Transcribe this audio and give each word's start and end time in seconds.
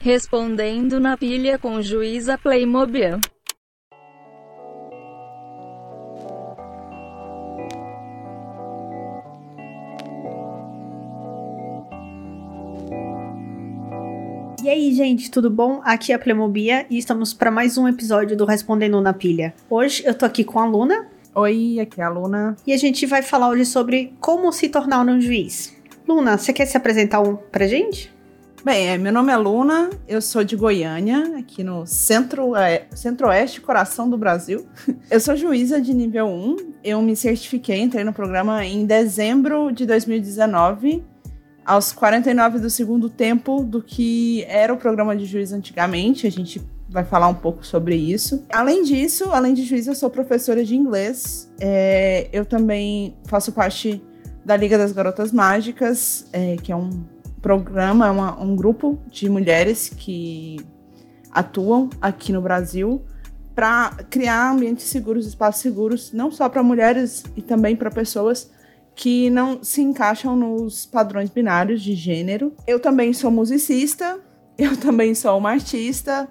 Respondendo 0.00 0.98
na 0.98 1.18
pilha 1.18 1.58
com 1.58 1.82
juíza 1.82 2.38
Playmobil. 2.38 3.20
Aí, 14.92 14.94
gente, 14.94 15.30
tudo 15.30 15.48
bom? 15.48 15.80
Aqui 15.84 16.12
é 16.12 16.14
a 16.14 16.18
Plemobia 16.18 16.84
e 16.90 16.98
estamos 16.98 17.32
para 17.32 17.50
mais 17.50 17.78
um 17.78 17.88
episódio 17.88 18.36
do 18.36 18.44
Respondendo 18.44 19.00
na 19.00 19.14
Pilha. 19.14 19.54
Hoje 19.70 20.02
eu 20.04 20.12
tô 20.12 20.26
aqui 20.26 20.44
com 20.44 20.58
a 20.58 20.66
Luna 20.66 21.06
Oi, 21.34 21.78
aqui 21.80 21.98
é 21.98 22.04
a 22.04 22.10
Luna. 22.10 22.56
e 22.66 22.74
a 22.74 22.76
gente 22.76 23.06
vai 23.06 23.22
falar 23.22 23.48
hoje 23.48 23.64
sobre 23.64 24.12
como 24.20 24.52
se 24.52 24.68
tornar 24.68 25.00
um 25.06 25.18
juiz. 25.18 25.74
Luna, 26.06 26.36
você 26.36 26.52
quer 26.52 26.66
se 26.66 26.76
apresentar 26.76 27.22
um 27.22 27.36
pra 27.36 27.66
gente? 27.66 28.12
Bem, 28.62 28.90
é, 28.90 28.98
meu 28.98 29.12
nome 29.12 29.32
é 29.32 29.36
Luna, 29.36 29.88
eu 30.06 30.20
sou 30.20 30.44
de 30.44 30.56
Goiânia, 30.56 31.38
aqui 31.38 31.64
no 31.64 31.86
centro, 31.86 32.54
é, 32.54 32.86
centro-oeste, 32.94 33.62
coração 33.62 34.10
do 34.10 34.18
Brasil. 34.18 34.66
Eu 35.10 35.20
sou 35.20 35.34
juíza 35.34 35.80
de 35.80 35.92
nível 35.92 36.26
1, 36.26 36.56
eu 36.84 37.02
me 37.02 37.16
certifiquei, 37.16 37.80
entrei 37.80 38.04
no 38.04 38.12
programa 38.12 38.64
em 38.64 38.86
dezembro 38.86 39.72
de 39.72 39.84
2019, 39.84 41.02
aos 41.64 41.92
49 41.92 42.58
do 42.58 42.70
segundo 42.70 43.08
tempo 43.08 43.62
do 43.62 43.82
que 43.82 44.44
era 44.48 44.72
o 44.72 44.76
programa 44.76 45.16
de 45.16 45.24
juiz 45.24 45.52
antigamente, 45.52 46.26
a 46.26 46.30
gente 46.30 46.60
vai 46.88 47.04
falar 47.04 47.28
um 47.28 47.34
pouco 47.34 47.64
sobre 47.64 47.96
isso. 47.96 48.44
Além 48.52 48.82
disso, 48.82 49.30
além 49.32 49.54
de 49.54 49.64
juiz, 49.64 49.86
eu 49.86 49.94
sou 49.94 50.10
professora 50.10 50.64
de 50.64 50.76
inglês, 50.76 51.50
é, 51.60 52.28
eu 52.32 52.44
também 52.44 53.16
faço 53.24 53.52
parte 53.52 54.02
da 54.44 54.56
Liga 54.56 54.76
das 54.76 54.92
Garotas 54.92 55.32
Mágicas, 55.32 56.26
é, 56.32 56.56
que 56.56 56.70
é 56.70 56.76
um 56.76 57.04
programa, 57.40 58.06
é 58.06 58.10
um 58.42 58.54
grupo 58.54 58.98
de 59.10 59.28
mulheres 59.28 59.88
que 59.88 60.56
atuam 61.30 61.88
aqui 62.00 62.32
no 62.32 62.42
Brasil 62.42 63.02
para 63.54 63.90
criar 64.10 64.52
ambientes 64.52 64.86
seguros, 64.86 65.26
espaços 65.26 65.60
seguros, 65.60 66.12
não 66.12 66.30
só 66.30 66.48
para 66.48 66.62
mulheres 66.62 67.24
e 67.36 67.42
também 67.42 67.76
para 67.76 67.90
pessoas 67.90 68.50
que 68.94 69.30
não 69.30 69.62
se 69.62 69.82
encaixam 69.82 70.36
nos 70.36 70.86
padrões 70.86 71.30
binários 71.30 71.82
de 71.82 71.94
gênero. 71.94 72.52
Eu 72.66 72.78
também 72.78 73.12
sou 73.12 73.30
musicista, 73.30 74.20
eu 74.58 74.76
também 74.76 75.14
sou 75.14 75.36
uma 75.38 75.50
artista. 75.50 76.28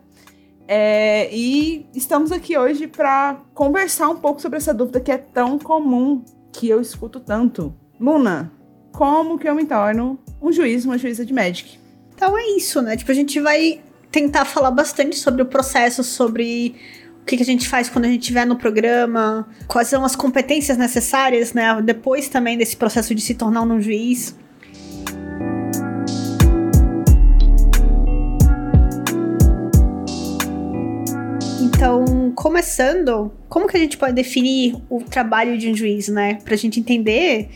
é, 0.68 1.30
e 1.36 1.86
estamos 1.94 2.31
aqui 2.31 2.58
hoje 2.58 2.88
para 2.88 3.42
conversar 3.53 4.09
um 4.09 4.18
pouco 4.18 4.42
sobre 4.42 4.58
essa 4.58 4.73
dúvida 4.73 5.00
que 5.00 5.12
é 5.12 5.18
tão 5.18 5.58
comum 5.59 6.23
que 6.52 6.70
eu 6.70 6.80
escuto 6.80 7.20
tanto. 7.20 7.73
Luna, 8.00 8.52
como 8.92 9.38
que 9.38 9.48
eu 9.48 9.56
me 9.56 9.66
torno 9.66 10.20
um 10.42 10.52
juiz, 10.52 10.86
uma 10.86 10.98
juíza 10.98 11.25
de 11.25 11.34
Magic? 11.34 11.80
Então 12.14 12.38
é 12.38 12.46
isso, 12.56 12.81
né? 12.81 12.96
Tipo, 12.96 13.12
a 13.12 13.16
gente 13.16 13.40
vai 13.40 13.81
tentar 14.12 14.46
falar 14.46 14.72
bastante 14.72 15.18
sobre 15.18 15.42
o 15.42 15.46
processo, 15.46 16.03
sobre 16.03 16.75
o 17.22 17.26
que, 17.26 17.38
que 17.38 17.44
a 17.44 17.46
gente 17.46 17.68
faz 17.68 17.88
quando 17.88 18.06
a 18.06 18.08
gente 18.08 18.22
estiver 18.22 18.46
no 18.46 18.58
programa, 18.58 19.48
quais 19.68 19.88
são 19.88 20.04
as 20.04 20.16
competências 20.16 20.78
necessárias, 20.78 21.54
né? 21.54 21.82
Depois 21.82 22.28
também 22.28 22.58
desse 22.58 22.76
processo 22.76 23.14
de 23.14 23.22
se 23.22 23.36
tornar 23.36 23.62
um 23.62 23.80
juiz. 23.80 24.36
Então, 31.62 32.31
começando, 32.36 33.31
como 33.48 33.68
que 33.68 33.78
a 33.78 33.80
gente 33.80 33.98
pode 33.98 34.14
definir 34.14 34.76
o 34.90 35.02
trabalho 35.02 35.58
de 35.58 35.70
um 35.70 35.76
juiz, 35.76 36.08
né? 36.08 36.40
Pra 36.44 36.56
gente 36.56 36.80
entender 36.80 37.50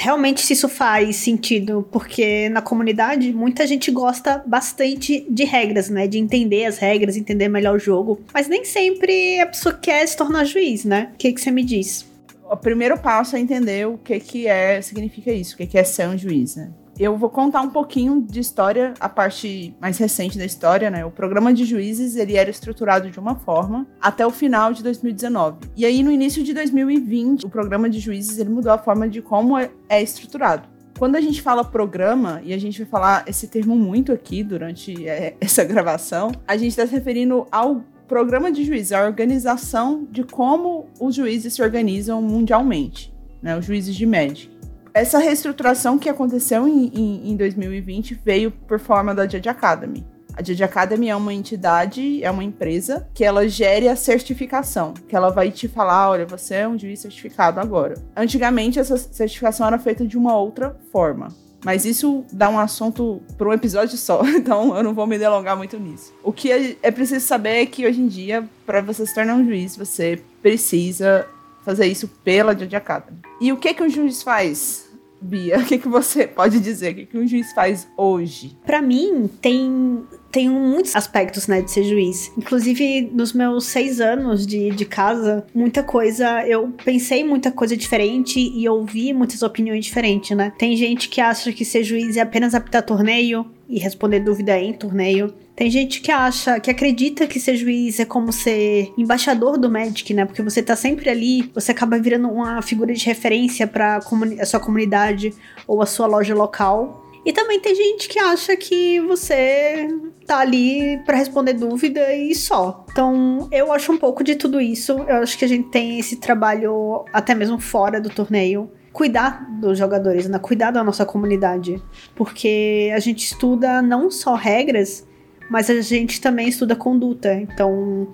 realmente 0.00 0.40
se 0.40 0.54
isso 0.54 0.68
faz 0.68 1.16
sentido, 1.16 1.86
porque 1.92 2.48
na 2.48 2.62
comunidade 2.62 3.34
muita 3.34 3.66
gente 3.66 3.90
gosta 3.90 4.42
bastante 4.46 5.26
de 5.28 5.44
regras, 5.44 5.90
né? 5.90 6.08
De 6.08 6.18
entender 6.18 6.64
as 6.64 6.78
regras, 6.78 7.16
entender 7.16 7.48
melhor 7.48 7.76
o 7.76 7.78
jogo. 7.78 8.18
Mas 8.32 8.48
nem 8.48 8.64
sempre 8.64 9.38
a 9.38 9.46
pessoa 9.46 9.74
quer 9.74 10.06
se 10.06 10.16
tornar 10.16 10.44
juiz, 10.44 10.86
né? 10.86 11.10
O 11.12 11.18
que, 11.18 11.32
que 11.32 11.40
você 11.40 11.50
me 11.50 11.62
diz? 11.62 12.06
O 12.50 12.56
primeiro 12.56 12.98
passo 12.98 13.36
é 13.36 13.40
entender 13.40 13.86
o 13.86 13.98
que 13.98 14.18
que 14.18 14.46
é, 14.46 14.80
significa 14.80 15.30
isso, 15.30 15.54
o 15.54 15.58
que 15.58 15.66
que 15.66 15.78
é 15.78 15.84
ser 15.84 16.08
um 16.08 16.16
juiz, 16.16 16.56
né? 16.56 16.70
Eu 17.00 17.16
vou 17.16 17.30
contar 17.30 17.62
um 17.62 17.70
pouquinho 17.70 18.20
de 18.20 18.40
história, 18.40 18.92
a 19.00 19.08
parte 19.08 19.74
mais 19.80 19.96
recente 19.96 20.36
da 20.36 20.44
história, 20.44 20.90
né? 20.90 21.02
O 21.02 21.10
programa 21.10 21.50
de 21.50 21.64
juízes, 21.64 22.14
ele 22.14 22.36
era 22.36 22.50
estruturado 22.50 23.10
de 23.10 23.18
uma 23.18 23.36
forma 23.36 23.86
até 23.98 24.26
o 24.26 24.30
final 24.30 24.70
de 24.74 24.82
2019. 24.82 25.60
E 25.74 25.86
aí, 25.86 26.02
no 26.02 26.12
início 26.12 26.44
de 26.44 26.52
2020, 26.52 27.46
o 27.46 27.48
programa 27.48 27.88
de 27.88 27.98
juízes, 27.98 28.36
ele 28.36 28.50
mudou 28.50 28.70
a 28.70 28.76
forma 28.76 29.08
de 29.08 29.22
como 29.22 29.56
é, 29.56 29.70
é 29.88 30.02
estruturado. 30.02 30.68
Quando 30.98 31.16
a 31.16 31.22
gente 31.22 31.40
fala 31.40 31.64
programa, 31.64 32.42
e 32.44 32.52
a 32.52 32.58
gente 32.58 32.82
vai 32.82 32.90
falar 32.90 33.24
esse 33.26 33.48
termo 33.48 33.74
muito 33.74 34.12
aqui 34.12 34.44
durante 34.44 35.08
é, 35.08 35.34
essa 35.40 35.64
gravação, 35.64 36.30
a 36.46 36.54
gente 36.58 36.72
está 36.72 36.86
se 36.86 36.92
referindo 36.92 37.46
ao 37.50 37.82
programa 38.06 38.52
de 38.52 38.62
juízes, 38.62 38.92
a 38.92 39.06
organização 39.06 40.06
de 40.10 40.22
como 40.22 40.86
os 41.00 41.14
juízes 41.14 41.54
se 41.54 41.62
organizam 41.62 42.20
mundialmente, 42.20 43.10
né? 43.40 43.56
Os 43.56 43.64
juízes 43.64 43.96
de 43.96 44.04
Magic. 44.04 44.59
Essa 44.92 45.18
reestruturação 45.18 45.98
que 45.98 46.08
aconteceu 46.08 46.66
em, 46.66 46.90
em, 46.94 47.30
em 47.30 47.36
2020 47.36 48.20
veio 48.24 48.50
por 48.50 48.80
forma 48.80 49.14
da 49.14 49.26
Judge 49.26 49.48
Academy. 49.48 50.04
A 50.34 50.42
Judge 50.42 50.64
Academy 50.64 51.08
é 51.08 51.16
uma 51.16 51.34
entidade, 51.34 52.22
é 52.24 52.30
uma 52.30 52.42
empresa 52.42 53.08
que 53.14 53.24
ela 53.24 53.48
gere 53.48 53.88
a 53.88 53.96
certificação, 53.96 54.94
que 55.08 55.14
ela 55.14 55.30
vai 55.30 55.50
te 55.50 55.68
falar, 55.68 56.10
olha, 56.10 56.26
você 56.26 56.56
é 56.56 56.68
um 56.68 56.78
juiz 56.78 57.00
certificado 57.00 57.60
agora. 57.60 57.94
Antigamente 58.16 58.78
essa 58.78 58.96
certificação 58.96 59.66
era 59.66 59.78
feita 59.78 60.06
de 60.06 60.16
uma 60.16 60.36
outra 60.36 60.76
forma, 60.90 61.28
mas 61.64 61.84
isso 61.84 62.24
dá 62.32 62.48
um 62.48 62.58
assunto 62.58 63.20
para 63.36 63.48
um 63.48 63.52
episódio 63.52 63.96
só, 63.98 64.22
então 64.34 64.76
eu 64.76 64.82
não 64.82 64.94
vou 64.94 65.06
me 65.06 65.18
delongar 65.18 65.56
muito 65.56 65.78
nisso. 65.78 66.12
O 66.22 66.32
que 66.32 66.50
é 66.50 66.76
é 66.82 66.90
preciso 66.90 67.26
saber 67.26 67.62
é 67.62 67.66
que 67.66 67.86
hoje 67.86 68.00
em 68.00 68.08
dia, 68.08 68.48
para 68.64 68.80
você 68.80 69.04
se 69.04 69.14
tornar 69.14 69.34
um 69.34 69.44
juiz, 69.44 69.76
você 69.76 70.22
precisa 70.40 71.26
fazer 71.62 71.86
isso 71.86 72.08
pela 72.24 72.56
Judge 72.56 72.76
Academy. 72.76 73.18
E 73.40 73.52
o 73.52 73.56
que 73.56 73.74
que 73.74 73.82
um 73.82 73.88
juiz 73.88 74.22
faz, 74.22 74.88
Bia? 75.20 75.58
O 75.60 75.64
que 75.64 75.78
que 75.78 75.88
você 75.88 76.26
pode 76.26 76.60
dizer? 76.60 76.92
O 76.92 76.94
que 76.96 77.06
que 77.06 77.18
um 77.18 77.26
juiz 77.26 77.52
faz 77.52 77.86
hoje? 77.96 78.56
Pra 78.64 78.80
mim, 78.80 79.28
tem, 79.40 80.04
tem 80.30 80.48
muitos 80.48 80.94
aspectos, 80.94 81.46
né, 81.46 81.62
de 81.62 81.70
ser 81.70 81.84
juiz. 81.84 82.32
Inclusive, 82.36 83.10
nos 83.12 83.32
meus 83.32 83.66
seis 83.66 84.00
anos 84.00 84.46
de, 84.46 84.70
de 84.70 84.84
casa, 84.84 85.44
muita 85.54 85.82
coisa, 85.82 86.46
eu 86.46 86.72
pensei 86.84 87.24
muita 87.24 87.50
coisa 87.50 87.76
diferente 87.76 88.38
e 88.40 88.68
ouvi 88.68 89.12
muitas 89.12 89.42
opiniões 89.42 89.84
diferentes, 89.84 90.36
né? 90.36 90.52
Tem 90.58 90.76
gente 90.76 91.08
que 91.08 91.20
acha 91.20 91.52
que 91.52 91.64
ser 91.64 91.82
juiz 91.82 92.16
é 92.16 92.20
apenas 92.20 92.54
apitar 92.54 92.82
torneio 92.82 93.46
e 93.68 93.78
responder 93.78 94.20
dúvida 94.20 94.58
em 94.58 94.72
torneio. 94.72 95.32
Tem 95.54 95.70
gente 95.70 96.00
que 96.00 96.10
acha, 96.10 96.58
que 96.58 96.70
acredita 96.70 97.26
que 97.26 97.38
ser 97.38 97.54
juiz 97.54 98.00
é 98.00 98.04
como 98.04 98.32
ser 98.32 98.92
embaixador 98.96 99.58
do 99.58 99.70
Magic, 99.70 100.12
né? 100.14 100.24
Porque 100.24 100.42
você 100.42 100.62
tá 100.62 100.74
sempre 100.74 101.10
ali, 101.10 101.50
você 101.54 101.70
acaba 101.70 101.98
virando 101.98 102.28
uma 102.28 102.62
figura 102.62 102.94
de 102.94 103.04
referência 103.04 103.66
pra 103.66 104.00
comuni- 104.00 104.40
a 104.40 104.46
sua 104.46 104.58
comunidade 104.58 105.34
ou 105.66 105.82
a 105.82 105.86
sua 105.86 106.06
loja 106.06 106.34
local. 106.34 106.99
E 107.24 107.32
também 107.32 107.60
tem 107.60 107.74
gente 107.74 108.08
que 108.08 108.18
acha 108.18 108.56
que 108.56 109.00
você 109.00 109.88
tá 110.26 110.38
ali 110.38 110.98
pra 111.04 111.16
responder 111.16 111.52
dúvida 111.52 112.14
e 112.14 112.34
só. 112.34 112.84
Então, 112.90 113.46
eu 113.52 113.72
acho 113.72 113.92
um 113.92 113.98
pouco 113.98 114.24
de 114.24 114.36
tudo 114.36 114.60
isso. 114.60 114.92
Eu 114.92 115.16
acho 115.16 115.36
que 115.36 115.44
a 115.44 115.48
gente 115.48 115.68
tem 115.68 115.98
esse 115.98 116.16
trabalho 116.16 117.04
até 117.12 117.34
mesmo 117.34 117.58
fora 117.58 118.00
do 118.00 118.08
torneio. 118.08 118.70
Cuidar 118.92 119.46
dos 119.60 119.78
jogadores, 119.78 120.26
né? 120.28 120.38
Cuidar 120.38 120.70
da 120.70 120.82
nossa 120.82 121.04
comunidade. 121.04 121.80
Porque 122.14 122.90
a 122.94 122.98
gente 122.98 123.24
estuda 123.24 123.82
não 123.82 124.10
só 124.10 124.34
regras, 124.34 125.06
mas 125.50 125.68
a 125.68 125.80
gente 125.80 126.20
também 126.20 126.48
estuda 126.48 126.74
conduta. 126.74 127.34
Então, 127.34 128.08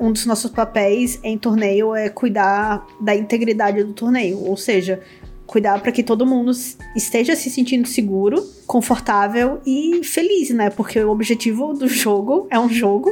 um 0.00 0.10
dos 0.10 0.24
nossos 0.24 0.50
papéis 0.50 1.20
em 1.22 1.36
torneio 1.36 1.94
é 1.94 2.08
cuidar 2.08 2.86
da 2.98 3.14
integridade 3.14 3.84
do 3.84 3.92
torneio. 3.92 4.42
Ou 4.42 4.56
seja, 4.56 5.02
cuidar 5.46 5.80
para 5.80 5.92
que 5.92 6.02
todo 6.02 6.26
mundo 6.26 6.50
esteja 6.94 7.36
se 7.36 7.48
sentindo 7.48 7.86
seguro, 7.86 8.44
confortável 8.66 9.60
e 9.64 10.02
feliz, 10.04 10.50
né? 10.50 10.70
Porque 10.70 10.98
o 11.00 11.10
objetivo 11.10 11.72
do 11.72 11.88
jogo 11.88 12.46
é 12.50 12.58
um 12.58 12.68
jogo 12.68 13.10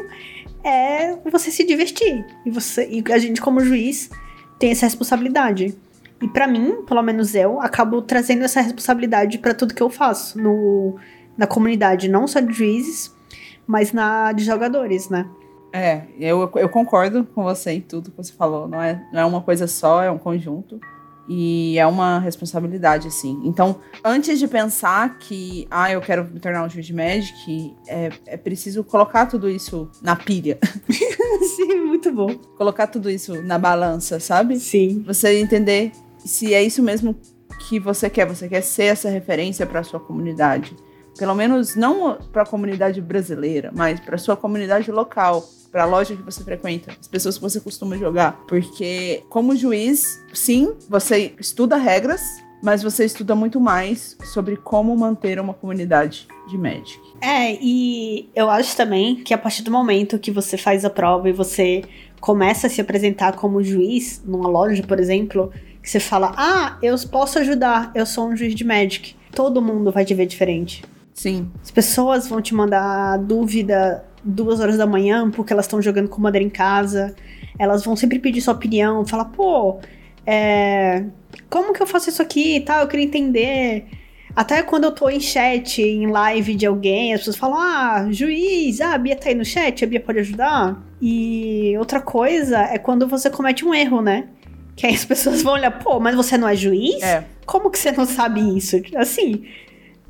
é 0.62 1.14
você 1.30 1.50
se 1.50 1.64
divertir. 1.64 2.24
E 2.44 2.50
você 2.50 2.88
e 2.90 3.12
a 3.12 3.18
gente 3.18 3.40
como 3.40 3.60
juiz 3.60 4.10
tem 4.58 4.70
essa 4.70 4.86
responsabilidade. 4.86 5.76
E 6.22 6.28
pra 6.28 6.46
mim, 6.46 6.82
pelo 6.86 7.02
menos 7.02 7.34
eu, 7.34 7.60
acabo 7.60 8.00
trazendo 8.00 8.44
essa 8.44 8.60
responsabilidade 8.60 9.38
pra 9.38 9.52
tudo 9.52 9.74
que 9.74 9.82
eu 9.82 9.90
faço 9.90 10.38
no 10.40 10.96
na 11.36 11.46
comunidade, 11.46 12.08
não 12.08 12.28
só 12.28 12.38
de 12.38 12.52
juízes, 12.52 13.12
mas 13.66 13.92
na 13.92 14.32
de 14.32 14.44
jogadores, 14.44 15.08
né? 15.08 15.28
É, 15.72 16.02
eu, 16.20 16.48
eu 16.54 16.68
concordo 16.68 17.24
com 17.24 17.42
você 17.42 17.72
em 17.72 17.80
tudo 17.80 18.12
que 18.12 18.16
você 18.16 18.32
falou. 18.32 18.68
Não 18.68 18.80
é, 18.80 19.04
não 19.12 19.20
é 19.20 19.24
uma 19.24 19.40
coisa 19.40 19.66
só, 19.66 20.04
é 20.04 20.10
um 20.10 20.18
conjunto. 20.18 20.78
E 21.28 21.78
é 21.78 21.86
uma 21.86 22.18
responsabilidade, 22.18 23.08
assim. 23.08 23.40
Então, 23.44 23.76
antes 24.04 24.38
de 24.38 24.46
pensar 24.46 25.18
que, 25.18 25.66
ah, 25.70 25.90
eu 25.90 26.00
quero 26.00 26.24
me 26.24 26.38
tornar 26.38 26.64
um 26.64 26.68
juiz 26.68 26.86
de 26.86 26.92
Magic, 26.92 27.74
é, 27.88 28.10
é 28.26 28.36
preciso 28.36 28.84
colocar 28.84 29.26
tudo 29.26 29.48
isso 29.48 29.90
na 30.02 30.14
pilha. 30.14 30.58
Sim, 31.56 31.80
muito 31.86 32.12
bom. 32.12 32.34
Colocar 32.56 32.86
tudo 32.86 33.10
isso 33.10 33.42
na 33.42 33.58
balança, 33.58 34.20
sabe? 34.20 34.58
Sim. 34.58 35.02
Você 35.06 35.38
entender 35.40 35.92
se 36.18 36.52
é 36.52 36.62
isso 36.62 36.82
mesmo 36.82 37.16
que 37.68 37.78
você 37.78 38.10
quer. 38.10 38.26
Você 38.26 38.48
quer 38.48 38.60
ser 38.60 38.84
essa 38.84 39.08
referência 39.08 39.66
para 39.66 39.82
sua 39.82 40.00
comunidade. 40.00 40.76
Pelo 41.18 41.34
menos 41.34 41.76
não 41.76 42.18
para 42.32 42.42
a 42.42 42.46
comunidade 42.46 43.00
brasileira, 43.00 43.70
mas 43.74 44.00
para 44.00 44.18
sua 44.18 44.36
comunidade 44.36 44.90
local 44.90 45.44
para 45.74 45.82
a 45.82 45.86
loja 45.86 46.14
que 46.14 46.22
você 46.22 46.44
frequenta, 46.44 46.92
as 47.00 47.08
pessoas 47.08 47.36
que 47.36 47.42
você 47.42 47.58
costuma 47.58 47.96
jogar. 47.96 48.44
Porque, 48.46 49.24
como 49.28 49.56
juiz, 49.56 50.24
sim, 50.32 50.72
você 50.88 51.34
estuda 51.40 51.76
regras, 51.76 52.22
mas 52.62 52.80
você 52.80 53.04
estuda 53.04 53.34
muito 53.34 53.60
mais 53.60 54.16
sobre 54.22 54.56
como 54.56 54.96
manter 54.96 55.40
uma 55.40 55.52
comunidade 55.52 56.28
de 56.48 56.56
Magic. 56.56 57.00
É, 57.20 57.58
e 57.60 58.30
eu 58.36 58.48
acho 58.48 58.76
também 58.76 59.16
que 59.16 59.34
a 59.34 59.38
partir 59.38 59.62
do 59.62 59.70
momento 59.72 60.16
que 60.16 60.30
você 60.30 60.56
faz 60.56 60.84
a 60.84 60.90
prova 60.90 61.28
e 61.28 61.32
você 61.32 61.82
começa 62.20 62.68
a 62.68 62.70
se 62.70 62.80
apresentar 62.80 63.32
como 63.34 63.60
juiz 63.60 64.22
numa 64.24 64.48
loja, 64.48 64.82
por 64.84 65.00
exemplo, 65.00 65.52
que 65.82 65.90
você 65.90 65.98
fala: 65.98 66.32
"Ah, 66.36 66.78
eu 66.80 66.94
posso 67.10 67.40
ajudar, 67.40 67.90
eu 67.96 68.06
sou 68.06 68.28
um 68.28 68.36
juiz 68.36 68.54
de 68.54 68.62
Magic". 68.62 69.16
Todo 69.32 69.60
mundo 69.60 69.90
vai 69.90 70.04
te 70.04 70.14
ver 70.14 70.26
diferente. 70.26 70.84
Sim. 71.14 71.50
As 71.62 71.70
pessoas 71.70 72.28
vão 72.28 72.42
te 72.42 72.54
mandar 72.54 73.16
dúvida 73.18 74.04
duas 74.22 74.58
horas 74.58 74.76
da 74.76 74.86
manhã 74.86 75.30
porque 75.30 75.52
elas 75.52 75.64
estão 75.64 75.80
jogando 75.80 76.08
com 76.08 76.20
madeira 76.20 76.44
em 76.44 76.50
casa. 76.50 77.14
Elas 77.58 77.84
vão 77.84 77.94
sempre 77.94 78.18
pedir 78.18 78.40
sua 78.40 78.52
opinião, 78.52 79.06
falar, 79.06 79.26
pô, 79.26 79.78
é, 80.26 81.04
como 81.48 81.72
que 81.72 81.80
eu 81.80 81.86
faço 81.86 82.08
isso 82.08 82.20
aqui 82.20 82.56
e 82.56 82.60
tal? 82.60 82.82
Eu 82.82 82.88
queria 82.88 83.04
entender. 83.04 83.86
Até 84.34 84.62
quando 84.62 84.84
eu 84.84 84.92
tô 84.92 85.08
em 85.08 85.20
chat, 85.20 85.80
em 85.80 86.08
live 86.08 86.56
de 86.56 86.66
alguém, 86.66 87.14
as 87.14 87.20
pessoas 87.20 87.36
falam: 87.36 87.58
Ah, 87.58 88.08
juiz, 88.10 88.80
ah, 88.80 88.94
a 88.94 88.98
Bia 88.98 89.14
tá 89.14 89.28
aí 89.28 89.34
no 89.34 89.44
chat, 89.44 89.84
a 89.84 89.86
Bia 89.86 90.00
pode 90.00 90.18
ajudar. 90.18 90.82
E 91.00 91.76
outra 91.78 92.00
coisa 92.00 92.58
é 92.58 92.78
quando 92.78 93.06
você 93.06 93.30
comete 93.30 93.64
um 93.64 93.72
erro, 93.72 94.02
né? 94.02 94.26
Que 94.74 94.86
aí 94.86 94.94
as 94.94 95.04
pessoas 95.06 95.42
vão 95.42 95.52
olhar, 95.52 95.70
pô, 95.70 96.00
mas 96.00 96.16
você 96.16 96.36
não 96.36 96.48
é 96.48 96.56
juiz? 96.56 97.00
É. 97.02 97.24
Como 97.46 97.70
que 97.70 97.78
você 97.78 97.92
não 97.92 98.06
sabe 98.06 98.40
isso? 98.56 98.80
Assim, 98.96 99.44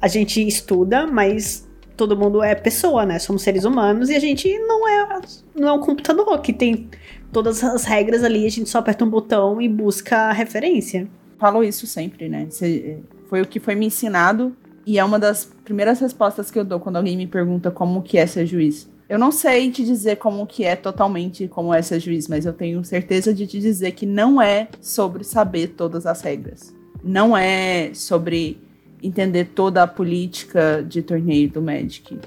a 0.05 0.07
gente 0.07 0.47
estuda, 0.47 1.07
mas 1.07 1.67
todo 1.97 2.15
mundo 2.15 2.43
é 2.43 2.55
pessoa, 2.55 3.07
né? 3.07 3.19
Somos 3.19 3.41
seres 3.41 3.65
humanos 3.65 4.11
e 4.11 4.15
a 4.15 4.19
gente 4.19 4.53
não 4.59 4.87
é, 4.87 5.21
não 5.59 5.69
é 5.69 5.73
um 5.73 5.81
computador 5.81 6.39
que 6.43 6.53
tem 6.53 6.91
todas 7.33 7.65
as 7.65 7.85
regras 7.85 8.23
ali, 8.23 8.45
a 8.45 8.51
gente 8.51 8.69
só 8.69 8.81
aperta 8.81 9.03
um 9.03 9.09
botão 9.09 9.63
e 9.63 9.67
busca 9.67 10.29
a 10.29 10.33
referência. 10.33 11.09
Falo 11.39 11.65
isso 11.65 11.87
sempre, 11.87 12.29
né? 12.29 12.49
Foi 13.31 13.41
o 13.41 13.47
que 13.47 13.59
foi 13.59 13.75
me 13.75 13.87
ensinado 13.87 14.55
e 14.85 14.99
é 14.99 15.05
uma 15.05 15.19
das 15.19 15.51
primeiras 15.65 16.01
respostas 16.01 16.51
que 16.51 16.59
eu 16.59 16.67
dou 16.67 16.79
quando 16.79 16.97
alguém 16.97 17.17
me 17.17 17.27
pergunta 17.27 17.71
como 17.71 18.03
que 18.03 18.19
é 18.19 18.27
ser 18.27 18.45
juiz. 18.45 18.87
Eu 19.09 19.19
não 19.19 19.33
sei 19.33 19.71
te 19.71 19.83
dizer 19.83 20.17
como 20.17 20.47
que 20.47 20.65
é 20.65 20.77
totalmente 20.77 21.49
como 21.49 21.73
é 21.73 21.81
ser 21.81 21.99
juiz, 21.99 22.29
mas 22.29 22.45
eu 22.45 22.53
tenho 22.53 22.85
certeza 22.85 23.33
de 23.33 23.47
te 23.47 23.59
dizer 23.59 23.93
que 23.93 24.05
não 24.05 24.41
é 24.41 24.69
sobre 24.83 25.25
saber 25.25 25.69
todas 25.69 26.05
as 26.05 26.21
regras. 26.21 26.75
Não 27.03 27.35
é 27.35 27.91
sobre 27.95 28.64
entender 29.07 29.47
toda 29.55 29.83
a 29.83 29.87
política 29.87 30.85
de 30.87 31.03
torneio 31.03 31.51
do 31.51 31.61
Magic. 31.61 32.19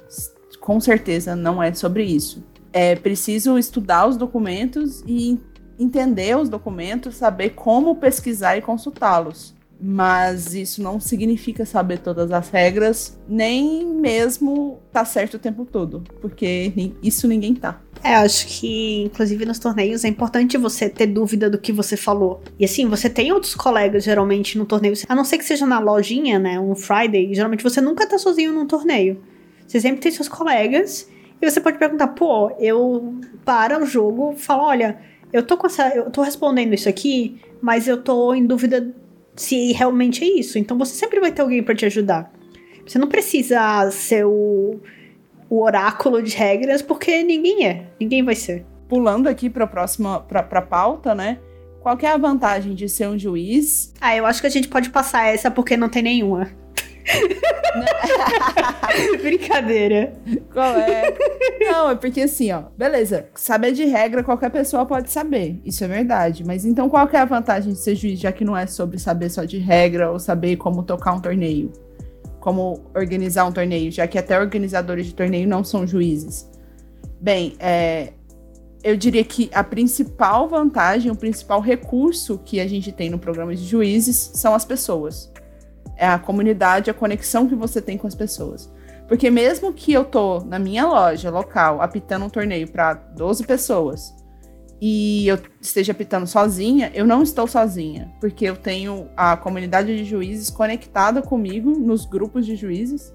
Com 0.59 0.79
certeza 0.79 1.35
não 1.35 1.61
é 1.61 1.73
sobre 1.73 2.03
isso. 2.03 2.43
É 2.71 2.95
preciso 2.95 3.57
estudar 3.57 4.07
os 4.07 4.17
documentos 4.17 5.03
e 5.07 5.39
entender 5.79 6.37
os 6.37 6.49
documentos, 6.49 7.15
saber 7.15 7.51
como 7.51 7.95
pesquisar 7.95 8.57
e 8.57 8.61
consultá-los. 8.61 9.56
Mas 9.79 10.55
isso 10.55 10.81
não 10.81 10.99
significa 10.99 11.63
saber 11.65 11.99
todas 11.99 12.31
as 12.31 12.49
regras, 12.49 13.19
nem 13.29 13.85
mesmo 13.85 14.79
tá 14.91 15.05
certo 15.05 15.35
o 15.35 15.39
tempo 15.39 15.65
todo, 15.65 16.03
porque 16.19 16.93
isso 17.03 17.27
ninguém 17.27 17.53
tá. 17.53 17.79
É, 18.03 18.15
acho 18.15 18.47
que, 18.47 19.03
inclusive 19.03 19.45
nos 19.45 19.59
torneios, 19.59 20.03
é 20.03 20.07
importante 20.07 20.57
você 20.57 20.89
ter 20.89 21.07
dúvida 21.07 21.49
do 21.49 21.57
que 21.57 21.71
você 21.71 21.95
falou. 21.95 22.41
E 22.59 22.65
assim, 22.65 22.87
você 22.87 23.09
tem 23.09 23.31
outros 23.31 23.53
colegas, 23.53 24.03
geralmente, 24.03 24.57
no 24.57 24.65
torneio. 24.65 24.93
A 25.07 25.15
não 25.15 25.23
ser 25.23 25.37
que 25.37 25.45
seja 25.45 25.65
na 25.65 25.79
lojinha, 25.79 26.39
né? 26.39 26.59
Um 26.59 26.75
Friday, 26.75 27.33
geralmente 27.33 27.63
você 27.63 27.81
nunca 27.81 28.07
tá 28.07 28.17
sozinho 28.17 28.53
num 28.53 28.65
torneio. 28.65 29.21
Você 29.67 29.79
sempre 29.79 29.99
tem 29.99 30.11
seus 30.11 30.27
colegas. 30.27 31.07
E 31.41 31.49
você 31.49 31.59
pode 31.59 31.77
perguntar, 31.77 32.07
pô, 32.07 32.51
eu 32.59 33.19
para 33.45 33.81
o 33.81 33.85
jogo, 33.85 34.33
falo, 34.35 34.63
olha, 34.63 34.97
eu 35.31 35.43
tô 35.43 35.55
com 35.57 35.67
essa. 35.67 35.89
Eu 35.89 36.09
tô 36.09 36.21
respondendo 36.21 36.73
isso 36.73 36.89
aqui, 36.89 37.39
mas 37.61 37.87
eu 37.87 38.01
tô 38.01 38.33
em 38.33 38.45
dúvida 38.45 38.93
se 39.37 39.71
realmente 39.71 40.23
é 40.23 40.39
isso. 40.39 40.57
Então 40.57 40.77
você 40.77 40.93
sempre 40.93 41.19
vai 41.19 41.31
ter 41.31 41.41
alguém 41.41 41.63
para 41.63 41.75
te 41.75 41.85
ajudar. 41.85 42.31
Você 42.85 42.97
não 42.97 43.07
precisa 43.07 43.89
ser 43.91 44.25
o, 44.25 44.79
o 45.49 45.61
oráculo 45.61 46.21
de 46.21 46.35
regras, 46.35 46.81
porque 46.81 47.23
ninguém 47.23 47.65
é. 47.65 47.87
Ninguém 47.99 48.23
vai 48.23 48.35
ser. 48.35 48.65
Pulando 48.89 49.27
aqui 49.27 49.49
para 49.49 49.65
a 49.65 49.67
próxima 49.67 50.21
pra, 50.21 50.41
pra 50.41 50.61
pauta, 50.61 51.13
né? 51.13 51.39
Qual 51.81 51.97
é 52.01 52.07
a 52.07 52.17
vantagem 52.17 52.73
de 52.73 52.89
ser 52.89 53.07
um 53.07 53.17
juiz? 53.17 53.93
Ah, 54.01 54.15
eu 54.15 54.25
acho 54.25 54.41
que 54.41 54.47
a 54.47 54.49
gente 54.49 54.67
pode 54.67 54.89
passar 54.89 55.27
essa 55.27 55.51
porque 55.51 55.77
não 55.77 55.87
tem 55.87 56.01
nenhuma. 56.01 56.51
Brincadeira. 59.21 60.13
Qual 60.51 60.75
é? 60.77 61.13
Não, 61.59 61.91
é 61.91 61.95
porque 61.95 62.21
assim, 62.21 62.51
ó, 62.51 62.63
beleza. 62.77 63.27
Saber 63.35 63.71
de 63.73 63.85
regra 63.85 64.23
qualquer 64.23 64.49
pessoa 64.49 64.85
pode 64.85 65.09
saber. 65.09 65.59
Isso 65.65 65.83
é 65.83 65.87
verdade. 65.87 66.43
Mas 66.43 66.65
então 66.65 66.89
qual 66.89 67.07
é 67.11 67.17
a 67.17 67.25
vantagem 67.25 67.73
de 67.73 67.79
ser 67.79 67.95
juiz, 67.95 68.19
já 68.19 68.31
que 68.31 68.45
não 68.45 68.55
é 68.55 68.65
sobre 68.65 68.99
saber 68.99 69.29
só 69.29 69.43
de 69.43 69.57
regra 69.57 70.11
ou 70.11 70.19
saber 70.19 70.57
como 70.57 70.83
tocar 70.83 71.13
um 71.13 71.19
torneio? 71.19 71.71
Como 72.39 72.85
organizar 72.95 73.45
um 73.45 73.51
torneio, 73.51 73.91
já 73.91 74.07
que 74.07 74.17
até 74.17 74.39
organizadores 74.39 75.05
de 75.05 75.13
torneio 75.13 75.47
não 75.47 75.63
são 75.63 75.85
juízes. 75.85 76.49
Bem, 77.19 77.55
é, 77.59 78.13
eu 78.83 78.95
diria 78.95 79.23
que 79.23 79.49
a 79.53 79.63
principal 79.63 80.47
vantagem, 80.47 81.11
o 81.11 81.15
principal 81.15 81.59
recurso 81.59 82.39
que 82.45 82.59
a 82.59 82.67
gente 82.67 82.91
tem 82.91 83.09
no 83.09 83.19
programa 83.19 83.55
de 83.55 83.65
juízes 83.65 84.31
são 84.33 84.53
as 84.53 84.63
pessoas 84.63 85.31
é 85.97 86.07
a 86.07 86.19
comunidade, 86.19 86.89
a 86.89 86.93
conexão 86.93 87.47
que 87.47 87.55
você 87.55 87.81
tem 87.81 87.97
com 87.97 88.07
as 88.07 88.15
pessoas. 88.15 88.71
Porque 89.07 89.29
mesmo 89.29 89.73
que 89.73 89.93
eu 89.93 90.03
tô 90.03 90.41
na 90.41 90.59
minha 90.59 90.85
loja 90.85 91.29
local 91.29 91.81
apitando 91.81 92.25
um 92.25 92.29
torneio 92.29 92.67
para 92.67 92.93
12 92.93 93.45
pessoas 93.45 94.13
e 94.79 95.27
eu 95.27 95.39
esteja 95.59 95.91
apitando 95.91 96.27
sozinha, 96.27 96.91
eu 96.93 97.05
não 97.05 97.23
estou 97.23 97.47
sozinha, 97.47 98.13
porque 98.19 98.45
eu 98.45 98.55
tenho 98.55 99.09
a 99.17 99.35
comunidade 99.35 99.95
de 99.95 100.05
juízes 100.05 100.49
conectada 100.49 101.21
comigo 101.21 101.71
nos 101.71 102.05
grupos 102.05 102.45
de 102.45 102.55
juízes, 102.55 103.11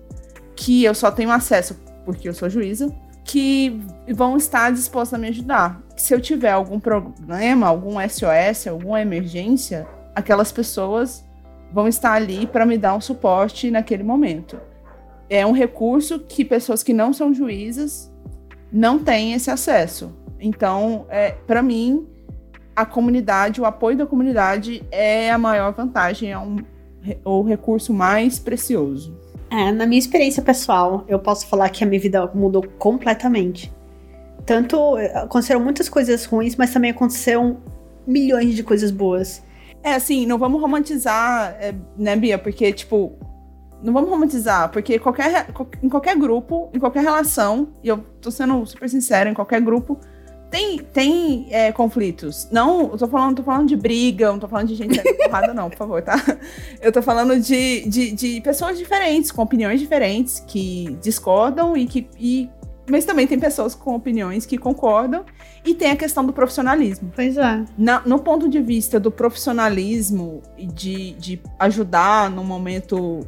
que 0.56 0.83
eu 0.83 0.95
só 0.95 1.11
tenho 1.11 1.30
acesso 1.30 1.76
porque 2.04 2.28
eu 2.28 2.35
sou 2.35 2.50
juíza, 2.50 2.92
que 3.25 3.80
vão 4.12 4.37
estar 4.37 4.73
dispostos 4.73 5.14
a 5.14 5.18
me 5.18 5.28
ajudar. 5.28 5.80
Se 5.97 6.12
eu 6.12 6.21
tiver 6.21 6.50
algum 6.50 6.80
problema, 6.80 7.68
algum 7.68 7.97
SOS, 8.00 8.66
alguma 8.66 9.00
emergência, 9.00 9.87
aquelas 10.14 10.50
pessoas 10.50 11.25
vão 11.73 11.88
estar 11.88 12.12
ali 12.12 12.47
para 12.47 12.67
me 12.67 12.76
dar 12.76 12.95
um 12.95 13.00
suporte 13.00 13.71
naquele 13.71 14.02
momento. 14.02 14.61
É 15.29 15.47
um 15.47 15.52
recurso 15.52 16.21
que 16.21 16.45
pessoas 16.45 16.83
que 16.83 16.93
não 16.93 17.12
são 17.12 17.33
juízas 17.33 18.12
não 18.71 18.99
têm 18.99 19.33
esse 19.33 19.50
acesso. 19.50 20.12
Então, 20.38 21.07
é, 21.09 21.31
para 21.47 21.62
mim, 21.62 22.07
a 22.75 22.85
comunidade, 22.85 23.61
o 23.61 23.64
apoio 23.64 23.97
da 23.97 24.07
comunidade 24.07 24.83
é 24.91 25.31
a 25.31 25.38
maior 25.38 25.73
vantagem, 25.73 26.33
é 26.33 26.38
um, 26.38 26.57
o 27.25 27.43
recurso 27.43 27.93
mais 27.93 28.38
precioso. 28.38 29.17
É, 29.50 29.71
na 29.71 29.87
minha 29.87 29.99
experiência 29.99 30.43
pessoal, 30.43 31.05
eu 31.07 31.19
posso 31.19 31.47
falar 31.47 31.69
que 31.69 31.85
a 31.85 31.87
minha 31.87 32.00
vida 32.00 32.31
mudou 32.35 32.64
completamente. 32.79 33.73
Tanto 34.47 34.97
aconteceram 35.14 35.61
muitas 35.61 35.88
coisas 35.88 36.25
ruins, 36.25 36.57
mas 36.57 36.73
também 36.73 36.91
aconteceram 36.91 37.59
milhões 38.07 38.55
de 38.55 38.62
coisas 38.62 38.91
boas. 38.91 39.43
É, 39.82 39.94
assim, 39.94 40.26
não 40.26 40.38
vamos 40.38 40.60
romantizar, 40.60 41.56
é, 41.60 41.74
né, 41.96 42.14
Bia? 42.14 42.38
Porque, 42.38 42.72
tipo, 42.72 43.18
não 43.82 43.92
vamos 43.92 44.08
romantizar, 44.08 44.70
porque 44.70 44.98
qualquer, 44.98 45.48
em 45.82 45.88
qualquer 45.88 46.16
grupo, 46.16 46.70
em 46.72 46.78
qualquer 46.78 47.02
relação, 47.02 47.68
e 47.82 47.88
eu 47.88 47.98
tô 48.20 48.30
sendo 48.30 48.64
super 48.64 48.88
sincera, 48.88 49.28
em 49.28 49.34
qualquer 49.34 49.60
grupo, 49.60 49.98
tem, 50.52 50.78
tem 50.78 51.46
é, 51.50 51.72
conflitos. 51.72 52.46
Não, 52.52 52.92
eu 52.92 52.98
tô 52.98 53.08
falando, 53.08 53.36
tô 53.38 53.42
falando 53.42 53.66
de 53.66 53.74
briga, 53.74 54.30
não 54.30 54.38
tô 54.38 54.46
falando 54.46 54.68
de 54.68 54.74
gente 54.74 55.02
porrada, 55.24 55.54
não, 55.54 55.70
por 55.70 55.78
favor, 55.78 56.02
tá? 56.02 56.14
Eu 56.78 56.92
tô 56.92 57.00
falando 57.00 57.40
de, 57.40 57.88
de, 57.88 58.12
de, 58.12 58.40
pessoas 58.42 58.76
diferentes, 58.76 59.32
com 59.32 59.40
opiniões 59.40 59.80
diferentes, 59.80 60.40
que 60.46 60.98
discordam 61.00 61.74
e 61.74 61.86
que. 61.86 62.06
E, 62.18 62.50
mas 62.88 63.04
também 63.04 63.26
tem 63.26 63.38
pessoas 63.38 63.74
com 63.74 63.94
opiniões 63.94 64.44
que 64.44 64.58
concordam 64.58 65.24
e 65.64 65.74
tem 65.74 65.90
a 65.90 65.96
questão 65.96 66.24
do 66.24 66.32
profissionalismo. 66.32 67.12
Pois 67.14 67.36
é. 67.36 67.64
Na, 67.78 68.00
no 68.04 68.18
ponto 68.18 68.48
de 68.48 68.60
vista 68.60 68.98
do 68.98 69.10
profissionalismo 69.10 70.42
e 70.58 70.66
de, 70.66 71.12
de 71.12 71.40
ajudar 71.58 72.30
no 72.30 72.42
momento 72.42 73.20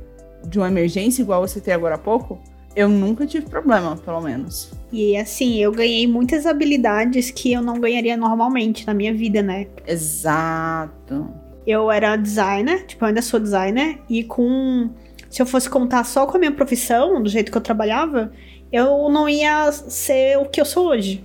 de 0.47 0.59
uma 0.59 0.69
emergência, 0.69 1.23
igual 1.23 1.47
você 1.47 1.61
tem 1.61 1.73
agora 1.73 1.95
há 1.95 1.99
pouco, 1.99 2.41
Eu 2.77 2.89
nunca 2.89 3.25
tive 3.25 3.47
problema, 3.47 3.97
pelo 3.97 4.21
menos. 4.21 4.73
E 4.93 5.17
assim, 5.17 5.59
eu 5.59 5.71
ganhei 5.71 6.07
muitas 6.09 6.45
habilidades 6.45 7.31
que 7.31 7.53
eu 7.53 7.63
não 7.63 7.79
ganharia 7.79 8.17
normalmente 8.17 8.87
na 8.87 8.93
minha 8.93 9.15
vida, 9.15 9.43
né? 9.43 9.69
Exato. 9.87 11.29
Eu 11.65 11.91
era 11.91 12.17
designer, 12.17 12.85
tipo, 12.85 13.05
eu 13.05 13.09
ainda 13.09 13.23
sou 13.23 13.39
designer, 13.39 14.01
e 14.09 14.25
com. 14.25 14.91
Se 15.31 15.41
eu 15.41 15.47
fosse 15.47 15.69
contar 15.71 16.05
só 16.05 16.27
com 16.27 16.37
a 16.37 16.41
minha 16.41 16.53
profissão, 16.53 17.23
do 17.23 17.29
jeito 17.29 17.51
que 17.51 17.59
eu 17.59 17.63
trabalhava, 17.63 18.33
eu 18.75 19.09
não 19.09 19.29
ia 19.29 19.71
ser 19.71 20.37
o 20.37 20.47
que 20.47 20.61
eu 20.61 20.65
sou 20.65 20.89
hoje. 20.89 21.23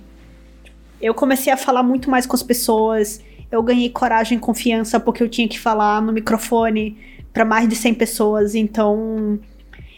Eu 1.02 1.12
comecei 1.12 1.52
a 1.52 1.56
falar 1.56 1.82
muito 1.82 2.08
mais 2.08 2.24
com 2.24 2.36
as 2.36 2.44
pessoas, 2.44 3.20
eu 3.50 3.60
ganhei 3.60 3.90
coragem 3.90 4.38
e 4.38 4.40
confiança 4.40 5.00
porque 5.00 5.20
eu 5.20 5.28
tinha 5.28 5.48
que 5.48 5.58
falar 5.58 6.00
no 6.00 6.12
microfone 6.12 6.96
para 7.32 7.44
mais 7.44 7.68
de 7.68 7.74
100 7.74 7.94
pessoas, 7.94 8.54
então 8.54 9.40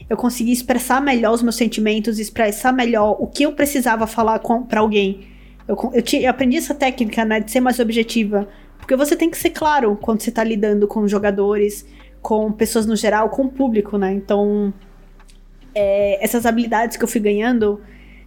eu 0.09 0.16
consegui 0.16 0.50
expressar 0.50 1.02
melhor 1.02 1.35
os 1.35 1.42
meus 1.42 1.56
sentimentos, 1.56 2.18
expressar 2.18 2.73
melhor 2.73 3.16
o 3.21 3.26
que 3.26 3.42
eu 3.42 3.52
precisava 3.52 4.06
falar 4.06 4.40
para 4.66 4.80
alguém. 4.80 5.28
Eu, 5.68 5.76
eu, 5.92 6.21
eu, 6.21 6.30
aprendi 6.30 6.56
essa 6.56 6.75
técnica, 6.75 7.23
né, 7.23 7.38
de 7.38 7.50
ser 7.50 7.61
mais 7.61 7.78
objetiva, 7.78 8.49
porque 8.78 8.97
você 8.97 9.14
tem 9.14 9.28
que 9.28 9.37
ser 9.37 9.50
claro 9.50 9.99
quando 10.00 10.23
você 10.23 10.30
tá 10.30 10.42
lidando 10.42 10.88
com 10.88 11.06
jogadores, 11.06 11.87
com 12.23 12.50
pessoas 12.50 12.87
no 12.87 12.97
geral, 12.97 13.28
com 13.28 13.42
o 13.42 13.50
público, 13.50 13.99
né? 13.99 14.12
Então, 14.12 14.73
é, 15.75 16.23
essas 16.25 16.47
habilidades 16.47 16.97
que 16.97 17.05
eu 17.05 17.09
fui 17.09 17.21
ganhando, 17.21 17.81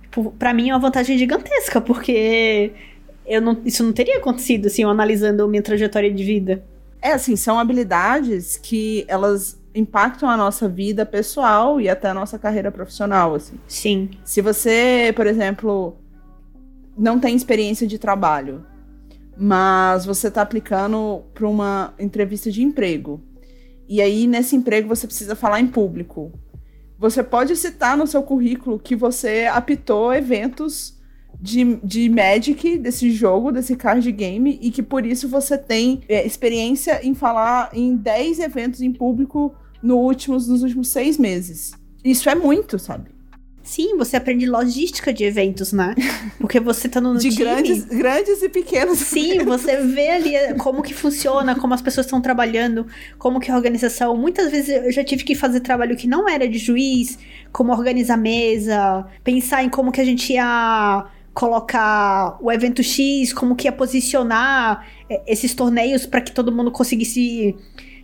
tipo, 0.04 0.32
para 0.38 0.54
mim 0.54 0.70
é 0.70 0.74
uma 0.74 0.80
vantagem 0.80 1.18
gigantesca, 1.18 1.80
porque 1.82 2.72
eu 3.26 3.42
não, 3.42 3.62
isso 3.66 3.84
não 3.84 3.92
teria 3.92 4.18
acontecido, 4.18 4.68
assim, 4.68 4.84
eu 4.84 4.90
analisando 4.90 5.48
minha 5.48 5.62
trajetória 5.62 6.12
de 6.12 6.24
vida. 6.24 6.64
É, 7.02 7.14
assim, 7.14 7.36
são 7.36 7.60
habilidades 7.60 8.58
que 8.58 9.06
elas 9.08 9.60
impactam 9.76 10.30
a 10.30 10.38
nossa 10.38 10.70
vida 10.70 11.06
pessoal 11.06 11.82
e 11.82 11.90
até 11.90 12.10
a 12.10 12.14
nossa 12.14 12.40
carreira 12.40 12.72
profissional, 12.72 13.36
assim. 13.36 13.60
Sim. 13.68 14.10
Se 14.24 14.42
você, 14.42 15.12
por 15.16 15.28
exemplo, 15.28 15.98
não 16.98 17.20
tem 17.20 17.36
experiência 17.36 17.86
de 17.86 18.00
trabalho, 18.00 18.66
mas 19.38 20.06
você 20.06 20.30
está 20.30 20.42
aplicando 20.42 21.24
para 21.34 21.48
uma 21.48 21.94
entrevista 22.00 22.50
de 22.50 22.64
emprego. 22.64 23.22
E 23.88 24.02
aí, 24.02 24.26
nesse 24.26 24.56
emprego, 24.56 24.88
você 24.88 25.06
precisa 25.06 25.36
falar 25.36 25.60
em 25.60 25.68
público. 25.68 26.32
Você 27.06 27.22
pode 27.22 27.56
citar 27.56 27.96
no 27.96 28.08
seu 28.08 28.24
currículo 28.24 28.80
que 28.80 28.96
você 28.96 29.46
apitou 29.46 30.12
eventos 30.12 30.98
de, 31.40 31.76
de 31.84 32.10
Magic, 32.10 32.80
desse 32.80 33.12
jogo, 33.12 33.52
desse 33.52 33.76
card 33.76 34.12
game, 34.12 34.58
e 34.60 34.72
que 34.72 34.82
por 34.82 35.06
isso 35.06 35.30
você 35.30 35.56
tem 35.56 36.02
é, 36.10 36.26
experiência 36.26 37.06
em 37.06 37.14
falar 37.14 37.70
em 37.74 37.96
10 37.96 38.40
eventos 38.40 38.82
em 38.82 38.92
público 38.92 39.54
no 39.84 40.00
últimos, 40.00 40.48
nos 40.48 40.64
últimos 40.64 40.88
seis 40.88 41.20
meses. 41.20 41.74
Isso 42.04 42.28
é 42.28 42.34
muito, 42.34 42.80
sabe? 42.80 43.12
Sim, 43.66 43.98
você 43.98 44.16
aprende 44.16 44.46
logística 44.46 45.12
de 45.12 45.24
eventos, 45.24 45.74
né? 45.74 45.96
Porque 46.40 46.60
você 46.60 46.88
tá 46.88 47.02
no 47.02 47.18
de 47.18 47.32
time. 47.32 47.44
grandes, 47.44 47.84
grandes 47.86 48.44
e 48.44 48.48
pequenos. 48.48 49.00
Sim, 49.00 49.44
você 49.44 49.78
vê 49.78 50.12
ali 50.12 50.54
como 50.60 50.84
que 50.84 50.94
funciona, 50.94 51.56
como 51.56 51.74
as 51.74 51.82
pessoas 51.82 52.06
estão 52.06 52.22
trabalhando, 52.22 52.86
como 53.18 53.40
que 53.40 53.50
é 53.50 53.54
a 53.56 53.58
organização. 53.58 54.16
Muitas 54.16 54.52
vezes 54.52 54.70
eu 54.70 54.92
já 54.92 55.04
tive 55.04 55.24
que 55.24 55.34
fazer 55.34 55.62
trabalho 55.62 55.98
que 55.98 56.08
não 56.08 56.30
era 56.30 56.48
de 56.48 56.60
juiz, 56.60 57.18
como 57.52 57.74
organizar 57.74 58.18
mesa, 58.18 59.04
pensar 59.24 59.64
em 59.64 59.70
como 59.70 59.92
que 59.92 60.00
a 60.00 60.06
gente 60.06 60.32
ia 60.32 61.08
colocar 61.34 62.38
o 62.40 62.52
evento 62.52 62.84
X, 62.84 63.34
como 63.34 63.56
que 63.56 63.68
ia 63.68 63.72
posicionar 63.72 64.88
é, 65.10 65.24
esses 65.26 65.56
torneios 65.56 66.06
para 66.06 66.22
que 66.22 66.32
todo 66.32 66.52
mundo 66.52 66.72
conseguisse 66.72 67.56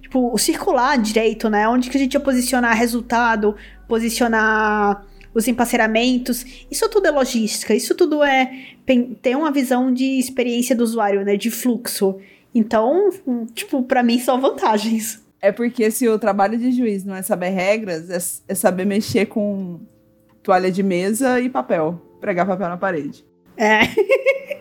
tipo, 0.02 0.36
circular 0.40 0.98
direito, 0.98 1.52
né? 1.52 1.70
Onde 1.70 1.88
que 1.92 1.98
a 1.98 2.00
gente 2.00 2.16
ia 2.16 2.20
posicionar 2.20 2.76
resultado, 2.76 3.56
posicionar 3.88 5.06
os 5.34 5.48
emparceramentos. 5.48 6.46
Isso 6.70 6.88
tudo 6.90 7.08
é 7.08 7.12
logística, 7.12 7.74
isso 7.74 7.96
tudo 7.96 8.24
é 8.24 8.76
ter 9.22 9.36
uma 9.36 9.52
visão 9.52 9.94
de 9.94 10.20
experiência 10.20 10.76
do 10.76 10.84
usuário, 10.84 11.24
né? 11.24 11.36
De 11.38 11.50
fluxo. 11.50 12.18
Então, 12.54 13.10
tipo, 13.54 13.84
para 13.84 14.04
mim 14.04 14.20
são 14.20 14.40
vantagens. 14.40 15.24
É 15.42 15.52
porque 15.52 15.90
se 15.90 16.08
o 16.08 16.20
trabalho 16.20 16.58
de 16.58 16.72
juiz 16.72 17.04
não 17.04 17.16
é 17.16 17.22
saber 17.22 17.50
regras, 17.50 18.10
é, 18.10 18.52
é 18.52 18.56
saber 18.56 18.86
mexer 18.86 19.26
com 19.26 19.80
toalha 20.44 20.72
de 20.72 20.84
mesa 20.84 21.40
e 21.40 21.50
papel. 21.50 22.00
Pregar 22.20 22.46
papel 22.46 22.70
na 22.70 22.78
parede. 22.78 23.26
É. 23.58 23.82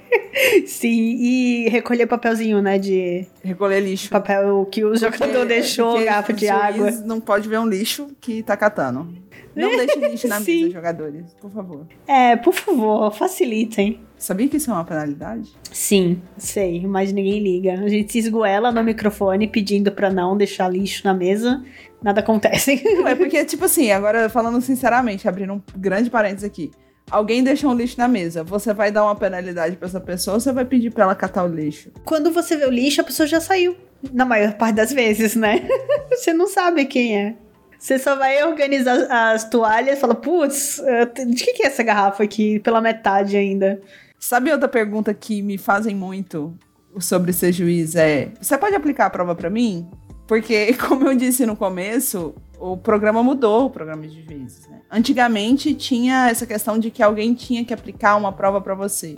Sim, 0.66 1.16
e 1.20 1.68
recolher 1.68 2.06
papelzinho, 2.06 2.62
né? 2.62 2.78
De. 2.78 3.26
Recolher 3.42 3.80
lixo. 3.80 4.08
Papel 4.10 4.66
que 4.70 4.84
o 4.84 4.96
jogador 4.96 5.44
deixou, 5.46 6.02
garrafa 6.04 6.32
de 6.32 6.48
água. 6.48 6.90
Não 7.04 7.20
pode 7.20 7.48
ver 7.48 7.58
um 7.58 7.66
lixo 7.66 8.08
que 8.20 8.42
tá 8.42 8.56
catando. 8.56 9.08
Não 9.54 9.76
deixe 9.76 9.98
lixo 10.08 10.28
na 10.28 10.40
Sim. 10.40 10.62
mesa, 10.64 10.74
jogadores, 10.74 11.34
por 11.40 11.50
favor. 11.50 11.86
É, 12.06 12.36
por 12.36 12.54
favor, 12.54 13.12
facilitem. 13.12 14.00
Sabia 14.16 14.48
que 14.48 14.58
isso 14.58 14.70
é 14.70 14.74
uma 14.74 14.84
penalidade? 14.84 15.50
Sim, 15.72 16.20
sei, 16.36 16.86
mas 16.86 17.10
ninguém 17.10 17.42
liga. 17.42 17.72
A 17.72 17.88
gente 17.88 18.12
se 18.12 18.18
esgoela 18.18 18.70
no 18.70 18.84
microfone 18.84 19.48
pedindo 19.48 19.90
pra 19.90 20.10
não 20.10 20.36
deixar 20.36 20.68
lixo 20.68 21.02
na 21.04 21.14
mesa, 21.14 21.64
nada 22.02 22.20
acontece. 22.20 22.82
Não, 22.84 23.08
é 23.08 23.14
porque, 23.14 23.42
tipo 23.46 23.64
assim, 23.64 23.90
agora 23.90 24.28
falando 24.28 24.60
sinceramente, 24.60 25.26
abrindo 25.26 25.54
um 25.54 25.62
grande 25.76 26.10
parênteses 26.10 26.44
aqui 26.44 26.70
alguém 27.10 27.42
deixou 27.42 27.70
um 27.70 27.74
lixo 27.74 27.98
na 27.98 28.08
mesa, 28.08 28.44
você 28.44 28.72
vai 28.72 28.90
dar 28.90 29.04
uma 29.04 29.16
penalidade 29.16 29.76
para 29.76 29.88
essa 29.88 30.00
pessoa 30.00 30.34
ou 30.34 30.40
você 30.40 30.52
vai 30.52 30.64
pedir 30.64 30.90
para 30.90 31.04
ela 31.04 31.14
catar 31.14 31.44
o 31.44 31.48
lixo? 31.48 31.90
Quando 32.04 32.30
você 32.30 32.56
vê 32.56 32.66
o 32.66 32.70
lixo, 32.70 33.00
a 33.00 33.04
pessoa 33.04 33.26
já 33.26 33.40
saiu. 33.40 33.76
Na 34.12 34.24
maior 34.24 34.54
parte 34.54 34.76
das 34.76 34.92
vezes, 34.92 35.34
né? 35.34 35.68
você 36.08 36.32
não 36.32 36.46
sabe 36.46 36.86
quem 36.86 37.18
é. 37.18 37.34
Você 37.78 37.98
só 37.98 38.14
vai 38.14 38.42
organizar 38.44 39.06
as 39.10 39.48
toalhas 39.48 39.96
e 39.96 40.00
fala, 40.00 40.14
putz, 40.14 40.82
de 41.26 41.44
que, 41.44 41.54
que 41.54 41.62
é 41.62 41.66
essa 41.66 41.82
garrafa 41.82 42.22
aqui? 42.22 42.58
Pela 42.60 42.80
metade 42.80 43.36
ainda. 43.36 43.80
Sabe 44.18 44.52
outra 44.52 44.68
pergunta 44.68 45.14
que 45.14 45.40
me 45.40 45.56
fazem 45.56 45.94
muito 45.94 46.54
sobre 46.98 47.32
ser 47.32 47.52
juiz? 47.52 47.96
É: 47.96 48.28
você 48.38 48.58
pode 48.58 48.74
aplicar 48.74 49.06
a 49.06 49.10
prova 49.10 49.34
para 49.34 49.48
mim? 49.48 49.88
Porque, 50.26 50.74
como 50.86 51.08
eu 51.08 51.16
disse 51.16 51.46
no 51.46 51.56
começo, 51.56 52.34
o 52.60 52.76
programa 52.76 53.22
mudou, 53.22 53.66
o 53.66 53.70
programa 53.70 54.06
de 54.06 54.22
juízes. 54.22 54.68
Né? 54.68 54.80
Antigamente 54.90 55.74
tinha 55.74 56.28
essa 56.28 56.46
questão 56.46 56.78
de 56.78 56.90
que 56.90 57.02
alguém 57.02 57.32
tinha 57.32 57.64
que 57.64 57.72
aplicar 57.72 58.16
uma 58.16 58.30
prova 58.30 58.60
para 58.60 58.74
você. 58.74 59.16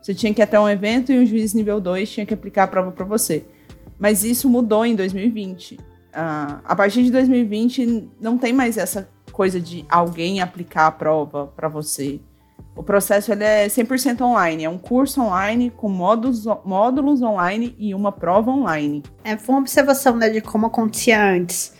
Você 0.00 0.14
tinha 0.14 0.32
que 0.32 0.40
ir 0.40 0.44
até 0.44 0.58
um 0.60 0.68
evento 0.68 1.10
e 1.12 1.18
um 1.18 1.26
juiz 1.26 1.52
nível 1.52 1.80
2 1.80 2.08
tinha 2.08 2.24
que 2.24 2.32
aplicar 2.32 2.64
a 2.64 2.68
prova 2.68 2.92
para 2.92 3.04
você. 3.04 3.44
Mas 3.98 4.22
isso 4.22 4.48
mudou 4.48 4.86
em 4.86 4.94
2020. 4.94 5.72
Uh, 5.74 5.80
ah, 6.12 6.60
a 6.64 6.76
partir 6.76 7.02
de 7.02 7.10
2020 7.10 8.10
não 8.20 8.38
tem 8.38 8.52
mais 8.52 8.78
essa 8.78 9.08
coisa 9.32 9.60
de 9.60 9.84
alguém 9.88 10.40
aplicar 10.40 10.86
a 10.86 10.92
prova 10.92 11.48
para 11.48 11.68
você. 11.68 12.20
O 12.76 12.82
processo 12.82 13.32
ele 13.32 13.44
é 13.44 13.66
100% 13.66 14.20
online, 14.20 14.64
é 14.64 14.68
um 14.68 14.78
curso 14.78 15.20
online 15.20 15.70
com 15.70 15.88
módulos, 15.88 16.44
módulos 16.64 17.22
online 17.22 17.74
e 17.78 17.94
uma 17.94 18.10
prova 18.12 18.50
online. 18.50 19.02
É, 19.22 19.36
foi 19.36 19.54
uma 19.54 19.60
observação 19.60 20.16
né, 20.16 20.28
de 20.28 20.40
como 20.40 20.66
acontecia 20.66 21.22
antes 21.22 21.72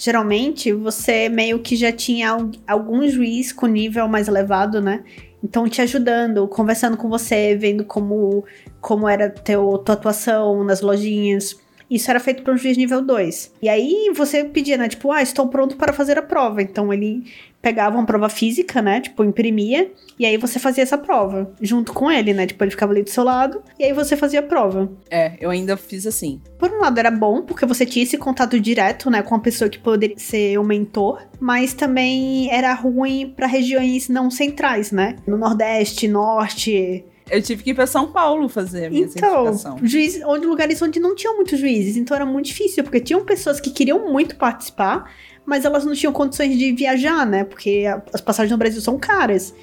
geralmente 0.00 0.72
você 0.72 1.28
meio 1.28 1.58
que 1.58 1.76
já 1.76 1.92
tinha 1.92 2.34
algum 2.66 3.06
juiz 3.06 3.52
com 3.52 3.66
nível 3.66 4.08
mais 4.08 4.28
elevado, 4.28 4.80
né? 4.80 5.04
Então 5.44 5.68
te 5.68 5.82
ajudando, 5.82 6.48
conversando 6.48 6.96
com 6.96 7.06
você, 7.10 7.54
vendo 7.54 7.84
como, 7.84 8.42
como 8.80 9.06
era 9.06 9.28
teu, 9.28 9.76
tua 9.76 9.94
atuação 9.94 10.64
nas 10.64 10.80
lojinhas. 10.80 11.54
Isso 11.90 12.08
era 12.10 12.20
feito 12.20 12.42
por 12.42 12.54
um 12.54 12.56
juiz 12.56 12.76
nível 12.76 13.02
2. 13.02 13.54
E 13.60 13.68
aí 13.68 14.12
você 14.14 14.44
pedia, 14.44 14.76
né? 14.76 14.88
Tipo, 14.88 15.10
ah, 15.10 15.20
estou 15.20 15.48
pronto 15.48 15.76
para 15.76 15.92
fazer 15.92 16.16
a 16.18 16.22
prova. 16.22 16.62
Então 16.62 16.92
ele 16.92 17.24
pegava 17.60 17.96
uma 17.96 18.06
prova 18.06 18.28
física, 18.28 18.80
né? 18.80 19.00
Tipo, 19.00 19.24
imprimia. 19.24 19.90
E 20.18 20.24
aí 20.24 20.36
você 20.36 20.58
fazia 20.58 20.82
essa 20.82 20.96
prova 20.96 21.52
junto 21.60 21.92
com 21.92 22.10
ele, 22.10 22.32
né? 22.32 22.46
Tipo, 22.46 22.62
ele 22.64 22.70
ficava 22.70 22.92
ali 22.92 23.02
do 23.02 23.10
seu 23.10 23.24
lado. 23.24 23.62
E 23.78 23.84
aí 23.84 23.92
você 23.92 24.16
fazia 24.16 24.40
a 24.40 24.42
prova. 24.42 24.90
É, 25.10 25.32
eu 25.40 25.50
ainda 25.50 25.76
fiz 25.76 26.06
assim. 26.06 26.40
Por 26.58 26.70
um 26.70 26.80
lado 26.80 26.98
era 26.98 27.10
bom, 27.10 27.42
porque 27.42 27.66
você 27.66 27.84
tinha 27.84 28.02
esse 28.02 28.16
contato 28.16 28.58
direto, 28.60 29.10
né? 29.10 29.22
Com 29.22 29.34
a 29.34 29.40
pessoa 29.40 29.68
que 29.68 29.78
poderia 29.78 30.18
ser 30.18 30.58
o 30.58 30.64
mentor. 30.64 31.22
Mas 31.40 31.74
também 31.74 32.50
era 32.52 32.72
ruim 32.72 33.32
para 33.34 33.46
regiões 33.46 34.08
não 34.08 34.30
centrais, 34.30 34.92
né? 34.92 35.16
No 35.26 35.36
Nordeste, 35.36 36.06
Norte, 36.06 37.04
eu 37.30 37.42
tive 37.42 37.62
que 37.62 37.70
ir 37.70 37.74
pra 37.74 37.86
São 37.86 38.10
Paulo 38.10 38.48
fazer 38.48 38.86
a 38.86 38.90
minha 38.90 39.02
então, 39.04 39.46
certificação. 39.46 39.78
Juiz, 39.82 40.20
onde 40.24 40.46
lugares 40.46 40.80
onde 40.82 40.98
não 40.98 41.14
tinham 41.14 41.36
muitos 41.36 41.58
juízes, 41.58 41.96
então 41.96 42.14
era 42.14 42.26
muito 42.26 42.46
difícil, 42.46 42.82
porque 42.82 43.00
tinham 43.00 43.24
pessoas 43.24 43.60
que 43.60 43.70
queriam 43.70 44.10
muito 44.12 44.36
participar, 44.36 45.10
mas 45.44 45.64
elas 45.64 45.84
não 45.84 45.94
tinham 45.94 46.12
condições 46.12 46.56
de 46.56 46.72
viajar, 46.72 47.26
né? 47.26 47.44
Porque 47.44 47.84
as 48.12 48.20
passagens 48.20 48.52
no 48.52 48.58
Brasil 48.58 48.80
são 48.80 48.98
caras. 48.98 49.54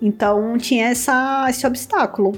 Então 0.00 0.56
tinha 0.58 0.86
essa, 0.86 1.46
esse 1.48 1.66
obstáculo. 1.66 2.32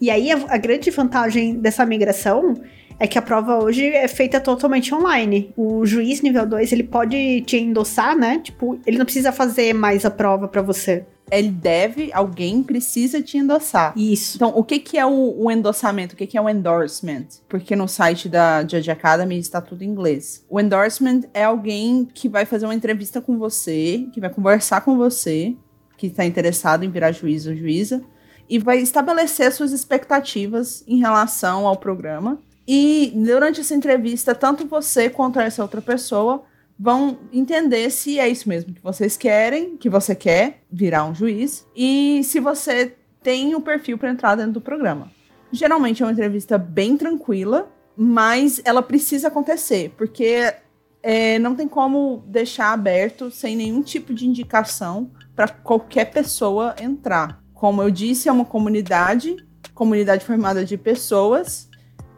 E 0.00 0.10
aí 0.10 0.30
a, 0.30 0.36
a 0.48 0.56
grande 0.56 0.90
vantagem 0.90 1.56
dessa 1.56 1.84
migração 1.84 2.54
é 3.00 3.06
que 3.06 3.18
a 3.18 3.22
prova 3.22 3.58
hoje 3.58 3.86
é 3.86 4.06
feita 4.06 4.38
totalmente 4.38 4.94
online. 4.94 5.52
O 5.56 5.86
juiz 5.86 6.20
nível 6.20 6.46
2, 6.46 6.70
ele 6.70 6.84
pode 6.84 7.40
te 7.42 7.56
endossar, 7.56 8.16
né? 8.16 8.38
Tipo, 8.44 8.78
ele 8.86 8.98
não 8.98 9.06
precisa 9.06 9.32
fazer 9.32 9.72
mais 9.72 10.04
a 10.04 10.10
prova 10.10 10.46
para 10.46 10.60
você. 10.60 11.06
Ele 11.30 11.50
deve, 11.50 12.10
alguém 12.12 12.62
precisa 12.62 13.22
te 13.22 13.38
endossar. 13.38 13.92
Isso. 13.96 14.36
Então, 14.36 14.52
o 14.54 14.64
que, 14.64 14.78
que 14.78 14.98
é 14.98 15.06
o, 15.06 15.44
o 15.44 15.50
endossamento? 15.50 16.14
O 16.14 16.16
que, 16.16 16.26
que 16.26 16.36
é 16.36 16.40
o 16.40 16.48
endorsement? 16.48 17.26
Porque 17.48 17.76
no 17.76 17.86
site 17.86 18.28
da 18.28 18.62
Judge 18.62 18.90
Academy 18.90 19.38
está 19.38 19.60
tudo 19.60 19.82
em 19.82 19.88
inglês. 19.88 20.44
O 20.48 20.60
endorsement 20.60 21.22
é 21.32 21.44
alguém 21.44 22.06
que 22.12 22.28
vai 22.28 22.44
fazer 22.44 22.66
uma 22.66 22.74
entrevista 22.74 23.20
com 23.20 23.38
você, 23.38 24.06
que 24.12 24.20
vai 24.20 24.30
conversar 24.30 24.80
com 24.80 24.96
você, 24.96 25.56
que 25.96 26.08
está 26.08 26.24
interessado 26.24 26.84
em 26.84 26.90
virar 26.90 27.12
juiz 27.12 27.46
ou 27.46 27.54
juíza, 27.54 28.02
e 28.48 28.58
vai 28.58 28.78
estabelecer 28.78 29.52
suas 29.52 29.70
expectativas 29.70 30.82
em 30.88 30.98
relação 30.98 31.66
ao 31.66 31.76
programa. 31.76 32.40
E 32.66 33.12
durante 33.14 33.60
essa 33.60 33.74
entrevista, 33.74 34.34
tanto 34.34 34.66
você 34.66 35.08
quanto 35.08 35.38
essa 35.38 35.62
outra 35.62 35.80
pessoa 35.80 36.42
vão 36.80 37.18
entender 37.30 37.90
se 37.90 38.18
é 38.18 38.26
isso 38.26 38.48
mesmo 38.48 38.72
que 38.72 38.80
vocês 38.80 39.14
querem, 39.14 39.76
que 39.76 39.90
você 39.90 40.14
quer 40.14 40.62
virar 40.72 41.04
um 41.04 41.14
juiz, 41.14 41.66
e 41.76 42.22
se 42.24 42.40
você 42.40 42.96
tem 43.22 43.54
o 43.54 43.60
perfil 43.60 43.98
para 43.98 44.10
entrar 44.10 44.34
dentro 44.34 44.52
do 44.52 44.60
programa. 44.62 45.12
Geralmente 45.52 46.02
é 46.02 46.06
uma 46.06 46.12
entrevista 46.12 46.56
bem 46.56 46.96
tranquila, 46.96 47.70
mas 47.94 48.62
ela 48.64 48.82
precisa 48.82 49.28
acontecer, 49.28 49.92
porque 49.98 50.54
é, 51.02 51.38
não 51.38 51.54
tem 51.54 51.68
como 51.68 52.24
deixar 52.26 52.72
aberto 52.72 53.30
sem 53.30 53.56
nenhum 53.56 53.82
tipo 53.82 54.14
de 54.14 54.26
indicação 54.26 55.10
para 55.36 55.48
qualquer 55.48 56.06
pessoa 56.06 56.74
entrar. 56.80 57.42
Como 57.52 57.82
eu 57.82 57.90
disse, 57.90 58.26
é 58.26 58.32
uma 58.32 58.46
comunidade, 58.46 59.36
comunidade 59.74 60.24
formada 60.24 60.64
de 60.64 60.78
pessoas 60.78 61.69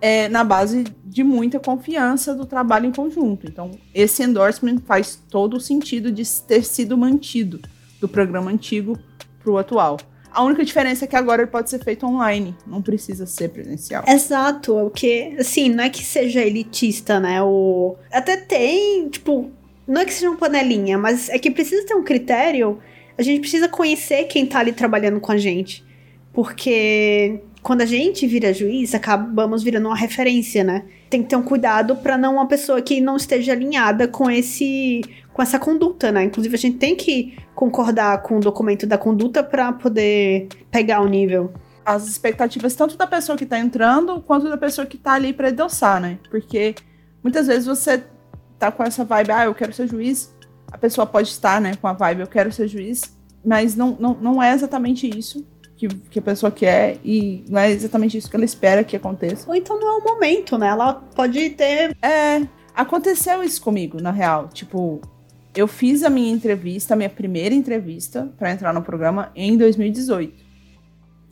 é, 0.02 0.28
na 0.28 0.42
base 0.42 0.84
de 1.04 1.22
muita 1.22 1.60
confiança 1.60 2.34
do 2.34 2.44
trabalho 2.44 2.86
em 2.86 2.92
conjunto. 2.92 3.46
Então, 3.46 3.70
esse 3.94 4.20
endorsement 4.20 4.78
faz 4.84 5.22
todo 5.30 5.58
o 5.58 5.60
sentido 5.60 6.10
de 6.10 6.28
ter 6.42 6.64
sido 6.64 6.98
mantido 6.98 7.60
do 8.00 8.08
programa 8.08 8.50
antigo 8.50 8.98
para 9.38 9.52
o 9.52 9.56
atual. 9.56 9.98
A 10.32 10.42
única 10.42 10.64
diferença 10.64 11.04
é 11.04 11.08
que 11.08 11.14
agora 11.14 11.42
ele 11.42 11.50
pode 11.52 11.70
ser 11.70 11.78
feito 11.84 12.04
online, 12.04 12.56
não 12.66 12.82
precisa 12.82 13.26
ser 13.26 13.50
presencial. 13.50 14.02
Exato, 14.08 14.76
o 14.76 14.90
que, 14.90 15.36
assim, 15.38 15.68
não 15.68 15.84
é 15.84 15.90
que 15.90 16.02
seja 16.02 16.40
elitista, 16.40 17.20
né? 17.20 17.40
O 17.40 17.94
até 18.10 18.36
tem, 18.36 19.08
tipo, 19.08 19.52
não 19.86 20.00
é 20.00 20.04
que 20.04 20.12
seja 20.12 20.30
uma 20.30 20.38
panelinha, 20.38 20.98
mas 20.98 21.28
é 21.28 21.38
que 21.38 21.50
precisa 21.50 21.86
ter 21.86 21.94
um 21.94 22.02
critério. 22.02 22.80
A 23.16 23.22
gente 23.22 23.40
precisa 23.40 23.68
conhecer 23.68 24.24
quem 24.24 24.46
tá 24.46 24.58
ali 24.58 24.72
trabalhando 24.72 25.20
com 25.20 25.30
a 25.30 25.36
gente. 25.36 25.84
Porque 26.32 27.40
quando 27.62 27.82
a 27.82 27.86
gente 27.86 28.26
vira 28.26 28.52
juiz, 28.52 28.92
acabamos 28.92 29.62
virando 29.62 29.86
uma 29.86 29.96
referência, 29.96 30.64
né? 30.64 30.84
Tem 31.08 31.22
que 31.22 31.28
ter 31.28 31.36
um 31.36 31.42
cuidado 31.42 31.94
para 31.94 32.18
não 32.18 32.34
uma 32.34 32.48
pessoa 32.48 32.82
que 32.82 33.00
não 33.00 33.16
esteja 33.16 33.52
alinhada 33.52 34.08
com 34.08 34.28
esse 34.28 35.02
com 35.32 35.40
essa 35.40 35.58
conduta, 35.58 36.10
né? 36.10 36.24
Inclusive 36.24 36.54
a 36.54 36.58
gente 36.58 36.76
tem 36.76 36.96
que 36.96 37.38
concordar 37.54 38.20
com 38.22 38.36
o 38.36 38.40
documento 38.40 38.86
da 38.86 38.98
conduta 38.98 39.42
para 39.42 39.72
poder 39.72 40.48
pegar 40.70 41.00
o 41.00 41.08
nível. 41.08 41.52
As 41.84 42.06
expectativas 42.06 42.74
tanto 42.74 42.96
da 42.96 43.06
pessoa 43.06 43.38
que 43.38 43.46
tá 43.46 43.58
entrando 43.58 44.20
quanto 44.20 44.48
da 44.48 44.58
pessoa 44.58 44.86
que 44.86 44.98
tá 44.98 45.12
ali 45.12 45.32
para 45.32 45.50
endossar, 45.50 46.00
né? 46.00 46.18
Porque 46.30 46.74
muitas 47.22 47.46
vezes 47.46 47.66
você 47.66 48.02
tá 48.58 48.72
com 48.72 48.82
essa 48.82 49.04
vibe, 49.04 49.30
ah, 49.30 49.44
eu 49.44 49.54
quero 49.54 49.72
ser 49.72 49.88
juiz. 49.88 50.34
A 50.70 50.76
pessoa 50.76 51.06
pode 51.06 51.28
estar, 51.28 51.60
né, 51.60 51.76
com 51.76 51.86
a 51.86 51.92
vibe, 51.92 52.22
eu 52.22 52.26
quero 52.26 52.50
ser 52.50 52.66
juiz, 52.66 53.16
mas 53.44 53.76
não, 53.76 53.96
não, 54.00 54.14
não 54.14 54.42
é 54.42 54.54
exatamente 54.54 55.06
isso 55.06 55.46
que, 55.82 55.88
que 55.88 56.18
a 56.20 56.22
pessoa 56.22 56.52
quer 56.52 56.98
e 57.04 57.44
não 57.48 57.60
é 57.60 57.70
exatamente 57.70 58.16
isso 58.16 58.30
que 58.30 58.36
ela 58.36 58.44
espera 58.44 58.84
que 58.84 58.94
aconteça. 58.94 59.48
Ou 59.48 59.56
então 59.56 59.80
não 59.80 59.88
é 59.88 59.98
o 59.98 60.04
momento, 60.04 60.56
né? 60.56 60.68
Ela 60.68 60.94
pode 60.94 61.50
ter. 61.50 61.96
É, 62.00 62.46
aconteceu 62.72 63.42
isso 63.42 63.60
comigo, 63.60 64.00
na 64.00 64.12
real. 64.12 64.48
Tipo, 64.48 65.00
eu 65.54 65.66
fiz 65.66 66.04
a 66.04 66.10
minha 66.10 66.30
entrevista, 66.30 66.94
a 66.94 66.96
minha 66.96 67.10
primeira 67.10 67.52
entrevista 67.52 68.32
para 68.38 68.52
entrar 68.52 68.72
no 68.72 68.82
programa 68.82 69.32
em 69.34 69.56
2018. 69.56 70.44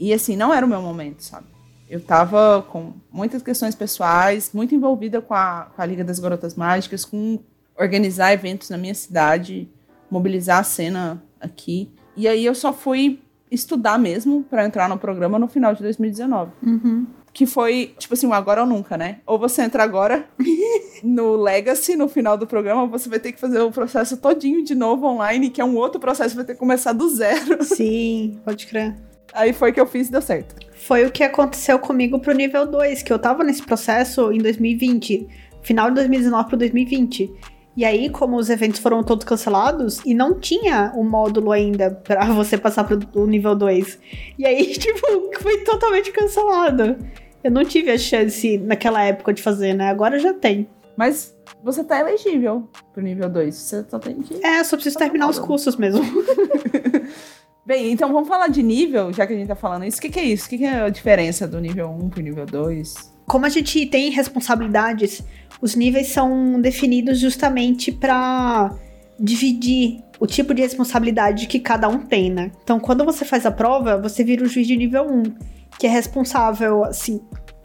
E 0.01 0.13
assim, 0.13 0.35
não 0.35 0.53
era 0.53 0.67
o 0.67 0.69
meu 0.69 0.83
momento, 0.83 1.23
sabe? 1.23 1.47
Eu 1.89 2.01
tava 2.01 2.63
com 2.71 2.95
muitas 3.13 3.43
questões 3.43 3.75
pessoais, 3.75 4.51
muito 4.53 4.75
envolvida 4.75 5.21
com 5.21 5.35
a, 5.35 5.71
com 5.75 5.81
a 5.81 5.87
Liga 5.87 6.03
das 6.03 6.19
Garotas 6.19 6.57
Mágicas, 6.57 7.05
com 7.05 7.39
organizar 7.79 8.33
eventos 8.33 8.69
na 8.69 8.79
minha 8.79 8.95
cidade, 8.95 9.69
mobilizar 10.11 10.59
a 10.59 10.65
cena 10.65 11.23
aqui. 11.41 11.93
E 12.17 12.27
aí 12.27 12.45
eu 12.45 12.55
só 12.55 12.73
fui 12.73 13.21
estudar 13.51 13.99
mesmo 13.99 14.45
para 14.45 14.65
entrar 14.65 14.89
no 14.89 14.99
programa 14.99 15.39
no 15.39 15.49
final 15.49 15.75
de 15.75 15.83
2019. 15.83 16.53
Uhum. 16.63 17.07
Que 17.33 17.47
foi, 17.47 17.95
tipo 17.99 18.15
assim, 18.15 18.27
um 18.27 18.33
agora 18.33 18.63
ou 18.63 18.67
nunca, 18.67 18.97
né? 18.97 19.19
Ou 19.27 19.39
você 19.39 19.63
entra 19.63 19.83
agora 19.83 20.29
no 21.03 21.37
Legacy, 21.37 21.97
no 21.97 22.09
final 22.09 22.37
do 22.37 22.47
programa, 22.47 22.83
ou 22.83 22.89
você 22.89 23.09
vai 23.09 23.21
ter 23.21 23.33
que 23.33 23.41
fazer 23.41 23.61
o 23.61 23.71
processo 23.71 24.17
todinho 24.17 24.65
de 24.65 24.75
novo 24.75 25.07
online, 25.07 25.51
que 25.51 25.61
é 25.61 25.65
um 25.65 25.77
outro 25.77 26.01
processo, 26.01 26.35
vai 26.35 26.45
ter 26.45 26.55
que 26.55 26.59
começar 26.59 26.93
do 26.93 27.09
zero. 27.09 27.63
Sim, 27.65 28.41
pode 28.45 28.67
crer. 28.67 28.97
Aí 29.33 29.53
foi 29.53 29.73
que 29.73 29.81
eu 29.81 29.87
fiz 29.87 30.09
e 30.09 30.13
deu 30.13 30.23
certo. 30.23 30.57
Foi 30.75 31.07
o 31.07 31.13
que 31.13 31.23
aconteceu 31.23 31.79
comigo 31.79 32.19
pro 32.19 32.35
nível 32.35 32.67
2, 32.67 33.03
que 33.03 33.13
eu 33.13 33.19
tava 33.19 33.45
nesse 33.45 33.63
processo 33.63 34.33
em 34.33 34.39
2020, 34.39 35.29
final 35.63 35.89
de 35.89 35.97
2019 35.97 36.49
pro 36.49 36.57
2020. 36.57 37.31
E 37.81 37.85
aí, 37.87 38.11
como 38.11 38.37
os 38.37 38.51
eventos 38.51 38.79
foram 38.79 39.03
todos 39.03 39.25
cancelados, 39.25 40.01
e 40.05 40.13
não 40.13 40.39
tinha 40.39 40.93
o 40.95 41.03
módulo 41.03 41.51
ainda 41.51 41.91
para 41.91 42.27
você 42.31 42.59
passar 42.59 42.85
pro 42.85 43.27
nível 43.27 43.57
2. 43.57 43.99
E 44.39 44.45
aí, 44.45 44.67
tipo, 44.77 45.01
foi 45.41 45.65
totalmente 45.65 46.13
cancelado. 46.13 46.99
Eu 47.43 47.51
não 47.51 47.65
tive 47.65 47.91
a 47.91 47.97
chance 47.97 48.59
naquela 48.59 49.03
época 49.03 49.33
de 49.33 49.41
fazer, 49.41 49.73
né? 49.73 49.89
Agora 49.89 50.19
já 50.19 50.35
tem. 50.35 50.69
Mas 50.95 51.35
você 51.65 51.83
tá 51.83 51.99
elegível 51.99 52.69
pro 52.93 53.03
nível 53.03 53.31
2. 53.31 53.55
Você 53.55 53.87
só 53.89 53.99
tem 53.99 54.21
que. 54.21 54.45
É, 54.45 54.63
só 54.63 54.77
preciso 54.77 54.99
terminar 54.99 55.31
os 55.31 55.39
cursos 55.39 55.75
mesmo. 55.77 56.03
Bem, 57.65 57.93
então 57.93 58.13
vamos 58.13 58.29
falar 58.29 58.49
de 58.49 58.63
nível, 58.63 59.11
já 59.11 59.27
que 59.27 59.33
a 59.33 59.37
gente 59.37 59.49
tá 59.49 59.57
falando 59.57 59.87
isso. 59.87 59.97
O 59.97 60.03
que, 60.03 60.11
que 60.11 60.21
é 60.21 60.25
isso? 60.25 60.45
O 60.45 60.51
que, 60.51 60.59
que 60.59 60.65
é 60.67 60.83
a 60.83 60.91
diferença 60.91 61.49
do 61.49 61.59
nível 61.59 61.89
1 61.89 62.11
pro 62.11 62.23
nível 62.23 62.45
2? 62.45 63.10
Como 63.31 63.47
a 63.47 63.49
gente 63.49 63.87
tem 63.87 64.11
responsabilidades 64.11 65.23
os 65.63 65.77
níveis 65.77 66.09
são 66.09 66.61
definidos 66.61 67.21
justamente 67.21 67.93
para 67.93 68.75
dividir 69.21 70.03
o 70.19 70.27
tipo 70.27 70.53
de 70.53 70.63
responsabilidade 70.63 71.47
que 71.47 71.61
cada 71.61 71.89
um 71.89 72.01
tem, 72.01 72.29
né? 72.29 72.51
Então, 72.65 72.81
quando 72.81 73.05
você 73.05 73.25
faz 73.25 73.47
a 73.47 73.53
prova, 73.53 73.97
você 73.97 74.25
vira 74.25 74.45
o 74.45 74.49
juiz 74.49 74.67
de 74.67 74.77
nível 74.77 75.07
1, 75.09 75.23
que 75.79 75.87
é 75.87 75.91
responsável, 75.91 76.83
assim, 76.85 77.21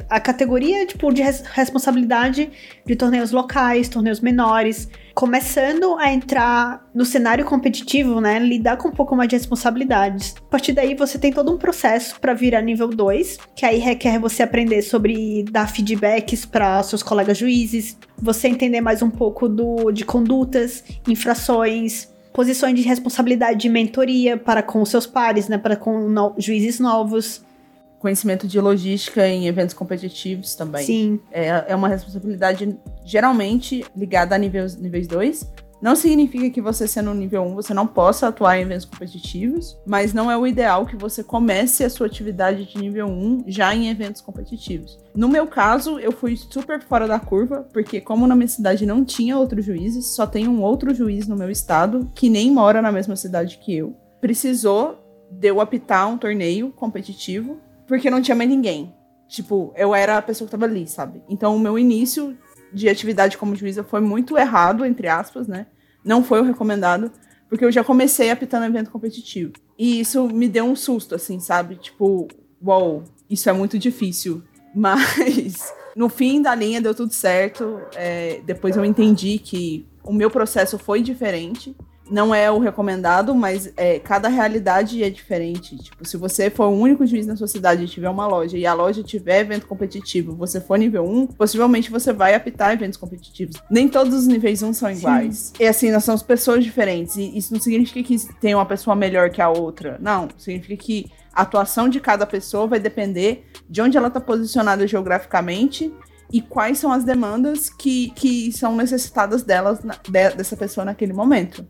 a 0.09 0.19
categoria 0.19 0.85
tipo 0.85 1.11
de 1.11 1.21
res 1.21 1.41
responsabilidade 1.41 2.49
de 2.85 2.95
torneios 2.95 3.31
locais, 3.31 3.89
torneios 3.89 4.19
menores, 4.19 4.89
começando 5.13 5.95
a 5.97 6.11
entrar 6.11 6.85
no 6.93 7.05
cenário 7.05 7.45
competitivo, 7.45 8.19
né, 8.19 8.37
lidar 8.37 8.77
com 8.77 8.89
um 8.89 8.91
pouco 8.91 9.15
mais 9.15 9.29
de 9.29 9.35
responsabilidades. 9.35 10.35
A 10.37 10.49
partir 10.49 10.73
daí 10.73 10.93
você 10.93 11.17
tem 11.17 11.31
todo 11.31 11.51
um 11.51 11.57
processo 11.57 12.19
para 12.19 12.33
virar 12.33 12.61
nível 12.61 12.89
2, 12.89 13.37
que 13.55 13.65
aí 13.65 13.79
requer 13.79 14.19
você 14.19 14.43
aprender 14.43 14.81
sobre 14.81 15.43
dar 15.43 15.67
feedbacks 15.67 16.45
para 16.45 16.83
seus 16.83 17.01
colegas 17.01 17.37
juízes, 17.37 17.97
você 18.17 18.47
entender 18.47 18.81
mais 18.81 19.01
um 19.01 19.09
pouco 19.09 19.47
do 19.47 19.91
de 19.91 20.05
condutas, 20.05 20.83
infrações, 21.07 22.13
posições 22.33 22.75
de 22.75 22.81
responsabilidade 22.81 23.59
de 23.59 23.69
mentoria 23.69 24.35
para 24.35 24.61
com 24.61 24.83
seus 24.83 25.07
pares, 25.07 25.47
né, 25.47 25.57
para 25.57 25.77
com 25.77 26.09
no 26.09 26.35
juízes 26.37 26.79
novos 26.79 27.45
conhecimento 28.05 28.47
de 28.47 28.61
logística 28.61 29.27
em 29.27 29.47
eventos 29.47 29.73
competitivos 29.73 30.53
também. 30.53 30.85
Sim. 30.85 31.19
É, 31.31 31.65
é 31.69 31.75
uma 31.75 31.87
responsabilidade 31.87 32.77
geralmente 33.03 33.83
ligada 33.97 34.35
a 34.35 34.37
níveis, 34.37 34.75
níveis 34.75 35.07
2. 35.07 35.51
Não 35.81 35.95
significa 35.95 36.47
que 36.51 36.61
você 36.61 36.87
sendo 36.87 37.11
nível 37.15 37.41
1 37.41 37.55
você 37.55 37.73
não 37.73 37.87
possa 37.87 38.27
atuar 38.27 38.59
em 38.59 38.61
eventos 38.61 38.85
competitivos, 38.85 39.75
mas 39.87 40.13
não 40.13 40.29
é 40.29 40.37
o 40.37 40.45
ideal 40.45 40.85
que 40.85 40.95
você 40.95 41.23
comece 41.23 41.83
a 41.83 41.89
sua 41.89 42.05
atividade 42.05 42.65
de 42.65 42.77
nível 42.77 43.07
1 43.07 43.45
já 43.47 43.73
em 43.73 43.89
eventos 43.89 44.21
competitivos. 44.21 44.99
No 45.15 45.27
meu 45.27 45.47
caso, 45.47 45.97
eu 45.97 46.11
fui 46.11 46.37
super 46.37 46.79
fora 46.83 47.07
da 47.07 47.19
curva, 47.19 47.67
porque 47.73 47.99
como 47.99 48.27
na 48.27 48.35
minha 48.35 48.47
cidade 48.47 48.85
não 48.85 49.03
tinha 49.03 49.35
outros 49.35 49.65
juízes, 49.65 50.13
só 50.13 50.27
tem 50.27 50.47
um 50.47 50.61
outro 50.61 50.93
juiz 50.93 51.27
no 51.27 51.35
meu 51.35 51.49
estado 51.49 52.07
que 52.13 52.29
nem 52.29 52.51
mora 52.51 52.83
na 52.83 52.91
mesma 52.91 53.15
cidade 53.15 53.57
que 53.57 53.75
eu. 53.75 53.95
Precisou 54.21 54.99
de 55.31 55.47
eu 55.47 55.59
apitar 55.59 56.07
um 56.07 56.19
torneio 56.19 56.71
competitivo 56.71 57.64
porque 57.87 58.09
não 58.09 58.21
tinha 58.21 58.35
mais 58.35 58.49
ninguém. 58.49 58.93
Tipo, 59.27 59.73
eu 59.75 59.93
era 59.93 60.17
a 60.17 60.21
pessoa 60.21 60.47
que 60.47 60.51
tava 60.51 60.65
ali, 60.65 60.87
sabe? 60.87 61.21
Então, 61.27 61.55
o 61.55 61.59
meu 61.59 61.77
início 61.79 62.37
de 62.71 62.89
atividade 62.89 63.37
como 63.37 63.55
juíza 63.55 63.83
foi 63.83 64.01
muito 64.01 64.37
errado, 64.37 64.85
entre 64.85 65.07
aspas, 65.07 65.47
né? 65.47 65.67
Não 66.03 66.23
foi 66.23 66.41
o 66.41 66.43
recomendado, 66.43 67.11
porque 67.49 67.65
eu 67.65 67.71
já 67.71 67.83
comecei 67.83 68.29
apitando 68.29 68.65
evento 68.65 68.91
competitivo. 68.91 69.53
E 69.77 69.99
isso 69.99 70.27
me 70.27 70.47
deu 70.47 70.65
um 70.65 70.75
susto, 70.75 71.15
assim, 71.15 71.39
sabe? 71.39 71.75
Tipo, 71.75 72.27
uau, 72.63 72.89
wow, 72.89 73.03
isso 73.29 73.49
é 73.49 73.53
muito 73.53 73.79
difícil. 73.79 74.43
Mas, 74.75 75.73
no 75.95 76.09
fim 76.09 76.41
da 76.41 76.53
linha, 76.53 76.81
deu 76.81 76.93
tudo 76.93 77.13
certo. 77.13 77.79
É, 77.95 78.41
depois 78.45 78.75
eu 78.75 78.85
entendi 78.85 79.39
que 79.39 79.87
o 80.03 80.13
meu 80.13 80.29
processo 80.29 80.77
foi 80.77 81.01
diferente 81.01 81.75
não 82.09 82.33
é 82.33 82.51
o 82.51 82.59
recomendado, 82.59 83.33
mas 83.33 83.71
é, 83.75 83.99
cada 83.99 84.27
realidade 84.27 85.03
é 85.03 85.09
diferente. 85.09 85.77
Tipo, 85.77 86.07
se 86.07 86.17
você 86.17 86.49
for 86.49 86.67
o 86.67 86.77
único 86.77 87.05
juiz 87.05 87.25
na 87.25 87.35
sua 87.35 87.47
cidade 87.47 87.83
e 87.83 87.87
tiver 87.87 88.09
uma 88.09 88.27
loja 88.27 88.57
e 88.57 88.65
a 88.65 88.73
loja 88.73 89.03
tiver 89.03 89.41
evento 89.41 89.67
competitivo, 89.67 90.35
você 90.35 90.61
for 90.61 90.77
nível 90.77 91.03
1, 91.05 91.27
possivelmente 91.27 91.89
você 91.89 92.13
vai 92.13 92.35
apitar 92.35 92.71
eventos 92.71 92.97
competitivos. 92.97 93.55
Nem 93.69 93.87
todos 93.87 94.13
os 94.13 94.27
níveis 94.27 94.61
1 94.61 94.73
são 94.73 94.91
iguais. 94.91 95.53
Sim. 95.55 95.63
E 95.63 95.67
assim, 95.67 95.91
nós 95.91 96.03
somos 96.03 96.21
pessoas 96.21 96.63
diferentes. 96.63 97.15
E 97.15 97.37
isso 97.37 97.53
não 97.53 97.59
significa 97.59 98.03
que 98.03 98.17
tem 98.35 98.53
uma 98.53 98.65
pessoa 98.65 98.95
melhor 98.95 99.29
que 99.29 99.41
a 99.41 99.49
outra. 99.49 99.97
Não. 99.99 100.27
Significa 100.37 100.77
que 100.77 101.11
a 101.33 101.41
atuação 101.41 101.89
de 101.89 101.99
cada 101.99 102.25
pessoa 102.25 102.67
vai 102.67 102.79
depender 102.79 103.45
de 103.69 103.81
onde 103.81 103.97
ela 103.97 104.07
está 104.07 104.21
posicionada 104.21 104.87
geograficamente 104.87 105.91
e 106.31 106.41
quais 106.41 106.77
são 106.77 106.91
as 106.91 107.03
demandas 107.03 107.69
que, 107.69 108.11
que 108.11 108.51
são 108.51 108.75
necessitadas 108.75 109.43
delas, 109.43 109.79
de, 109.79 110.29
dessa 110.35 110.55
pessoa 110.55 110.85
naquele 110.85 111.13
momento. 111.13 111.65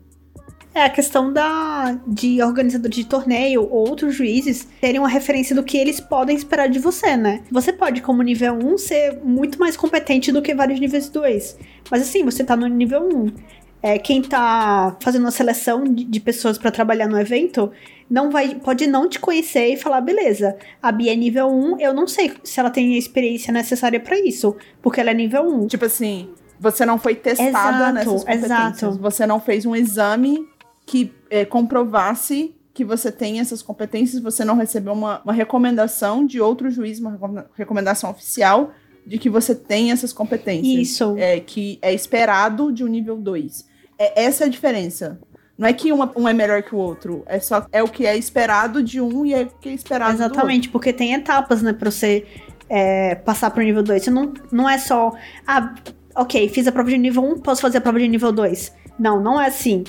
É 0.76 0.84
a 0.84 0.90
questão 0.90 1.32
da 1.32 1.98
de 2.06 2.42
organizador 2.42 2.90
de 2.90 3.02
torneio 3.02 3.62
ou 3.62 3.88
outros 3.88 4.14
juízes 4.14 4.68
terem 4.78 5.00
uma 5.00 5.08
referência 5.08 5.56
do 5.56 5.62
que 5.62 5.78
eles 5.78 6.00
podem 6.00 6.36
esperar 6.36 6.68
de 6.68 6.78
você, 6.78 7.16
né? 7.16 7.42
Você 7.50 7.72
pode, 7.72 8.02
como 8.02 8.20
nível 8.20 8.52
1, 8.52 8.76
ser 8.76 9.18
muito 9.24 9.58
mais 9.58 9.74
competente 9.74 10.30
do 10.30 10.42
que 10.42 10.54
vários 10.54 10.78
níveis 10.78 11.08
2. 11.08 11.56
Mas 11.90 12.02
assim, 12.02 12.22
você 12.22 12.44
tá 12.44 12.54
no 12.54 12.66
nível 12.66 13.08
1. 13.08 13.32
É, 13.82 13.98
quem 13.98 14.20
tá 14.20 14.94
fazendo 15.00 15.22
uma 15.22 15.30
seleção 15.30 15.82
de, 15.82 16.04
de 16.04 16.20
pessoas 16.20 16.58
para 16.58 16.70
trabalhar 16.70 17.08
no 17.08 17.18
evento 17.18 17.72
não 18.10 18.30
vai, 18.30 18.56
pode 18.56 18.86
não 18.86 19.08
te 19.08 19.18
conhecer 19.18 19.68
e 19.68 19.78
falar, 19.78 20.02
beleza, 20.02 20.58
a 20.82 20.92
Bia 20.92 21.14
é 21.14 21.16
nível 21.16 21.48
1, 21.48 21.80
eu 21.80 21.94
não 21.94 22.06
sei 22.06 22.34
se 22.44 22.60
ela 22.60 22.68
tem 22.68 22.96
a 22.96 22.98
experiência 22.98 23.50
necessária 23.50 23.98
para 23.98 24.18
isso, 24.18 24.54
porque 24.82 25.00
ela 25.00 25.10
é 25.10 25.14
nível 25.14 25.42
1. 25.42 25.68
Tipo 25.68 25.86
assim, 25.86 26.28
você 26.60 26.84
não 26.84 26.98
foi 26.98 27.14
testada 27.14 27.48
exato, 27.48 27.94
nessas 27.94 28.24
competências. 28.24 28.82
Exato. 28.82 28.98
Você 29.00 29.26
não 29.26 29.40
fez 29.40 29.64
um 29.64 29.74
exame 29.74 30.46
que 30.86 31.12
é, 31.28 31.44
comprovasse 31.44 32.54
que 32.72 32.84
você 32.84 33.10
tem 33.10 33.40
essas 33.40 33.62
competências, 33.62 34.22
você 34.22 34.44
não 34.44 34.54
recebeu 34.54 34.92
uma, 34.92 35.20
uma 35.24 35.32
recomendação 35.32 36.24
de 36.24 36.40
outro 36.40 36.70
juiz, 36.70 37.00
uma 37.00 37.46
recomendação 37.54 38.10
oficial 38.10 38.70
de 39.04 39.18
que 39.18 39.30
você 39.30 39.54
tem 39.54 39.92
essas 39.92 40.12
competências. 40.12 40.88
Isso. 40.90 41.14
É, 41.16 41.40
que 41.40 41.78
é 41.80 41.92
esperado 41.92 42.70
de 42.70 42.84
um 42.84 42.86
nível 42.86 43.16
2. 43.16 43.66
É, 43.98 44.24
essa 44.24 44.44
é 44.44 44.46
a 44.46 44.50
diferença. 44.50 45.18
Não 45.56 45.66
é 45.66 45.72
que 45.72 45.90
uma, 45.90 46.12
um 46.14 46.28
é 46.28 46.34
melhor 46.34 46.62
que 46.62 46.74
o 46.74 46.78
outro, 46.78 47.22
é 47.26 47.40
só 47.40 47.66
é 47.72 47.82
o 47.82 47.88
que 47.88 48.04
é 48.04 48.14
esperado 48.14 48.82
de 48.82 49.00
um 49.00 49.24
e 49.24 49.32
é 49.32 49.42
o 49.42 49.46
que 49.58 49.70
é 49.70 49.72
esperado 49.72 50.12
Exatamente, 50.12 50.68
porque 50.68 50.92
tem 50.92 51.14
etapas, 51.14 51.62
né, 51.62 51.72
pra 51.72 51.90
você 51.90 52.26
é, 52.68 53.14
passar 53.14 53.50
pro 53.50 53.62
nível 53.62 53.82
2. 53.82 54.02
Você 54.02 54.10
não, 54.10 54.34
não 54.52 54.68
é 54.68 54.76
só, 54.76 55.12
ah, 55.46 55.74
ok, 56.14 56.46
fiz 56.50 56.66
a 56.66 56.72
prova 56.72 56.90
de 56.90 56.98
nível 56.98 57.22
1, 57.22 57.30
um, 57.32 57.38
posso 57.38 57.62
fazer 57.62 57.78
a 57.78 57.80
prova 57.80 57.98
de 57.98 58.06
nível 58.06 58.30
2. 58.30 58.70
Não, 58.98 59.18
não 59.18 59.40
é 59.40 59.46
assim 59.46 59.82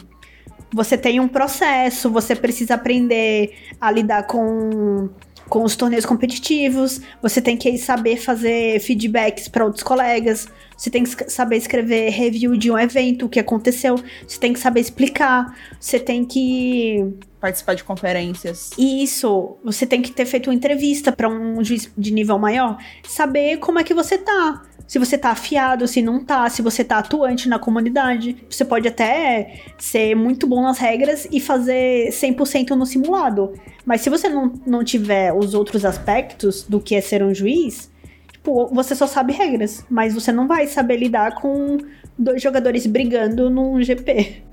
você 0.72 0.98
tem 0.98 1.20
um 1.20 1.28
processo, 1.28 2.10
você 2.10 2.36
precisa 2.36 2.76
aprender 2.76 3.54
a 3.80 3.92
lidar 3.92 4.24
com 4.24 5.10
com 5.50 5.64
os 5.64 5.76
torneios 5.76 6.06
competitivos, 6.06 7.00
você 7.22 7.42
tem 7.42 7.56
que 7.56 7.78
saber 7.78 8.18
fazer 8.18 8.80
feedbacks 8.80 9.48
para 9.48 9.64
outros 9.64 9.84
colegas, 9.84 10.48
você 10.78 10.90
tem 10.90 11.04
que 11.04 11.32
saber 11.32 11.58
escrever 11.58 12.10
review 12.10 12.58
de 12.58 12.70
um 12.70 12.78
evento, 12.78 13.26
o 13.26 13.30
que 13.30 13.40
aconteceu, 13.40 13.96
você 14.28 14.40
tem 14.40 14.54
que 14.54 14.60
saber 14.60 14.82
explicar, 14.82 15.56
você 15.80 16.00
tem 16.00 16.26
que 16.26 17.14
participar 17.48 17.76
de 17.76 17.84
conferências. 17.84 18.72
Isso, 18.78 19.58
você 19.64 19.86
tem 19.86 20.02
que 20.02 20.12
ter 20.12 20.26
feito 20.26 20.50
uma 20.50 20.54
entrevista 20.54 21.12
para 21.12 21.30
um 21.30 21.64
juiz 21.64 21.90
de 21.98 22.12
nível 22.12 22.38
maior, 22.38 22.78
saber 23.08 23.58
como 23.58 23.80
é 23.80 23.84
que 23.84 23.94
você 23.94 24.18
tá 24.18 24.64
se 24.88 24.98
você 24.98 25.18
tá 25.18 25.32
afiado, 25.32 25.86
se 25.86 26.02
não 26.02 26.24
tá, 26.24 26.50
se 26.50 26.62
você 26.62 26.82
tá 26.82 27.00
atuante 27.00 27.50
na 27.50 27.60
comunidade. 27.60 28.38
Você 28.50 28.64
pode 28.64 28.88
até 28.88 29.62
ser 29.78 30.16
muito 30.16 30.48
bom 30.48 30.62
nas 30.62 30.78
regras 30.78 31.28
e 31.30 31.42
fazer 31.42 32.08
100% 32.10 32.70
no 32.70 32.86
simulado. 32.86 33.54
Mas 33.86 34.00
se 34.00 34.10
você 34.10 34.30
não, 34.30 34.54
não 34.66 34.86
tiver 34.86 35.34
os 35.34 35.54
outros 35.54 35.84
aspectos 35.84 36.64
do 36.64 36.80
que 36.80 36.96
é 36.96 37.02
ser 37.02 37.22
um 37.22 37.34
juiz, 37.34 37.92
tipo, 38.32 38.74
você 38.74 38.96
só 38.96 39.06
sabe 39.06 39.34
regras, 39.34 39.86
mas 39.90 40.14
você 40.14 40.32
não 40.32 40.48
vai 40.48 40.68
saber 40.68 40.96
lidar 40.96 41.36
com 41.36 41.78
dois 42.18 42.42
jogadores 42.42 42.86
brigando 42.86 43.50
num 43.50 43.82
GP. 43.82 44.44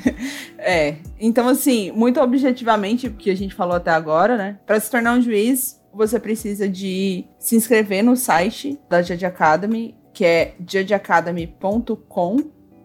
é. 0.58 0.96
Então, 1.18 1.48
assim, 1.48 1.90
muito 1.92 2.20
objetivamente, 2.20 3.06
o 3.06 3.12
que 3.12 3.30
a 3.30 3.36
gente 3.36 3.54
falou 3.54 3.76
até 3.76 3.90
agora, 3.90 4.36
né? 4.36 4.58
Para 4.66 4.78
se 4.78 4.90
tornar 4.90 5.16
um 5.16 5.22
juiz, 5.22 5.80
você 5.92 6.18
precisa 6.18 6.68
de 6.68 7.24
se 7.38 7.56
inscrever 7.56 8.02
no 8.02 8.16
site 8.16 8.78
da 8.88 9.00
Judge 9.00 9.24
Academy, 9.24 9.94
que 10.12 10.24
é 10.24 10.54
judgeacademy.com. 10.60 12.36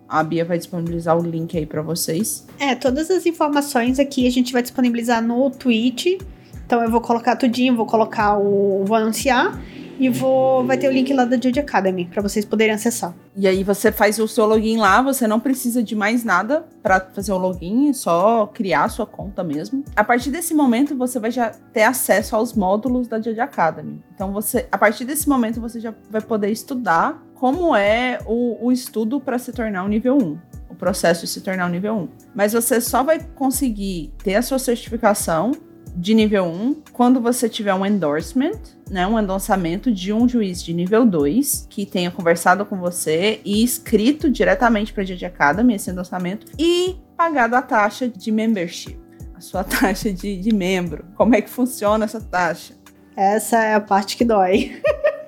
A 0.08 0.23
Bia 0.23 0.43
vai 0.43 0.58
disponibilizar 0.58 1.17
o 1.17 1.21
link 1.21 1.56
aí 1.56 1.67
para 1.67 1.84
vocês. 1.84 2.47
É, 2.60 2.73
todas 2.73 3.12
as 3.12 3.28
informações 3.28 3.99
aqui 3.99 4.28
a 4.28 4.32
gente 4.32 4.52
vai 4.52 4.62
disponibilizar 4.62 5.21
no 5.21 5.52
Twitch. 5.52 6.19
Então 6.65 6.84
eu 6.84 6.89
vou 6.89 7.02
colocar 7.02 7.36
tudinho, 7.36 7.75
vou 7.75 7.86
colocar 7.86 8.38
o. 8.38 8.84
vou 8.86 8.95
anunciar. 8.95 9.60
E 9.99 10.07
vou, 10.07 10.65
vai 10.65 10.77
ter 10.77 10.88
o 10.88 10.91
link 10.93 11.13
lá 11.13 11.25
da 11.25 11.35
Judge 11.35 11.59
Academy 11.59 12.05
para 12.05 12.21
vocês 12.21 12.45
poderem 12.45 12.73
acessar. 12.73 13.13
E 13.35 13.45
aí 13.45 13.65
você 13.65 13.91
faz 13.91 14.17
o 14.17 14.29
seu 14.29 14.45
login 14.45 14.77
lá, 14.77 15.01
você 15.01 15.27
não 15.27 15.41
precisa 15.41 15.83
de 15.83 15.93
mais 15.93 16.23
nada 16.23 16.65
para 16.81 17.01
fazer 17.01 17.33
o 17.33 17.38
login, 17.38 17.89
é 17.89 17.93
só 17.93 18.47
criar 18.47 18.85
a 18.85 18.89
sua 18.89 19.05
conta 19.05 19.43
mesmo. 19.43 19.83
A 19.97 20.03
partir 20.03 20.31
desse 20.31 20.53
momento 20.53 20.95
você 20.95 21.19
vai 21.19 21.31
já 21.31 21.49
ter 21.73 21.83
acesso 21.83 22.33
aos 22.33 22.53
módulos 22.53 23.09
da 23.09 23.17
Judge 23.17 23.41
Academy. 23.41 24.01
Então 24.15 24.31
você, 24.31 24.69
a 24.71 24.77
partir 24.77 25.03
desse 25.03 25.27
momento 25.27 25.59
você 25.59 25.81
já 25.81 25.93
vai 26.09 26.21
poder 26.21 26.49
estudar 26.49 27.21
como 27.35 27.75
é 27.75 28.19
o, 28.25 28.67
o 28.67 28.71
estudo 28.71 29.19
para 29.19 29.38
se 29.38 29.51
tornar 29.51 29.83
um 29.83 29.89
nível 29.89 30.17
1 30.17 30.49
o 30.69 30.75
processo 30.75 31.21
de 31.21 31.27
se 31.27 31.41
tornar 31.41 31.65
um 31.65 31.69
nível 31.69 31.95
1. 31.95 32.09
Mas 32.33 32.53
você 32.53 32.79
só 32.79 33.03
vai 33.03 33.19
conseguir 33.35 34.13
ter 34.23 34.35
a 34.35 34.41
sua 34.41 34.59
certificação 34.59 35.51
de 35.95 36.13
nível 36.13 36.45
1 36.45 36.84
quando 36.93 37.19
você 37.19 37.49
tiver 37.49 37.73
um 37.73 37.86
endorsement, 37.86 38.60
né, 38.89 39.06
um 39.06 39.19
endossamento 39.19 39.91
de 39.91 40.12
um 40.12 40.28
juiz 40.28 40.63
de 40.63 40.73
nível 40.73 41.06
2 41.06 41.67
que 41.69 41.86
tenha 41.86 42.12
conversado 42.12 42.65
com 42.65 42.78
você 42.78 43.39
e 43.43 43.63
escrito 43.63 44.30
diretamente 44.30 44.93
para 44.93 45.04
a 45.04 45.06
Judge 45.06 45.25
Academy 45.25 45.75
esse 45.75 45.91
endossamento 45.91 46.47
e 46.58 46.97
pagado 47.15 47.56
a 47.56 47.62
taxa 47.62 48.08
de 48.08 48.32
membership, 48.32 48.97
a 49.36 49.41
sua 49.41 49.63
taxa 49.65 50.12
de, 50.12 50.38
de 50.38 50.54
membro. 50.54 51.06
Como 51.15 51.36
é 51.36 51.41
que 51.41 51.49
funciona 51.49 52.06
essa 52.06 52.21
taxa? 52.21 52.73
Essa 53.15 53.63
é 53.63 53.75
a 53.75 53.82
parte 53.82 54.15
que 54.15 54.23
dói. 54.23 54.82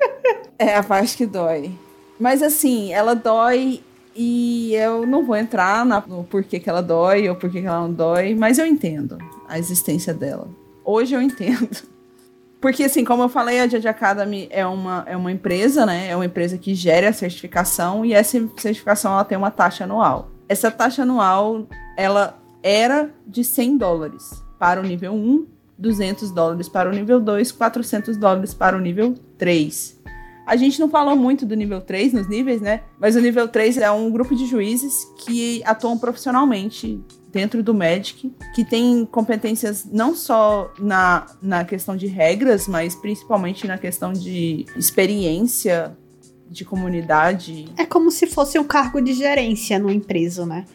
é 0.58 0.76
a 0.76 0.84
parte 0.84 1.18
que 1.18 1.26
dói. 1.26 1.72
Mas 2.20 2.42
assim, 2.42 2.94
ela 2.94 3.14
dói 3.14 3.82
e 4.16 4.74
eu 4.76 5.06
não 5.06 5.26
vou 5.26 5.36
entrar 5.36 5.86
no 5.86 6.24
porquê 6.24 6.60
que 6.60 6.70
ela 6.70 6.82
dói 6.82 7.28
ou 7.30 7.36
porquê 7.36 7.62
que 7.62 7.68
ela 7.68 7.82
não 7.82 7.94
dói, 7.94 8.36
mas 8.36 8.58
eu 8.58 8.66
entendo 8.66 9.18
a 9.52 9.60
existência 9.60 10.14
dela. 10.14 10.50
Hoje 10.84 11.14
eu 11.14 11.22
entendo. 11.22 11.70
Porque, 12.62 12.84
assim, 12.84 13.04
como 13.04 13.24
eu 13.24 13.30
falei, 13.30 13.60
a 13.60 13.68
Judge 13.68 13.88
Academy 13.88 14.48
é 14.50 14.66
uma, 14.66 15.04
é 15.06 15.18
uma 15.18 15.32
empresa, 15.32 15.86
né? 15.86 16.08
É 16.10 16.16
uma 16.16 16.26
empresa 16.26 16.58
que 16.58 16.74
gera 16.74 17.10
a 17.10 17.14
certificação 17.14 18.06
e 18.06 18.14
essa 18.14 18.40
certificação 18.58 19.12
ela 19.12 19.26
tem 19.26 19.38
uma 19.38 19.52
taxa 19.52 19.84
anual. 19.84 20.30
Essa 20.48 20.72
taxa 20.72 21.02
anual, 21.02 21.68
ela 21.98 22.40
era 22.64 23.10
de 23.28 23.44
100 23.44 23.78
dólares 23.78 24.44
para 24.58 24.80
o 24.80 24.84
nível 24.84 25.14
1, 25.14 25.48
200 25.78 26.32
dólares 26.32 26.70
para 26.70 26.90
o 26.90 26.94
nível 26.94 27.20
2, 27.20 27.52
400 27.52 28.16
dólares 28.16 28.54
para 28.54 28.78
o 28.78 28.80
nível 28.80 29.16
3. 29.38 30.00
A 30.46 30.56
gente 30.56 30.80
não 30.80 30.88
falou 30.88 31.16
muito 31.16 31.46
do 31.46 31.56
nível 31.56 31.82
3 31.82 32.14
nos 32.14 32.28
níveis, 32.28 32.62
né? 32.62 32.84
Mas 33.00 33.16
o 33.16 33.20
nível 33.20 33.48
3 33.48 33.78
é 33.80 33.92
um 33.92 34.12
grupo 34.12 34.36
de 34.36 34.46
juízes 34.46 35.06
que 35.26 35.62
atuam 35.66 35.98
profissionalmente 35.98 37.04
dentro 37.32 37.64
do 37.64 37.74
Magic, 37.74 38.32
que 38.54 38.66
tem 38.66 39.06
competências 39.06 39.86
não 39.90 40.16
só 40.16 40.72
na, 40.78 41.26
na 41.42 41.64
questão 41.64 41.96
de 41.96 42.08
regras, 42.08 42.68
mas 42.68 42.94
principalmente 42.96 43.66
na 43.68 43.78
questão 43.78 44.12
de 44.12 44.66
experiência 44.76 45.98
de 46.50 46.66
comunidade. 46.66 47.70
É 47.78 47.86
como 47.86 48.12
se 48.12 48.28
fosse 48.28 48.60
um 48.60 48.64
cargo 48.64 49.00
de 49.02 49.14
gerência 49.14 49.80
numa 49.80 49.94
empresa, 49.94 50.46
né? 50.46 50.66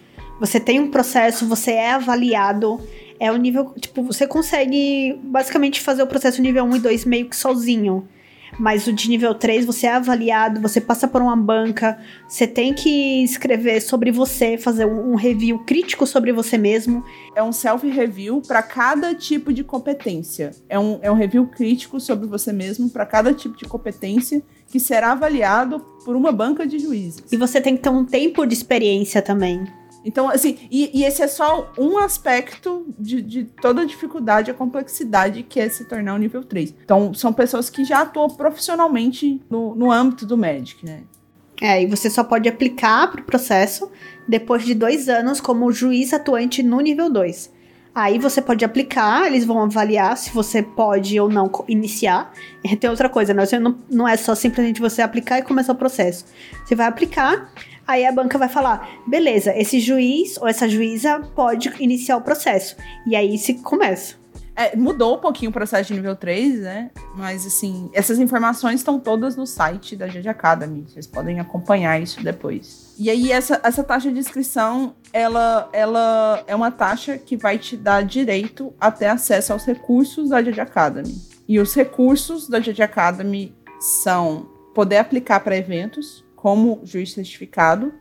Você 0.41 0.59
tem 0.59 0.81
um 0.81 0.91
processo, 0.91 1.47
você 1.47 1.73
é 1.73 1.93
avaliado, 1.93 2.81
é 3.21 3.31
o 3.31 3.37
nível, 3.37 3.75
tipo, 3.79 4.03
você 4.03 4.27
consegue 4.27 5.19
basicamente 5.23 5.81
fazer 5.81 6.03
o 6.03 6.07
processo 6.07 6.41
nível 6.41 6.65
1 6.65 6.77
e 6.77 6.79
2 6.81 7.05
meio 7.05 7.29
que 7.29 7.37
sozinho. 7.37 8.09
Mas 8.59 8.87
o 8.87 8.93
de 8.93 9.09
nível 9.09 9.35
3 9.35 9.67
você 9.67 9.87
é 9.87 9.93
avaliado, 9.93 10.61
você 10.61 10.81
passa 10.81 11.07
por 11.07 11.21
uma 11.21 11.37
banca, 11.37 11.99
você 12.27 12.47
tem 12.47 12.73
que 12.73 13.23
escrever 13.23 13.81
sobre 13.81 14.11
você, 14.11 14.57
fazer 14.57 14.87
um, 14.87 15.15
review 15.15 15.59
crítico 15.61 16.07
sobre 16.07 16.33
você 16.33 16.57
mesmo. 16.57 17.05
É 17.35 17.43
um 17.43 17.53
self-review 17.53 18.41
para 18.41 18.63
cada 18.63 19.15
tipo 19.15 19.53
de 19.53 19.63
competência. 19.63 20.53
É 20.69 20.79
um, 20.79 20.99
é 21.03 21.11
um 21.11 21.15
review 21.15 21.47
crítico 21.47 22.01
sobre 22.01 22.27
você 22.27 22.53
mesmo 22.53 22.89
para 22.89 23.05
cada 23.05 23.33
tipo 23.35 23.57
de 23.57 23.65
competência 23.65 24.43
que 24.69 24.81
será 24.81 25.13
avaliado 25.13 25.81
por 26.05 26.17
uma 26.17 26.33
banca 26.33 26.67
de 26.67 26.79
juízes. 26.79 27.23
E 27.31 27.37
você 27.37 27.61
tem 27.61 27.77
que 27.77 27.83
ter 27.83 27.91
um 27.91 28.05
tempo 28.05 28.47
de 28.47 28.55
experiência 28.55 29.23
também. 29.23 29.65
Então, 30.07 30.31
assim, 30.31 30.57
e, 30.71 31.01
e, 31.01 31.05
esse 31.05 31.21
é 31.21 31.27
só 31.27 31.73
um 31.77 31.99
aspecto 31.99 32.87
de, 32.97 33.21
de 33.21 33.45
toda 33.45 33.83
a 33.83 33.85
dificuldade, 33.85 34.53
a 34.53 34.55
complexidade 34.55 35.43
que 35.43 35.59
é 35.59 35.69
se 35.69 35.85
tornar 35.85 36.15
o 36.15 36.19
nível 36.19 36.45
3. 36.45 36.73
Então, 36.85 37.13
são 37.13 37.33
pessoas 37.33 37.69
que 37.69 37.85
já 37.85 38.03
atuam 38.03 38.29
profissionalmente 38.29 39.43
no, 39.51 39.75
no 39.75 39.91
âmbito 39.91 40.25
do 40.25 40.39
Magic, 40.39 40.87
né? 40.87 41.03
É, 41.61 41.83
e 41.83 41.87
você 41.87 42.09
só 42.09 42.23
pode 42.23 42.49
aplicar 42.49 43.11
para 43.11 43.21
o 43.21 43.25
processo 43.25 43.91
depois 44.29 44.65
de 44.65 44.75
dois 44.75 45.09
anos 45.09 45.41
como 45.41 45.73
juiz 45.73 46.13
atuante 46.13 46.63
no 46.63 46.81
nível 46.81 47.11
2. 47.11 47.57
Aí 47.93 48.19
você 48.19 48.43
pode 48.43 48.63
aplicar, 48.63 49.27
eles 49.27 49.45
vão 49.45 49.63
avaliar 49.63 50.17
se 50.19 50.31
você 50.31 50.63
pode 50.63 51.19
ou 51.19 51.31
não 51.31 51.51
iniciar. 51.67 52.31
E 52.63 52.77
tem 52.77 52.91
outra 52.91 53.09
coisa, 53.09 53.33
né? 53.33 53.45
Você 53.45 53.59
não, 53.59 53.77
não 53.91 54.07
é 54.07 54.17
só 54.19 54.35
simplesmente 54.35 54.81
você 54.81 55.01
aplicar 55.01 55.39
e 55.39 55.43
começar 55.43 55.73
o 55.73 55.77
processo. 55.77 56.27
Você 56.63 56.75
vai 56.75 56.87
aplicar, 56.87 57.51
aí 57.87 58.05
a 58.05 58.13
banca 58.13 58.39
vai 58.39 58.49
falar: 58.49 58.89
beleza, 59.07 59.57
esse 59.57 59.81
juiz 59.81 60.37
ou 60.39 60.49
essa 60.49 60.69
juíza 60.69 61.21
pode 61.35 61.73
iniciar 61.79 62.17
o 62.17 62.23
processo. 62.23 62.77
E 63.07 63.15
aí 63.15 63.39
se 63.39 63.55
começa. 63.55 64.17
É, 64.59 64.75
mudou 64.75 65.17
um 65.17 65.19
pouquinho 65.19 65.51
o 65.51 65.53
processo 65.53 65.89
de 65.89 65.95
nível 65.95 66.17
3, 66.17 66.61
né? 66.61 66.91
Mas, 67.15 67.45
assim, 67.45 67.91
essas 67.93 68.19
informações 68.19 68.81
estão 68.81 68.99
todas 68.99 69.37
no 69.37 69.47
site 69.47 69.95
da 69.95 70.07
GG 70.07 70.29
Academy. 70.29 70.87
Vocês 70.89 71.07
podem 71.07 71.39
acompanhar 71.39 72.01
isso 72.01 72.25
depois. 72.25 72.95
E 72.99 73.11
aí, 73.11 73.31
essa, 73.31 73.61
essa 73.63 73.85
taxa 73.85 74.11
de 74.11 74.19
inscrição, 74.19 74.95
ela, 75.13 75.69
ela 75.75 76.43
é 76.47 76.57
uma 76.57 76.71
taxa 76.71 77.19
que 77.19 77.37
vai 77.37 77.59
te 77.59 77.77
dar 77.77 78.03
direito 78.03 78.73
a 78.81 78.91
ter 78.91 79.09
acesso 79.09 79.53
aos 79.53 79.67
recursos 79.67 80.31
da 80.31 80.41
GG 80.41 80.59
Academy. 80.59 81.15
E 81.47 81.61
os 81.61 81.75
recursos 81.75 82.49
da 82.49 82.59
GG 82.59 82.81
Academy 82.83 83.55
são 83.79 84.49
poder 84.75 84.97
aplicar 84.97 85.41
para 85.41 85.57
eventos, 85.57 86.25
como 86.47 86.81
juiz 86.85 87.13
certificado, 87.13 87.93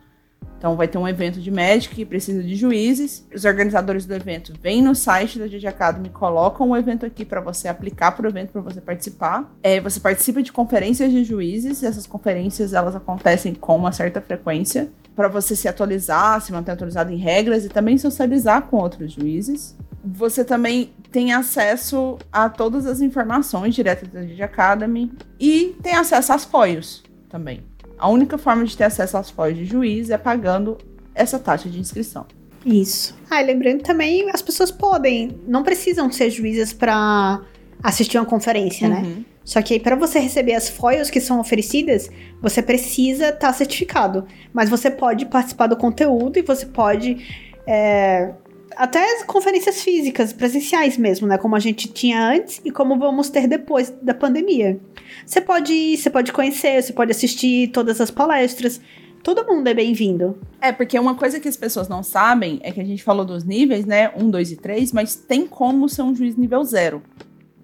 então 0.56 0.76
vai 0.76 0.86
ter 0.86 0.98
um 0.98 1.08
evento 1.08 1.40
de 1.40 1.50
médico 1.50 1.96
que 1.96 2.04
precisa 2.04 2.40
de 2.44 2.54
juízes. 2.54 3.26
Os 3.34 3.44
organizadores 3.44 4.06
do 4.06 4.14
evento 4.14 4.52
vêm 4.62 4.80
no 4.80 4.94
site 4.94 5.36
da 5.36 5.48
GG 5.48 5.66
Academy, 5.66 6.10
colocam 6.10 6.70
o 6.70 6.76
evento 6.76 7.04
aqui 7.04 7.24
para 7.24 7.40
você 7.40 7.66
aplicar 7.66 8.12
para 8.12 8.24
o 8.24 8.28
evento 8.28 8.52
para 8.52 8.60
você 8.60 8.80
participar. 8.80 9.52
É, 9.64 9.80
você 9.80 9.98
participa 9.98 10.40
de 10.44 10.52
conferências 10.52 11.10
de 11.10 11.24
juízes. 11.24 11.82
Essas 11.82 12.06
conferências 12.06 12.72
elas 12.72 12.94
acontecem 12.94 13.52
com 13.52 13.74
uma 13.74 13.90
certa 13.90 14.20
frequência 14.20 14.90
para 15.16 15.26
você 15.26 15.56
se 15.56 15.66
atualizar, 15.66 16.40
se 16.40 16.52
manter 16.52 16.70
atualizado 16.70 17.12
em 17.12 17.16
regras 17.16 17.64
e 17.64 17.68
também 17.68 17.98
socializar 17.98 18.62
com 18.62 18.76
outros 18.76 19.10
juízes. 19.10 19.76
Você 20.04 20.44
também 20.44 20.92
tem 21.10 21.32
acesso 21.32 22.16
a 22.30 22.48
todas 22.48 22.86
as 22.86 23.00
informações 23.00 23.74
diretas 23.74 24.08
da 24.08 24.22
GG 24.22 24.40
Academy 24.40 25.10
e 25.40 25.74
tem 25.82 25.96
acesso 25.96 26.32
aos 26.32 26.44
apoios 26.44 27.02
também. 27.28 27.60
A 27.98 28.08
única 28.08 28.36
forma 28.36 28.64
de 28.64 28.76
ter 28.76 28.84
acesso 28.84 29.16
aos 29.16 29.30
fóruns 29.30 29.56
de 29.56 29.64
juiz 29.64 30.10
é 30.10 30.18
pagando 30.18 30.76
essa 31.14 31.38
taxa 31.38 31.68
de 31.68 31.78
inscrição. 31.80 32.26
Isso. 32.64 33.16
Ah, 33.30 33.40
e 33.40 33.46
lembrando 33.46 33.82
também, 33.82 34.28
as 34.30 34.42
pessoas 34.42 34.70
podem, 34.70 35.40
não 35.46 35.62
precisam 35.62 36.10
ser 36.10 36.30
juízes 36.30 36.72
para 36.72 37.40
assistir 37.82 38.18
uma 38.18 38.26
conferência, 38.26 38.88
né? 38.88 38.96
uhum. 38.96 39.02
né? 39.02 39.24
Só 39.46 39.62
que 39.62 39.74
aí, 39.74 39.80
para 39.80 39.94
você 39.94 40.18
receber 40.18 40.54
as 40.54 40.68
foils 40.68 41.08
que 41.08 41.20
são 41.20 41.38
oferecidas, 41.38 42.10
você 42.42 42.60
precisa 42.60 43.26
estar 43.26 43.38
tá 43.38 43.52
certificado. 43.52 44.26
Mas 44.52 44.68
você 44.68 44.90
pode 44.90 45.24
participar 45.26 45.68
do 45.68 45.76
conteúdo 45.76 46.36
e 46.36 46.42
você 46.42 46.66
pode. 46.66 47.24
É, 47.64 48.32
até 48.76 49.24
conferências 49.24 49.82
físicas, 49.82 50.32
presenciais 50.34 50.98
mesmo, 50.98 51.26
né? 51.26 51.38
Como 51.38 51.56
a 51.56 51.58
gente 51.58 51.88
tinha 51.88 52.22
antes 52.28 52.60
e 52.62 52.70
como 52.70 52.98
vamos 52.98 53.30
ter 53.30 53.48
depois 53.48 53.90
da 54.02 54.12
pandemia. 54.12 54.78
Você 55.24 55.40
pode 55.40 55.72
ir, 55.72 55.96
você 55.96 56.10
pode 56.10 56.30
conhecer, 56.32 56.82
você 56.82 56.92
pode 56.92 57.10
assistir 57.10 57.68
todas 57.68 58.00
as 58.00 58.10
palestras. 58.10 58.80
Todo 59.22 59.46
mundo 59.46 59.66
é 59.66 59.74
bem-vindo. 59.74 60.38
É, 60.60 60.70
porque 60.70 60.98
uma 60.98 61.14
coisa 61.14 61.40
que 61.40 61.48
as 61.48 61.56
pessoas 61.56 61.88
não 61.88 62.02
sabem 62.02 62.60
é 62.62 62.70
que 62.70 62.80
a 62.80 62.84
gente 62.84 63.02
falou 63.02 63.24
dos 63.24 63.44
níveis, 63.44 63.86
né? 63.86 64.12
Um, 64.14 64.30
dois 64.30 64.52
e 64.52 64.56
três, 64.56 64.92
mas 64.92 65.16
tem 65.16 65.46
como 65.46 65.88
ser 65.88 66.02
um 66.02 66.14
juiz 66.14 66.36
nível 66.36 66.62
zero. 66.62 67.02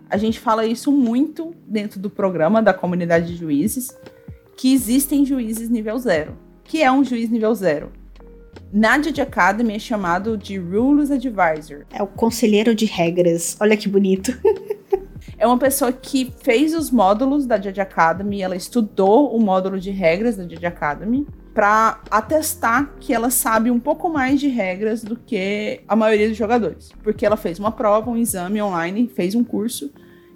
A 0.08 0.16
gente 0.16 0.40
fala 0.40 0.66
isso 0.66 0.90
muito 0.90 1.54
dentro 1.66 2.00
do 2.00 2.08
programa 2.08 2.62
da 2.62 2.72
comunidade 2.72 3.26
de 3.26 3.36
juízes, 3.36 3.96
que 4.56 4.72
existem 4.72 5.26
juízes 5.26 5.68
nível 5.68 5.98
zero. 5.98 6.36
Que 6.64 6.82
é 6.82 6.90
um 6.90 7.04
juiz 7.04 7.28
nível 7.28 7.54
zero? 7.54 7.92
Na 8.72 9.00
Judge 9.00 9.20
Academy 9.20 9.74
é 9.74 9.78
chamado 9.78 10.36
de 10.36 10.58
Rules 10.58 11.10
Advisor. 11.10 11.84
É 11.92 12.02
o 12.02 12.06
conselheiro 12.06 12.74
de 12.74 12.86
regras. 12.86 13.56
Olha 13.60 13.76
que 13.76 13.88
bonito. 13.88 14.32
é 15.38 15.46
uma 15.46 15.58
pessoa 15.58 15.92
que 15.92 16.32
fez 16.42 16.74
os 16.74 16.90
módulos 16.90 17.46
da 17.46 17.60
Judge 17.60 17.80
Academy, 17.80 18.42
ela 18.42 18.56
estudou 18.56 19.34
o 19.34 19.40
módulo 19.40 19.78
de 19.78 19.90
regras 19.90 20.36
da 20.36 20.44
Judge 20.44 20.66
Academy 20.66 21.26
para 21.54 22.00
atestar 22.10 22.94
que 22.98 23.12
ela 23.12 23.30
sabe 23.30 23.70
um 23.70 23.78
pouco 23.78 24.08
mais 24.08 24.40
de 24.40 24.48
regras 24.48 25.02
do 25.02 25.16
que 25.16 25.80
a 25.86 25.94
maioria 25.94 26.28
dos 26.28 26.36
jogadores, 26.36 26.90
porque 27.02 27.26
ela 27.26 27.36
fez 27.36 27.58
uma 27.58 27.70
prova, 27.70 28.10
um 28.10 28.16
exame 28.16 28.62
online, 28.62 29.06
fez 29.08 29.34
um 29.34 29.44
curso 29.44 29.92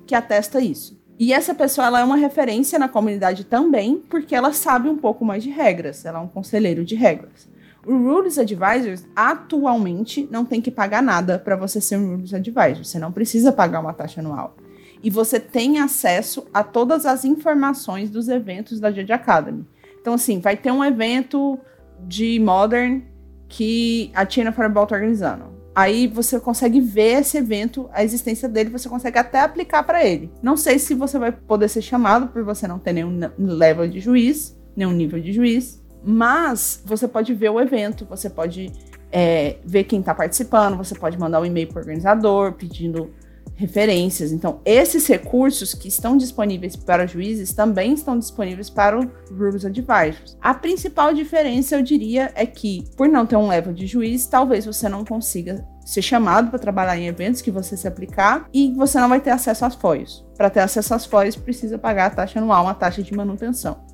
que 0.06 0.14
atesta 0.14 0.60
isso. 0.60 1.00
E 1.18 1.32
essa 1.32 1.54
pessoa 1.54 1.86
ela 1.86 2.00
é 2.00 2.04
uma 2.04 2.16
referência 2.16 2.78
na 2.78 2.88
comunidade 2.88 3.44
também, 3.44 3.96
porque 4.10 4.34
ela 4.34 4.52
sabe 4.52 4.88
um 4.88 4.98
pouco 4.98 5.24
mais 5.24 5.42
de 5.42 5.48
regras, 5.48 6.04
ela 6.04 6.18
é 6.18 6.22
um 6.22 6.28
conselheiro 6.28 6.84
de 6.84 6.94
regras. 6.94 7.48
O 7.86 7.96
Rules 7.96 8.36
Advisors 8.36 9.06
atualmente 9.14 10.28
não 10.30 10.44
tem 10.44 10.60
que 10.60 10.70
pagar 10.70 11.02
nada 11.02 11.38
para 11.38 11.54
você 11.54 11.80
ser 11.80 11.96
um 11.96 12.16
Rules 12.16 12.34
Advisor, 12.34 12.84
você 12.84 12.98
não 12.98 13.12
precisa 13.12 13.52
pagar 13.52 13.80
uma 13.80 13.92
taxa 13.92 14.20
anual 14.20 14.56
e 15.02 15.10
você 15.10 15.38
tem 15.38 15.78
acesso 15.78 16.46
a 16.52 16.64
todas 16.64 17.06
as 17.06 17.24
informações 17.24 18.10
dos 18.10 18.28
eventos 18.28 18.80
da 18.80 18.90
Jedi 18.90 19.12
Academy. 19.12 19.64
Então, 20.00 20.14
assim, 20.14 20.40
vai 20.40 20.56
ter 20.56 20.72
um 20.72 20.84
evento 20.84 21.58
de 22.06 22.38
Modern 22.40 23.02
que 23.48 24.10
a 24.14 24.26
Tina 24.26 24.52
Fireball 24.52 24.84
está 24.84 24.96
organizando. 24.96 25.44
Aí 25.74 26.06
você 26.06 26.40
consegue 26.40 26.80
ver 26.80 27.20
esse 27.20 27.36
evento, 27.36 27.88
a 27.92 28.02
existência 28.02 28.48
dele, 28.48 28.70
você 28.70 28.88
consegue 28.88 29.18
até 29.18 29.40
aplicar 29.40 29.82
para 29.82 30.04
ele. 30.04 30.30
Não 30.42 30.56
sei 30.56 30.78
se 30.78 30.94
você 30.94 31.18
vai 31.18 31.30
poder 31.30 31.68
ser 31.68 31.82
chamado 31.82 32.28
por 32.28 32.42
você 32.42 32.66
não 32.66 32.78
ter 32.78 32.92
nenhum 32.92 33.30
level 33.38 33.86
de 33.86 34.00
juiz, 34.00 34.58
nenhum 34.74 34.92
nível 34.92 35.20
de 35.20 35.32
juiz, 35.32 35.84
mas 36.06 36.80
você 36.84 37.08
pode 37.08 37.34
ver 37.34 37.50
o 37.50 37.60
evento, 37.60 38.06
você 38.08 38.30
pode 38.30 38.72
é, 39.10 39.56
ver 39.64 39.84
quem 39.84 40.00
está 40.00 40.14
participando, 40.14 40.76
você 40.76 40.94
pode 40.94 41.18
mandar 41.18 41.40
um 41.40 41.44
e-mail 41.44 41.66
para 41.66 41.78
o 41.78 41.80
organizador 41.80 42.52
pedindo 42.52 43.10
referências. 43.56 44.32
Então, 44.32 44.60
esses 44.64 45.06
recursos 45.06 45.74
que 45.74 45.88
estão 45.88 46.16
disponíveis 46.16 46.76
para 46.76 47.06
juízes 47.06 47.52
também 47.54 47.94
estão 47.94 48.18
disponíveis 48.18 48.68
para 48.68 49.00
o 49.00 49.10
Rules 49.30 49.64
Advisors. 49.64 50.36
A 50.40 50.54
principal 50.54 51.14
diferença, 51.14 51.74
eu 51.74 51.82
diria, 51.82 52.30
é 52.34 52.44
que, 52.44 52.84
por 52.96 53.08
não 53.08 53.26
ter 53.26 53.36
um 53.36 53.48
level 53.48 53.72
de 53.72 53.86
juiz, 53.86 54.26
talvez 54.26 54.66
você 54.66 54.88
não 54.88 55.04
consiga 55.04 55.66
ser 55.84 56.02
chamado 56.02 56.50
para 56.50 56.58
trabalhar 56.58 56.98
em 56.98 57.06
eventos 57.06 57.40
que 57.40 57.50
você 57.50 57.76
se 57.76 57.88
aplicar 57.88 58.48
e 58.52 58.74
você 58.74 59.00
não 59.00 59.08
vai 59.08 59.20
ter 59.20 59.30
acesso 59.30 59.64
às 59.64 59.74
FOIs. 59.74 60.24
Para 60.36 60.50
ter 60.50 60.60
acesso 60.60 60.94
às 60.94 61.06
FOIs, 61.06 61.36
precisa 61.36 61.78
pagar 61.78 62.06
a 62.06 62.10
taxa 62.10 62.38
anual, 62.38 62.64
uma 62.64 62.74
taxa 62.74 63.02
de 63.02 63.14
manutenção 63.14 63.85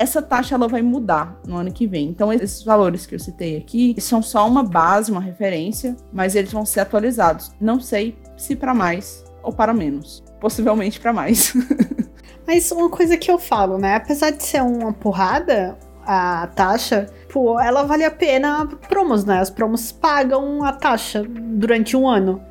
essa 0.00 0.22
taxa 0.22 0.54
ela 0.54 0.66
vai 0.66 0.80
mudar 0.80 1.38
no 1.46 1.58
ano 1.58 1.70
que 1.70 1.86
vem. 1.86 2.08
Então, 2.08 2.32
esses 2.32 2.64
valores 2.64 3.04
que 3.04 3.14
eu 3.14 3.18
citei 3.18 3.58
aqui 3.58 3.94
são 3.98 4.22
só 4.22 4.48
uma 4.48 4.64
base, 4.64 5.12
uma 5.12 5.20
referência, 5.20 5.94
mas 6.10 6.34
eles 6.34 6.50
vão 6.50 6.64
ser 6.64 6.80
atualizados. 6.80 7.52
Não 7.60 7.78
sei 7.78 8.16
se 8.34 8.56
para 8.56 8.72
mais 8.72 9.22
ou 9.42 9.52
para 9.52 9.74
menos. 9.74 10.24
Possivelmente 10.40 10.98
para 10.98 11.12
mais. 11.12 11.52
mas 12.46 12.72
uma 12.72 12.88
coisa 12.88 13.18
que 13.18 13.30
eu 13.30 13.38
falo, 13.38 13.76
né? 13.76 13.96
Apesar 13.96 14.30
de 14.30 14.42
ser 14.42 14.62
uma 14.62 14.90
porrada, 14.90 15.76
a 16.06 16.46
taxa, 16.46 17.06
pô, 17.30 17.60
ela 17.60 17.82
vale 17.82 18.04
a 18.04 18.10
pena 18.10 18.66
promos, 18.88 19.26
né? 19.26 19.38
As 19.38 19.50
promos 19.50 19.92
pagam 19.92 20.64
a 20.64 20.72
taxa 20.72 21.22
durante 21.22 21.94
um 21.94 22.08
ano. 22.08 22.42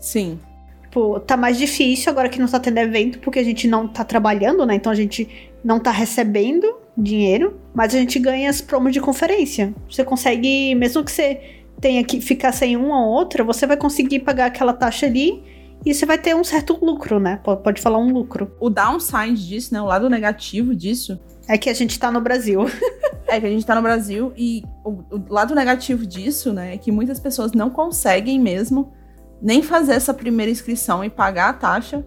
Sim. 0.00 0.40
Pô, 0.90 1.20
tá 1.20 1.36
mais 1.36 1.56
difícil 1.56 2.10
agora 2.10 2.28
que 2.28 2.40
não 2.40 2.48
tá 2.48 2.58
tendo 2.58 2.78
evento, 2.78 3.20
porque 3.20 3.38
a 3.38 3.44
gente 3.44 3.68
não 3.68 3.86
tá 3.86 4.02
trabalhando, 4.02 4.66
né? 4.66 4.74
Então 4.74 4.90
a 4.90 4.96
gente 4.96 5.52
não 5.62 5.78
tá 5.78 5.92
recebendo 5.92 6.84
dinheiro, 6.96 7.60
mas 7.74 7.94
a 7.94 7.98
gente 7.98 8.18
ganha 8.18 8.48
as 8.48 8.60
promos 8.60 8.92
de 8.92 9.00
conferência. 9.00 9.74
Você 9.90 10.04
consegue, 10.04 10.74
mesmo 10.74 11.04
que 11.04 11.12
você 11.12 11.40
tenha 11.80 12.02
que 12.02 12.20
ficar 12.20 12.52
sem 12.52 12.76
uma 12.76 13.04
ou 13.04 13.12
outra, 13.12 13.44
você 13.44 13.66
vai 13.66 13.76
conseguir 13.76 14.20
pagar 14.20 14.46
aquela 14.46 14.72
taxa 14.72 15.06
ali 15.06 15.42
e 15.84 15.94
você 15.94 16.06
vai 16.06 16.18
ter 16.18 16.34
um 16.34 16.42
certo 16.42 16.78
lucro, 16.82 17.20
né? 17.20 17.40
Pode 17.62 17.80
falar 17.80 17.98
um 17.98 18.10
lucro. 18.12 18.50
O 18.58 18.70
downside 18.70 19.46
disso, 19.46 19.74
né? 19.74 19.80
O 19.80 19.84
lado 19.84 20.08
negativo 20.08 20.74
disso. 20.74 21.20
É 21.48 21.56
que 21.56 21.70
a 21.70 21.74
gente 21.74 21.98
tá 21.98 22.10
no 22.10 22.20
Brasil. 22.20 22.64
é 23.28 23.38
que 23.38 23.46
a 23.46 23.50
gente 23.50 23.64
tá 23.64 23.74
no 23.74 23.82
Brasil 23.82 24.32
e 24.36 24.64
o, 24.84 24.90
o, 25.14 25.24
lado 25.28 25.54
negativo 25.54 26.04
disso, 26.04 26.52
né? 26.52 26.74
É 26.74 26.78
que 26.78 26.90
muitas 26.90 27.20
pessoas 27.20 27.52
não 27.52 27.70
conseguem 27.70 28.40
mesmo 28.40 28.92
nem 29.40 29.62
fazer 29.62 29.92
essa 29.92 30.14
primeira 30.14 30.50
inscrição 30.50 31.04
e 31.04 31.10
pagar 31.10 31.50
a 31.50 31.52
taxa 31.52 32.04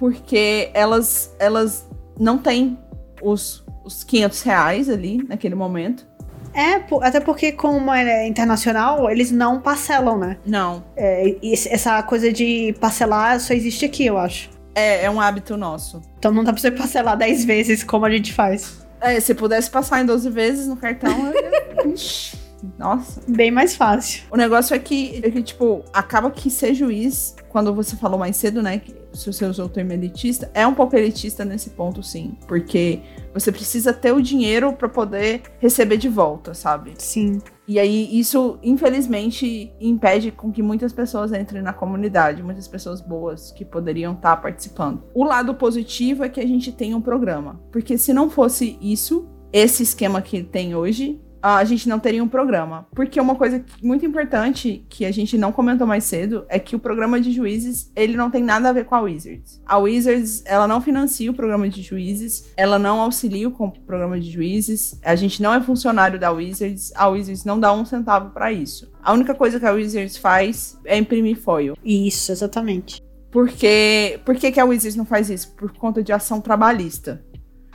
porque 0.00 0.70
elas, 0.72 1.36
elas 1.38 1.86
não 2.18 2.38
têm 2.38 2.78
os, 3.22 3.64
os 3.84 4.04
500 4.04 4.42
reais 4.42 4.88
ali 4.88 5.22
naquele 5.28 5.54
momento. 5.54 6.08
É, 6.52 6.82
até 7.02 7.20
porque 7.20 7.52
como 7.52 7.92
é 7.92 8.26
internacional, 8.26 9.08
eles 9.10 9.30
não 9.30 9.60
parcelam, 9.60 10.18
né? 10.18 10.36
Não. 10.44 10.84
É, 10.96 11.36
essa 11.42 12.02
coisa 12.02 12.32
de 12.32 12.74
parcelar 12.80 13.38
só 13.38 13.54
existe 13.54 13.84
aqui, 13.84 14.06
eu 14.06 14.18
acho. 14.18 14.50
É, 14.74 15.04
é 15.04 15.10
um 15.10 15.20
hábito 15.20 15.56
nosso. 15.56 16.00
Então 16.18 16.32
não 16.32 16.42
dá 16.42 16.52
pra 16.52 16.60
você 16.60 16.70
parcelar 16.70 17.16
10 17.16 17.44
vezes 17.44 17.84
como 17.84 18.04
a 18.04 18.10
gente 18.10 18.32
faz. 18.32 18.86
É, 19.00 19.18
se 19.20 19.34
pudesse 19.34 19.70
passar 19.70 20.00
em 20.02 20.06
12 20.06 20.28
vezes 20.30 20.66
no 20.66 20.76
cartão, 20.76 21.32
eu... 21.32 21.94
Nossa. 22.78 23.20
Bem 23.28 23.50
mais 23.50 23.76
fácil. 23.76 24.24
O 24.30 24.36
negócio 24.36 24.74
é 24.74 24.78
que, 24.78 25.20
é 25.22 25.30
que, 25.30 25.42
tipo, 25.42 25.84
acaba 25.92 26.30
que 26.30 26.50
ser 26.50 26.74
juiz, 26.74 27.36
quando 27.48 27.74
você 27.74 27.96
falou 27.96 28.18
mais 28.18 28.36
cedo, 28.36 28.62
né? 28.62 28.78
Que 28.78 28.94
se 29.12 29.32
você 29.32 29.44
usou 29.44 29.66
o 29.66 29.68
termo 29.68 29.92
elitista, 29.92 30.50
é 30.54 30.66
um 30.66 30.74
pouco 30.74 30.96
elitista 30.96 31.44
nesse 31.44 31.70
ponto, 31.70 32.02
sim. 32.02 32.36
Porque 32.46 33.00
você 33.34 33.50
precisa 33.50 33.92
ter 33.92 34.12
o 34.12 34.22
dinheiro 34.22 34.72
para 34.72 34.88
poder 34.88 35.42
receber 35.58 35.96
de 35.96 36.08
volta, 36.08 36.54
sabe? 36.54 36.92
Sim. 36.98 37.40
E 37.66 37.78
aí, 37.78 38.18
isso, 38.18 38.58
infelizmente, 38.62 39.72
impede 39.80 40.30
com 40.30 40.50
que 40.50 40.62
muitas 40.62 40.92
pessoas 40.92 41.32
entrem 41.32 41.62
na 41.62 41.72
comunidade, 41.72 42.42
muitas 42.42 42.66
pessoas 42.66 43.00
boas 43.00 43.52
que 43.52 43.64
poderiam 43.64 44.12
estar 44.12 44.36
tá 44.36 44.42
participando. 44.42 45.04
O 45.14 45.24
lado 45.24 45.54
positivo 45.54 46.24
é 46.24 46.28
que 46.28 46.40
a 46.40 46.46
gente 46.46 46.72
tem 46.72 46.94
um 46.94 47.00
programa. 47.00 47.60
Porque 47.70 47.96
se 47.96 48.12
não 48.12 48.28
fosse 48.28 48.76
isso, 48.80 49.28
esse 49.52 49.82
esquema 49.82 50.20
que 50.20 50.42
tem 50.42 50.74
hoje, 50.74 51.20
a 51.42 51.64
gente 51.64 51.88
não 51.88 51.98
teria 51.98 52.22
um 52.22 52.28
programa. 52.28 52.86
Porque 52.94 53.20
uma 53.20 53.34
coisa 53.34 53.64
muito 53.82 54.04
importante 54.04 54.84
que 54.88 55.04
a 55.04 55.10
gente 55.10 55.36
não 55.38 55.52
comentou 55.52 55.86
mais 55.86 56.04
cedo 56.04 56.44
é 56.48 56.58
que 56.58 56.76
o 56.76 56.78
programa 56.78 57.20
de 57.20 57.32
juízes, 57.32 57.90
ele 57.94 58.16
não 58.16 58.30
tem 58.30 58.42
nada 58.42 58.68
a 58.68 58.72
ver 58.72 58.84
com 58.84 58.94
a 58.94 59.00
Wizards. 59.00 59.60
A 59.66 59.78
Wizards, 59.78 60.42
ela 60.46 60.66
não 60.66 60.80
financia 60.80 61.30
o 61.30 61.34
programa 61.34 61.68
de 61.68 61.82
juízes, 61.82 62.52
ela 62.56 62.78
não 62.78 63.00
auxilia 63.00 63.50
com 63.50 63.66
o 63.66 63.72
programa 63.72 64.18
de 64.20 64.30
juízes, 64.30 64.98
a 65.04 65.14
gente 65.14 65.42
não 65.42 65.54
é 65.54 65.60
funcionário 65.60 66.18
da 66.18 66.30
Wizards, 66.30 66.92
a 66.94 67.08
Wizards 67.08 67.44
não 67.44 67.58
dá 67.58 67.72
um 67.72 67.84
centavo 67.84 68.30
para 68.30 68.52
isso. 68.52 68.90
A 69.02 69.12
única 69.12 69.34
coisa 69.34 69.58
que 69.58 69.66
a 69.66 69.72
Wizards 69.72 70.16
faz 70.16 70.78
é 70.84 70.96
imprimir 70.96 71.40
foil. 71.40 71.76
Isso, 71.84 72.30
exatamente. 72.32 73.02
Porque, 73.30 74.20
por 74.24 74.34
que, 74.34 74.50
que 74.50 74.60
a 74.60 74.64
Wizards 74.64 74.96
não 74.96 75.04
faz 75.04 75.30
isso? 75.30 75.54
Por 75.54 75.72
conta 75.72 76.02
de 76.02 76.12
ação 76.12 76.40
trabalhista. 76.40 77.24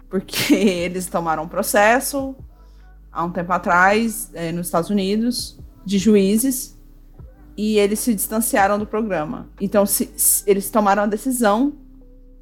Porque 0.09 0.53
eles 0.53 1.07
tomaram 1.07 1.43
um 1.43 1.47
processo, 1.47 2.35
há 3.15 3.23
um 3.23 3.31
tempo 3.31 3.51
atrás, 3.53 4.29
é, 4.33 4.51
nos 4.51 4.67
Estados 4.67 4.89
Unidos, 4.89 5.57
de 5.85 5.97
juízes, 5.97 6.77
e 7.57 7.79
eles 7.79 7.99
se 7.99 8.13
distanciaram 8.13 8.77
do 8.77 8.85
programa. 8.85 9.49
Então, 9.61 9.85
se, 9.85 10.11
se, 10.17 10.43
eles 10.45 10.69
tomaram 10.69 11.03
a 11.03 11.05
decisão 11.05 11.73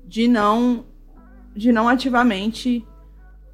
de 0.06 0.28
não, 0.28 0.84
de 1.56 1.72
não 1.72 1.88
ativamente 1.88 2.86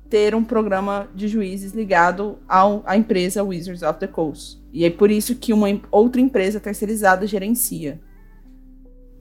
ter 0.10 0.34
um 0.34 0.44
programa 0.44 1.10
de 1.14 1.28
juízes 1.28 1.74
ligado 1.74 2.40
ao, 2.48 2.82
à 2.86 2.96
empresa 2.96 3.44
Wizards 3.44 3.84
of 3.84 4.00
the 4.00 4.08
Coast. 4.08 4.60
E 4.72 4.86
é 4.86 4.90
por 4.90 5.12
isso 5.12 5.36
que 5.36 5.52
uma 5.52 5.68
outra 5.92 6.22
empresa 6.22 6.60
terceirizada 6.60 7.28
gerencia. 7.28 8.00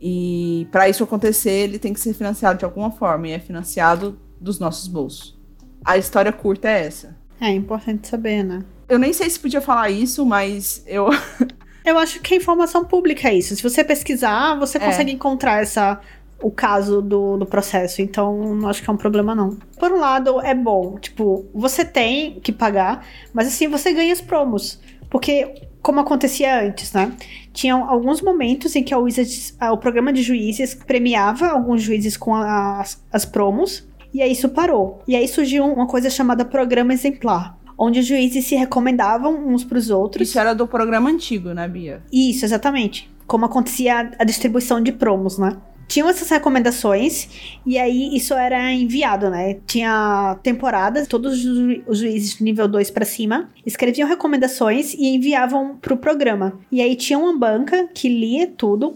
E 0.01 0.69
para 0.71 0.89
isso 0.89 1.03
acontecer, 1.03 1.65
ele 1.65 1.79
tem 1.79 1.93
que 1.93 1.99
ser 1.99 2.15
financiado 2.15 2.61
de 2.61 2.65
alguma 2.65 2.93
forma, 2.93 3.27
e 3.27 3.33
é 3.33 3.41
financiado 3.41 4.17
dos 4.41 4.61
nossos 4.61 4.87
bolsos. 4.87 5.37
A 5.85 5.99
história 5.99 6.33
curta 6.33 6.69
é 6.69 6.87
essa. 6.87 7.18
É 7.41 7.51
importante 7.51 8.09
saber, 8.09 8.43
né? 8.43 8.65
Eu 8.89 8.99
nem 8.99 9.13
sei 9.13 9.29
se 9.29 9.39
podia 9.39 9.61
falar 9.61 9.91
isso, 9.91 10.25
mas 10.25 10.83
eu. 10.87 11.09
eu 11.85 11.99
acho 11.99 12.21
que 12.21 12.35
a 12.35 12.37
informação 12.37 12.85
pública 12.85 13.29
é 13.29 13.35
isso. 13.35 13.55
Se 13.55 13.63
você 13.63 13.85
pesquisar, 13.85 14.55
você 14.59 14.79
é. 14.79 14.81
consegue 14.81 15.13
encontrar 15.13 15.63
essa 15.63 16.01
o 16.41 16.51
caso 16.51 17.03
do, 17.03 17.37
do 17.37 17.47
processo. 17.47 18.01
Então, 18.01 18.55
não 18.55 18.69
acho 18.69 18.83
que 18.83 18.89
é 18.89 18.93
um 18.93 18.97
problema, 18.97 19.35
não. 19.35 19.57
Por 19.79 19.93
um 19.93 19.99
lado, 19.99 20.41
é 20.41 20.55
bom. 20.55 20.97
Tipo, 20.99 21.47
você 21.53 21.85
tem 21.85 22.41
que 22.41 22.53
pagar, 22.53 23.05
mas 23.33 23.49
assim, 23.49 23.69
você 23.69 23.93
ganha 23.93 24.13
as 24.13 24.21
promos. 24.21 24.81
Porque, 25.11 25.55
como 25.83 26.01
acontecia 26.01 26.63
antes, 26.63 26.93
né? 26.93 27.13
Tinham 27.53 27.89
alguns 27.89 28.21
momentos 28.21 28.77
em 28.77 28.83
que 28.83 28.95
a 28.95 28.99
Wizards, 28.99 29.57
o 29.61 29.77
programa 29.77 30.13
de 30.13 30.23
juízes 30.23 30.75
premiava 30.75 31.49
alguns 31.49 31.83
juízes 31.83 32.17
com 32.17 32.35
as, 32.35 33.03
as 33.13 33.25
promos. 33.25 33.88
E 34.13 34.23
aí 34.23 34.33
isso 34.33 34.49
parou. 34.49 35.03
E 35.07 35.15
aí 35.15 35.27
surgiu 35.29 35.65
uma 35.65 35.87
coisa 35.87 36.11
chamada 36.11 36.45
programa 36.45 36.93
exemplar. 36.93 37.59
Onde 37.77 38.01
os 38.01 38.07
juízes 38.07 38.45
se 38.45 38.57
recomendavam 38.57 39.47
uns 39.47 39.63
para 39.63 39.79
os 39.79 39.89
outros. 39.89 40.29
Isso 40.29 40.39
era 40.39 40.53
do 40.53 40.67
programa 40.67 41.09
antigo, 41.11 41.51
né, 41.51 41.69
Bia? 41.69 42.03
Isso, 42.13 42.45
exatamente. 42.45 43.09
Como 43.27 43.45
acontecia 43.45 44.11
a 44.19 44.25
distribuição 44.25 44.81
de 44.83 44.91
promos, 44.91 45.39
né? 45.39 45.57
tinham 45.89 46.09
essas 46.09 46.29
recomendações 46.29 47.59
e 47.65 47.79
aí 47.79 48.15
isso 48.15 48.35
era 48.35 48.71
enviado, 48.71 49.31
né? 49.31 49.55
Tinha 49.67 50.39
temporadas, 50.43 51.09
todos 51.09 51.33
os, 51.33 51.41
ju 51.41 51.83
os 51.87 51.99
juízes 51.99 52.37
de 52.37 52.45
nível 52.45 52.69
2 52.69 52.91
para 52.91 53.07
cima 53.07 53.49
escreviam 53.65 54.07
recomendações 54.07 54.93
e 54.93 55.09
enviavam 55.15 55.77
pro 55.81 55.97
programa. 55.97 56.61
E 56.71 56.83
aí 56.83 56.95
tinha 56.95 57.19
uma 57.19 57.37
banca 57.37 57.89
que 57.95 58.09
lia 58.09 58.47
tudo 58.47 58.95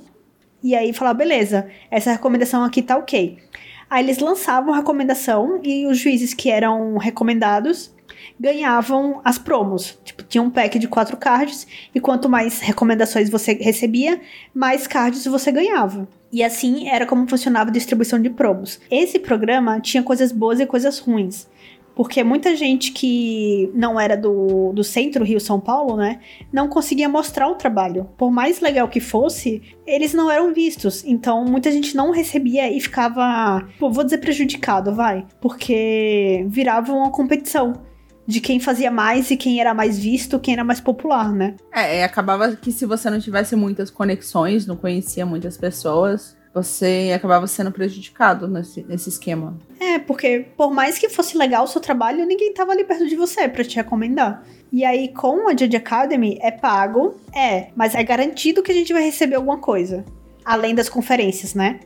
e 0.63 0.75
aí 0.77 0.93
falava, 0.93 1.19
beleza, 1.19 1.67
essa 1.91 2.13
recomendação 2.13 2.63
aqui 2.63 2.83
tá 2.83 2.97
ok. 2.97 3.39
Aí 3.93 4.03
eles 4.03 4.21
lançavam 4.21 4.73
recomendação 4.73 5.61
e 5.63 5.87
os 5.87 5.99
juízes 5.99 6.33
que 6.33 6.49
eram 6.49 6.97
recomendados 6.97 7.93
ganhavam 8.41 9.21
as 9.23 9.37
promos. 9.37 9.99
Tipo, 10.03 10.23
tinha 10.23 10.41
um 10.41 10.49
pack 10.49 10.79
de 10.79 10.89
quatro 10.89 11.15
cards 11.15 11.67
e 11.95 12.01
quanto 12.01 12.27
mais 12.27 12.61
recomendações 12.61 13.29
você 13.29 13.53
recebia, 13.53 14.19
mais 14.55 14.87
cards 14.87 15.27
você 15.27 15.53
ganhava. 15.53 16.09
E 16.33 16.43
assim 16.43 16.89
era 16.89 17.05
como 17.05 17.29
funcionava 17.29 17.69
a 17.69 17.73
distribuição 17.73 18.19
de 18.19 18.31
promos. 18.31 18.81
Esse 18.91 19.19
programa 19.19 19.79
tinha 19.79 20.03
coisas 20.03 20.33
boas 20.33 20.59
e 20.59 20.65
coisas 20.65 20.99
ruins. 20.99 21.47
Porque 21.95 22.25
muita 22.25 22.57
gente 22.57 22.93
que 22.93 23.71
não 23.75 24.01
era 24.01 24.17
do, 24.17 24.73
do 24.73 24.83
centro 24.83 25.25
Rio-São 25.25 25.61
Paulo, 25.61 25.97
né, 25.97 26.21
não 26.53 26.69
conseguia 26.69 27.09
mostrar 27.09 27.49
o 27.49 27.55
trabalho. 27.55 28.09
Por 28.17 28.31
mais 28.31 28.61
legal 28.61 28.89
que 28.89 29.01
fosse, 29.01 29.63
eles 29.87 30.15
não 30.15 30.31
eram 30.31 30.55
vistos. 30.55 31.05
Então, 31.05 31.45
muita 31.45 31.71
gente 31.71 31.97
não 31.97 32.11
recebia 32.11 32.71
e 32.71 32.81
ficava, 32.81 33.67
vou 33.79 34.05
dizer 34.05 34.19
prejudicado, 34.19 34.95
vai. 34.95 35.27
Porque 35.41 36.47
virava 36.49 36.93
uma 36.93 37.11
competição 37.11 37.75
de 38.27 38.41
quem 38.41 38.61
fazia 38.61 38.91
mais 38.91 39.31
e 39.31 39.37
quem 39.37 39.61
era 39.61 39.75
mais 39.75 39.99
visto, 39.99 40.39
quem 40.39 40.55
era 40.55 40.65
mais 40.65 40.81
popular, 40.81 41.33
né? 41.33 41.57
É 41.73 42.05
acabava 42.05 42.55
que 42.55 42.73
se 42.73 42.87
você 42.87 43.11
não 43.11 43.21
tivesse 43.21 43.57
muitas 43.57 43.91
conexões, 43.91 44.67
não 44.67 44.77
conhecia 44.77 45.27
muitas 45.27 45.57
pessoas, 45.57 46.37
você 46.55 47.13
acabava 47.15 47.47
sendo 47.47 47.73
prejudicado 47.73 48.47
nesse, 48.47 48.83
nesse 48.85 49.09
esquema. 49.09 49.57
Porque 49.99 50.47
por 50.57 50.73
mais 50.73 50.99
que 50.99 51.09
fosse 51.09 51.37
legal 51.37 51.65
o 51.65 51.67
seu 51.67 51.81
trabalho, 51.81 52.27
ninguém 52.27 52.53
tava 52.53 52.73
ali 52.73 52.85
perto 52.85 53.07
de 53.07 53.17
você 53.17 53.49
para 53.49 53.65
te 53.65 53.77
recomendar. 53.77 54.45
E 54.73 54.85
aí, 54.85 55.09
com 55.09 55.49
a 55.49 55.53
Judge 55.53 55.77
Academy, 55.77 56.39
é 56.41 56.51
pago, 56.51 57.17
é, 57.35 57.69
mas 57.77 57.95
é 57.95 58.03
garantido 58.03 58.63
que 58.63 58.73
a 58.73 58.75
gente 58.75 58.93
vai 58.93 59.03
receber 59.03 59.37
alguma 59.37 59.59
coisa. 59.59 60.05
Além 60.45 60.75
das 60.75 60.89
conferências, 60.89 61.55
né? 61.55 61.81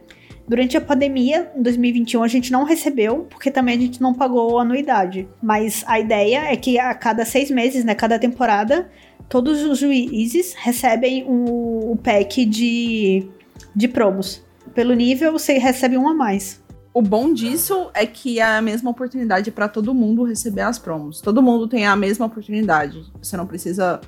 Durante 0.49 0.77
a 0.77 0.81
pandemia, 0.81 1.51
em 1.57 1.62
2021, 1.62 2.23
a 2.23 2.29
gente 2.29 2.53
não 2.53 2.62
recebeu, 2.62 3.27
porque 3.29 3.51
também 3.51 3.77
a 3.77 3.81
gente 3.81 4.01
não 4.01 4.14
pagou 4.14 4.61
anuidade. 4.61 5.29
Mas 5.42 5.83
a 5.88 5.99
ideia 5.99 6.45
é 6.53 6.57
que 6.57 6.79
a 6.79 6.95
cada 6.95 7.25
seis 7.25 7.51
meses, 7.51 7.85
né, 7.85 7.97
cada 7.97 8.16
temporada, 8.16 8.88
todos 9.29 9.64
os 9.64 9.79
juízes 9.81 10.55
recebem 10.55 11.25
o, 11.27 11.92
o 11.92 11.97
pack 11.97 12.45
de, 12.45 13.29
de 13.75 13.88
promos 13.88 14.47
pelo 14.73 14.95
nível, 14.95 15.33
você 15.33 15.59
recebe 15.59 15.97
um 15.97 16.07
a 16.07 16.14
mais. 16.14 16.62
O 16.97 17.03
bom 17.03 17.31
disso 17.31 17.91
é 17.93 18.07
que 18.07 18.41
é 18.41 18.57
a 18.57 18.63
mesma 18.63 18.91
oportunidade 18.91 19.51
para 19.51 19.69
todo 19.69 19.93
mundo 19.93 20.25
receber 20.25 20.63
as 20.63 20.79
promos. 20.79 21.21
Todo 21.21 21.43
mundo 21.43 21.69
tem 21.69 21.87
a 21.87 21.95
mesma 21.95 22.25
oportunidade. 22.25 23.13
Você 23.23 23.37
não 23.37 23.47
precisa 23.47 24.01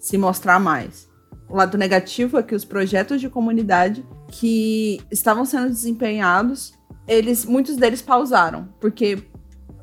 se 0.00 0.18
mostrar 0.18 0.58
mais. 0.58 1.08
O 1.48 1.54
lado 1.54 1.78
negativo 1.78 2.36
é 2.36 2.42
que 2.42 2.52
os 2.52 2.64
projetos 2.64 3.20
de 3.20 3.30
comunidade 3.30 4.04
que 4.26 5.00
estavam 5.12 5.44
sendo 5.44 5.68
desempenhados, 5.68 6.74
eles, 7.06 7.44
muitos 7.44 7.76
deles 7.76 8.02
pausaram, 8.02 8.68
porque 8.80 9.22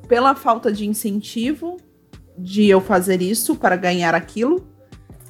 pela 0.09 0.35
falta 0.35 0.73
de 0.73 0.85
incentivo 0.85 1.77
de 2.37 2.67
eu 2.67 2.81
fazer 2.81 3.21
isso 3.21 3.55
para 3.55 3.77
ganhar 3.77 4.13
aquilo, 4.13 4.67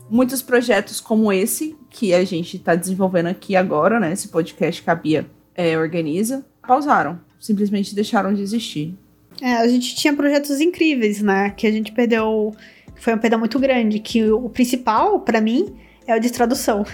muitos 0.09 0.41
projetos 0.41 0.99
como 0.99 1.31
esse, 1.31 1.77
que 1.87 2.15
a 2.15 2.25
gente 2.25 2.57
está 2.57 2.73
desenvolvendo 2.73 3.27
aqui 3.27 3.55
agora, 3.55 3.99
né? 3.99 4.11
Esse 4.11 4.29
podcast 4.29 4.81
que 4.81 4.89
a 4.89 4.95
Bia 4.95 5.29
é, 5.53 5.77
organiza, 5.77 6.43
pausaram. 6.65 7.19
Simplesmente 7.39 7.95
deixaram 7.95 8.33
de 8.33 8.41
existir. 8.41 8.95
É, 9.41 9.53
a 9.53 9.67
gente 9.67 9.95
tinha 9.95 10.13
projetos 10.13 10.61
incríveis, 10.61 11.21
né? 11.21 11.49
Que 11.51 11.65
a 11.65 11.71
gente 11.71 11.91
perdeu. 11.91 12.53
Foi 12.95 13.13
uma 13.13 13.19
perda 13.19 13.37
muito 13.37 13.57
grande. 13.57 13.99
Que 13.99 14.29
o, 14.31 14.49
principal, 14.49 15.19
para 15.21 15.41
mim, 15.41 15.75
é 16.05 16.15
o 16.15 16.19
de 16.19 16.31
tradução. 16.31 16.85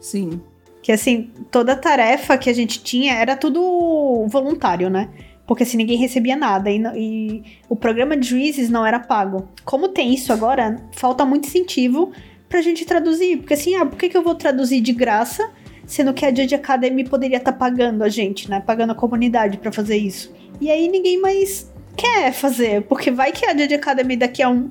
Sim. 0.00 0.40
Que 0.82 0.92
assim, 0.92 1.30
toda 1.50 1.72
a 1.72 1.76
tarefa 1.76 2.36
que 2.36 2.50
a 2.50 2.52
gente 2.52 2.82
tinha 2.82 3.14
era 3.14 3.34
tudo 3.34 4.26
voluntário, 4.28 4.90
né? 4.90 5.08
Porque 5.46 5.62
assim, 5.62 5.76
ninguém 5.76 5.96
recebia 5.96 6.36
nada 6.36 6.70
e, 6.70 6.82
e 6.96 7.42
o 7.68 7.76
programa 7.76 8.16
de 8.16 8.28
juízes 8.28 8.68
não 8.68 8.84
era 8.84 8.98
pago. 8.98 9.48
Como 9.64 9.88
tem 9.88 10.12
isso 10.12 10.32
agora, 10.32 10.76
falta 10.92 11.24
muito 11.24 11.46
incentivo 11.46 12.12
pra 12.48 12.60
gente 12.60 12.84
traduzir. 12.84 13.38
Porque 13.38 13.54
assim, 13.54 13.74
ah, 13.76 13.86
por 13.86 13.96
que, 13.96 14.08
que 14.08 14.16
eu 14.16 14.22
vou 14.22 14.34
traduzir 14.34 14.80
de 14.80 14.92
graça, 14.92 15.48
sendo 15.86 16.12
que 16.12 16.26
a 16.26 16.34
Judge 16.34 16.54
Academy 16.54 17.08
poderia 17.08 17.38
estar 17.38 17.52
tá 17.52 17.58
pagando 17.58 18.02
a 18.02 18.08
gente, 18.08 18.50
né? 18.50 18.60
Pagando 18.60 18.92
a 18.92 18.94
comunidade 18.94 19.58
para 19.58 19.72
fazer 19.72 19.96
isso. 19.96 20.32
E 20.60 20.70
aí 20.70 20.88
ninguém 20.88 21.20
mais 21.20 21.72
quer 21.96 22.32
fazer, 22.32 22.82
porque 22.82 23.10
vai 23.10 23.32
que 23.32 23.46
a 23.46 23.56
Judge 23.56 23.74
Academy 23.74 24.16
daqui 24.16 24.42
a 24.42 24.48
um. 24.48 24.70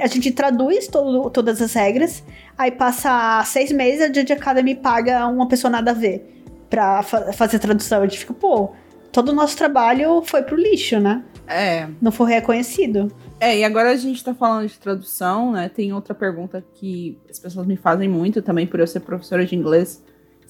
A 0.00 0.06
gente 0.06 0.30
traduz 0.30 0.88
todo, 0.88 1.30
todas 1.30 1.60
as 1.60 1.72
regras, 1.74 2.24
aí 2.56 2.70
passa 2.70 3.42
seis 3.44 3.70
meses, 3.70 4.00
a 4.00 4.06
Judge 4.06 4.32
Academy 4.32 4.74
paga 4.74 5.26
uma 5.26 5.46
pessoa 5.46 5.70
nada 5.70 5.90
a 5.90 5.94
ver 5.94 6.44
pra 6.70 7.02
fa 7.02 7.32
fazer 7.32 7.58
tradução. 7.58 8.00
A 8.00 8.06
gente 8.06 8.20
fica, 8.20 8.32
pô, 8.32 8.72
todo 9.12 9.28
o 9.28 9.34
nosso 9.34 9.56
trabalho 9.56 10.22
foi 10.22 10.42
pro 10.42 10.56
lixo, 10.56 10.98
né? 10.98 11.22
É. 11.46 11.88
não 12.00 12.10
for 12.10 12.24
reconhecido. 12.24 13.12
É, 13.38 13.58
e 13.58 13.64
agora 13.64 13.90
a 13.90 13.96
gente 13.96 14.22
tá 14.22 14.32
falando 14.32 14.68
de 14.68 14.78
tradução, 14.78 15.52
né? 15.52 15.68
Tem 15.68 15.92
outra 15.92 16.14
pergunta 16.14 16.64
que 16.74 17.18
as 17.28 17.38
pessoas 17.38 17.66
me 17.66 17.76
fazem 17.76 18.08
muito 18.08 18.40
também 18.40 18.66
por 18.66 18.80
eu 18.80 18.86
ser 18.86 19.00
professora 19.00 19.44
de 19.44 19.54
inglês. 19.54 20.02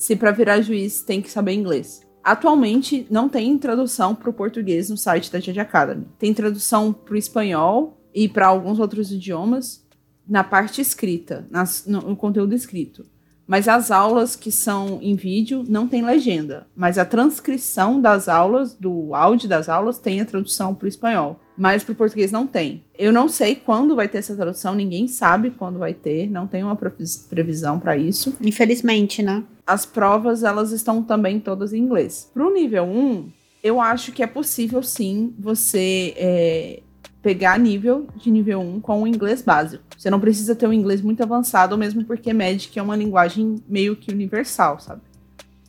Se 0.03 0.17
para 0.17 0.33
virar 0.33 0.61
juiz 0.61 1.01
tem 1.01 1.23
que 1.23 1.31
saber 1.31 1.53
inglês. 1.53 2.03
Atualmente 2.25 3.07
não 3.09 3.29
tem 3.29 3.57
tradução 3.57 4.17
para 4.17 4.29
o 4.29 4.33
português 4.33 4.91
no 4.91 4.97
site 4.97 5.31
da 5.31 5.39
Judge 5.39 5.61
Academy. 5.61 6.09
Tem 6.19 6.35
tradução 6.35 6.93
para 6.93 7.15
o 7.15 7.17
espanhol 7.17 8.03
e 8.13 8.29
para 8.29 8.49
alguns 8.49 8.81
outros 8.81 9.13
idiomas 9.13 9.87
na 10.29 10.43
parte 10.43 10.81
escrita, 10.81 11.47
nas, 11.49 11.87
no, 11.87 12.01
no 12.01 12.17
conteúdo 12.17 12.53
escrito. 12.53 13.07
Mas 13.47 13.69
as 13.69 13.93
aulas 13.93 14.35
que 14.35 14.51
são 14.51 14.99
em 15.01 15.15
vídeo 15.15 15.65
não 15.69 15.87
tem 15.87 16.05
legenda. 16.05 16.67
Mas 16.75 16.99
a 16.99 17.05
transcrição 17.05 18.01
das 18.01 18.29
aulas, 18.29 18.75
do 18.75 19.15
áudio 19.15 19.49
das 19.49 19.69
aulas, 19.69 20.01
tem 20.01 20.21
a 20.21 20.27
tradução 20.27 20.75
para 20.75 20.87
o 20.87 20.89
espanhol. 20.89 21.39
Mas 21.57 21.85
para 21.85 21.93
o 21.93 21.97
português 21.97 22.33
não 22.33 22.47
tem. 22.47 22.83
Eu 22.99 23.13
não 23.13 23.29
sei 23.29 23.55
quando 23.55 23.95
vai 23.95 24.09
ter 24.09 24.19
essa 24.19 24.35
tradução, 24.35 24.75
ninguém 24.75 25.07
sabe 25.07 25.51
quando 25.51 25.79
vai 25.79 25.93
ter, 25.93 26.31
não 26.31 26.47
tem 26.47 26.63
uma 26.63 26.77
previsão 26.77 27.79
para 27.79 27.97
isso. 27.97 28.37
Infelizmente, 28.41 29.23
né? 29.23 29.45
As 29.67 29.85
provas, 29.85 30.43
elas 30.43 30.73
estão 30.73 31.03
também 31.03 31.39
todas 31.39 31.73
em 31.73 31.79
inglês. 31.79 32.31
Para 32.33 32.47
o 32.47 32.53
nível 32.53 32.85
1, 32.85 33.31
eu 33.63 33.81
acho 33.81 34.13
que 34.13 34.23
é 34.23 34.27
possível 34.27 34.83
sim 34.83 35.35
você 35.39 36.15
é, 36.17 36.83
pegar 37.23 37.59
nível 37.59 38.09
de 38.17 38.31
nível 38.31 38.61
1 38.61 38.81
com 38.81 39.03
o 39.03 39.07
inglês 39.07 39.43
básico. 39.43 39.85
Você 39.97 40.11
não 40.11 40.19
precisa 40.19 40.57
ter 40.57 40.67
um 40.67 40.73
inglês 40.73 41.01
muito 41.01 41.23
avançado, 41.23 41.79
mesmo 41.79 42.05
porque 42.05 42.33
Magic 42.33 42.77
é 42.77 42.83
uma 42.83 42.97
linguagem 42.97 43.57
meio 43.69 43.95
que 43.95 44.13
universal, 44.13 44.81
sabe? 44.81 45.03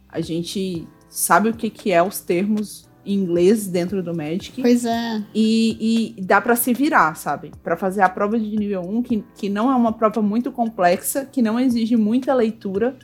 A 0.09 0.19
gente 0.19 0.87
sabe 1.09 1.49
o 1.49 1.53
que, 1.53 1.69
que 1.69 1.91
é 1.91 2.01
os 2.01 2.19
termos 2.19 2.89
em 3.05 3.13
inglês 3.15 3.67
dentro 3.67 4.01
do 4.01 4.15
Magic. 4.15 4.61
Pois 4.61 4.85
é. 4.85 5.23
E, 5.33 6.15
e 6.17 6.21
dá 6.21 6.39
para 6.39 6.55
se 6.55 6.73
virar, 6.73 7.15
sabe? 7.15 7.51
Para 7.63 7.75
fazer 7.75 8.01
a 8.01 8.09
prova 8.09 8.39
de 8.39 8.55
nível 8.55 8.81
1, 8.81 9.03
que, 9.03 9.23
que 9.35 9.49
não 9.49 9.71
é 9.71 9.75
uma 9.75 9.91
prova 9.91 10.21
muito 10.21 10.51
complexa, 10.51 11.25
que 11.25 11.41
não 11.41 11.59
exige 11.59 11.95
muita 11.95 12.33
leitura, 12.33 12.95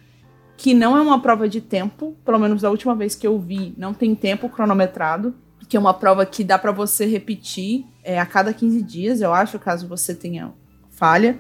que 0.58 0.74
não 0.74 0.98
é 0.98 1.02
uma 1.02 1.22
prova 1.22 1.48
de 1.48 1.62
tempo, 1.62 2.16
pelo 2.26 2.40
menos 2.40 2.62
da 2.62 2.70
última 2.70 2.96
vez 2.96 3.16
que 3.16 3.26
eu 3.26 3.40
vi, 3.40 3.74
não 3.78 3.94
tem 3.94 4.14
tempo 4.16 4.50
cronometrado 4.50 5.34
que 5.70 5.78
é 5.78 5.80
uma 5.80 5.94
prova 5.94 6.26
que 6.26 6.44
dá 6.44 6.58
para 6.58 6.72
você 6.72 7.06
repetir 7.06 7.86
é, 8.04 8.20
a 8.20 8.26
cada 8.26 8.52
15 8.52 8.82
dias, 8.82 9.22
eu 9.22 9.32
acho, 9.32 9.60
caso 9.60 9.88
você 9.88 10.16
tenha 10.16 10.52
falha. 10.90 11.38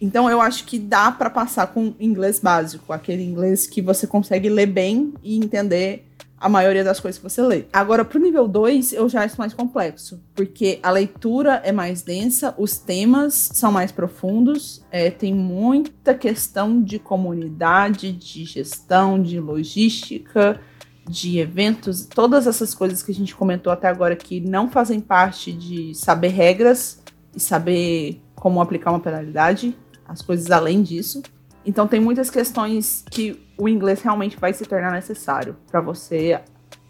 Então 0.00 0.28
eu 0.28 0.40
acho 0.40 0.64
que 0.64 0.80
dá 0.80 1.12
para 1.12 1.30
passar 1.30 1.68
com 1.68 1.94
inglês 2.00 2.40
básico, 2.40 2.92
aquele 2.92 3.22
inglês 3.22 3.68
que 3.68 3.80
você 3.80 4.04
consegue 4.06 4.48
ler 4.48 4.66
bem 4.66 5.14
e 5.22 5.36
entender 5.36 6.04
a 6.44 6.48
maioria 6.50 6.84
das 6.84 7.00
coisas 7.00 7.18
que 7.18 7.26
você 7.26 7.40
lê. 7.40 7.64
Agora, 7.72 8.04
pro 8.04 8.20
nível 8.20 8.46
2, 8.46 8.92
eu 8.92 9.08
já 9.08 9.24
acho 9.24 9.38
mais 9.38 9.54
complexo, 9.54 10.20
porque 10.34 10.78
a 10.82 10.90
leitura 10.90 11.62
é 11.64 11.72
mais 11.72 12.02
densa, 12.02 12.54
os 12.58 12.76
temas 12.76 13.48
são 13.54 13.72
mais 13.72 13.90
profundos, 13.90 14.84
é, 14.90 15.10
tem 15.10 15.32
muita 15.32 16.12
questão 16.12 16.82
de 16.82 16.98
comunidade, 16.98 18.12
de 18.12 18.44
gestão, 18.44 19.22
de 19.22 19.40
logística, 19.40 20.60
de 21.08 21.38
eventos, 21.38 22.04
todas 22.04 22.46
essas 22.46 22.74
coisas 22.74 23.02
que 23.02 23.10
a 23.10 23.14
gente 23.14 23.34
comentou 23.34 23.72
até 23.72 23.88
agora 23.88 24.14
que 24.14 24.38
não 24.38 24.68
fazem 24.68 25.00
parte 25.00 25.50
de 25.50 25.94
saber 25.94 26.28
regras 26.28 27.02
e 27.34 27.40
saber 27.40 28.20
como 28.34 28.60
aplicar 28.60 28.90
uma 28.90 29.00
penalidade, 29.00 29.74
as 30.06 30.20
coisas 30.20 30.50
além 30.50 30.82
disso. 30.82 31.22
Então 31.64 31.88
tem 31.88 32.00
muitas 32.00 32.28
questões 32.28 33.02
que 33.10 33.43
o 33.56 33.68
inglês 33.68 34.02
realmente 34.02 34.38
vai 34.38 34.52
se 34.52 34.64
tornar 34.64 34.92
necessário 34.92 35.56
para 35.70 35.80
você 35.80 36.40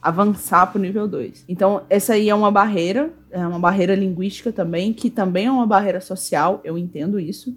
avançar 0.01 0.67
para 0.67 0.79
o 0.79 0.83
nível 0.83 1.09
2. 1.09 1.45
Então 1.49 1.83
essa 1.89 2.13
aí 2.15 2.29
é 2.29 2.35
uma 2.35 2.51
barreira, 2.51 3.13
é 3.31 3.47
uma 3.47 3.59
barreira 3.59 3.95
linguística 3.95 4.53
também, 4.53 4.93
que 4.93 5.09
também 5.09 5.47
é 5.47 5.51
uma 5.51 5.67
barreira 5.67 6.01
social, 6.01 6.61
eu 6.63 6.77
entendo 6.77 7.19
isso, 7.19 7.57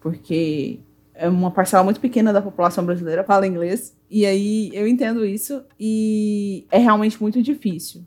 porque 0.00 0.80
é 1.14 1.28
uma 1.28 1.50
parcela 1.50 1.82
muito 1.82 2.00
pequena 2.00 2.32
da 2.32 2.42
população 2.42 2.84
brasileira 2.84 3.24
fala 3.24 3.46
inglês. 3.46 3.96
E 4.10 4.26
aí 4.26 4.70
eu 4.72 4.86
entendo 4.86 5.24
isso 5.24 5.62
e 5.78 6.66
é 6.70 6.78
realmente 6.78 7.20
muito 7.20 7.42
difícil. 7.42 8.04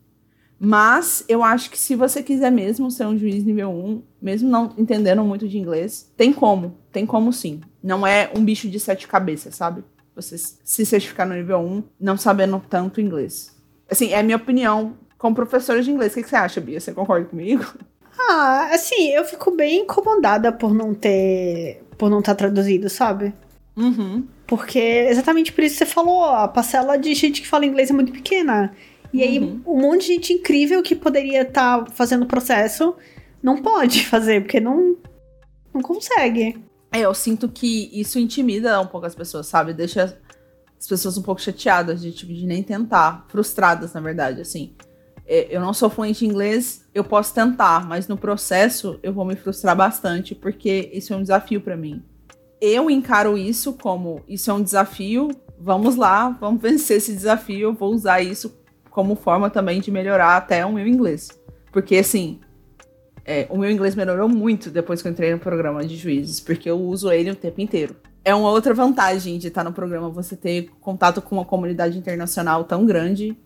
Mas 0.60 1.24
eu 1.30 1.42
acho 1.42 1.72
que 1.72 1.80
se 1.80 1.96
você 1.96 2.22
quiser 2.22 2.52
mesmo 2.52 2.92
ser 2.92 3.06
um 3.08 3.18
juiz 3.18 3.46
nível 3.46 3.72
1, 3.72 4.02
mesmo 4.22 4.50
não 4.50 4.74
entendendo 4.78 5.24
muito 5.24 5.48
de 5.48 5.58
inglês, 5.58 6.12
tem 6.18 6.34
como. 6.34 6.76
Tem 6.92 7.06
como 7.06 7.32
sim. 7.32 7.62
Não 7.82 8.06
é 8.06 8.30
um 8.36 8.44
bicho 8.44 8.70
de 8.70 8.78
sete 8.78 9.08
cabeças, 9.08 9.56
sabe? 9.56 9.84
Você 10.22 10.38
se 10.38 10.86
certificar 10.86 11.28
no 11.28 11.36
nível 11.36 11.60
1 11.60 11.84
não 12.00 12.18
sabendo 12.18 12.64
tanto 12.70 13.02
inglês. 13.02 13.56
Assim, 13.90 14.12
é 14.12 14.20
a 14.20 14.24
minha 14.24 14.38
opinião 14.38 14.98
como 15.18 15.36
professora 15.36 15.82
de 15.82 15.92
inglês. 15.92 16.12
O 16.12 16.16
que, 16.16 16.24
que 16.24 16.30
você 16.30 16.36
acha, 16.36 16.62
Bia? 16.62 16.80
Você 16.80 16.94
concorda 16.94 17.26
comigo? 17.26 17.66
Ah, 18.20 18.70
assim, 18.74 19.10
eu 19.10 19.24
fico 19.24 19.52
bem 19.52 19.82
incomodada 19.82 20.52
por 20.52 20.74
não 20.74 20.94
ter 20.94 21.82
por 21.98 22.10
não 22.10 22.20
estar 22.20 22.34
tá 22.34 22.38
traduzido, 22.38 22.90
sabe? 22.90 23.34
Uhum. 23.76 24.26
Porque 24.48 24.80
exatamente 24.80 25.52
por 25.52 25.64
isso 25.64 25.78
que 25.78 25.86
você 25.86 25.92
falou, 25.92 26.24
a 26.24 26.48
parcela 26.48 26.98
de 26.98 27.14
gente 27.14 27.42
que 27.42 27.48
fala 27.48 27.66
inglês 27.66 27.90
é 27.90 27.94
muito 27.94 28.12
pequena. 28.12 28.74
E 29.14 29.24
aí, 29.24 29.40
uhum. 29.40 29.62
um 29.66 29.82
monte 29.82 30.02
de 30.02 30.14
gente 30.14 30.34
incrível 30.34 30.82
que 30.84 30.96
poderia 30.96 31.42
estar 31.42 31.84
tá 31.84 31.92
fazendo 31.92 32.24
o 32.24 32.28
processo 32.28 32.96
não 33.42 33.62
pode 33.62 34.06
fazer, 34.08 34.42
porque 34.42 34.60
não, 34.60 34.96
não 35.74 35.82
consegue. 35.82 36.58
É, 36.92 37.02
eu 37.02 37.14
sinto 37.14 37.48
que 37.48 37.90
isso 37.94 38.18
intimida 38.18 38.80
um 38.82 38.88
pouco 38.88 39.06
as 39.06 39.16
pessoas, 39.16 39.48
sabe? 39.48 39.74
Deixa 39.74 40.18
as 40.78 40.88
pessoas 40.88 41.18
um 41.18 41.22
pouco 41.22 41.42
chateadas 41.42 42.02
de, 42.02 42.12
tipo, 42.12 42.34
de 42.34 42.46
nem 42.46 42.64
tentar. 42.64 43.26
Frustradas, 43.30 43.94
na 43.94 44.02
verdade, 44.02 44.42
assim. 44.42 44.76
É, 45.26 45.48
eu 45.56 45.62
não 45.62 45.74
sou 45.74 45.90
fluente 45.90 46.26
em 46.26 46.30
inglês, 46.30 46.88
eu 46.94 47.04
posso 47.04 47.34
tentar, 47.36 47.86
mas 47.88 48.08
no 48.08 48.18
processo 48.18 49.00
eu 49.04 49.14
vou 49.14 49.24
me 49.24 49.36
frustrar 49.36 49.76
bastante, 49.76 50.34
porque 50.34 50.90
isso 50.92 51.14
é 51.14 51.16
um 51.16 51.22
desafio 51.22 51.62
para 51.62 51.78
mim. 51.78 52.04
Eu 52.60 52.90
encaro 52.90 53.38
isso 53.38 53.74
como 53.74 54.24
isso 54.28 54.50
é 54.50 54.54
um 54.54 54.64
desafio, 54.64 55.30
vamos 55.60 55.96
lá, 55.96 56.30
vamos 56.30 56.60
vencer 56.60 56.98
esse 56.98 57.14
desafio, 57.14 57.60
eu 57.60 57.74
vou 57.74 57.94
usar 57.94 58.22
isso 58.22 58.58
como 58.90 59.16
forma 59.16 59.52
também 59.52 59.80
de 59.80 59.92
melhorar 59.92 60.36
até 60.36 60.66
o 60.66 60.74
meu 60.74 60.88
inglês. 60.88 61.30
Porque 61.72 61.98
assim, 61.98 62.40
é, 63.26 63.48
o 63.50 63.58
meu 63.58 63.70
inglês 63.70 63.96
melhorou 63.96 64.28
muito 64.28 64.70
depois 64.70 65.02
que 65.02 65.08
eu 65.08 65.12
entrei 65.12 65.32
no 65.32 65.40
programa 65.40 65.86
de 65.86 65.96
juízes, 65.96 66.40
porque 66.40 66.70
eu 66.70 66.80
uso 66.80 67.12
ele 67.12 67.32
o 67.32 67.36
tempo 67.36 67.62
inteiro. 67.62 67.96
É 68.24 68.36
uma 68.36 68.50
outra 68.50 68.74
vantagem 68.74 69.38
de 69.38 69.48
estar 69.48 69.64
no 69.64 69.72
programa, 69.72 70.10
você 70.10 70.36
ter 70.36 70.70
contato 70.82 71.22
com 71.22 71.36
uma 71.36 71.46
comunidade 71.46 71.98
internacional 71.98 72.64
tão 72.64 72.86
grande 72.86 73.38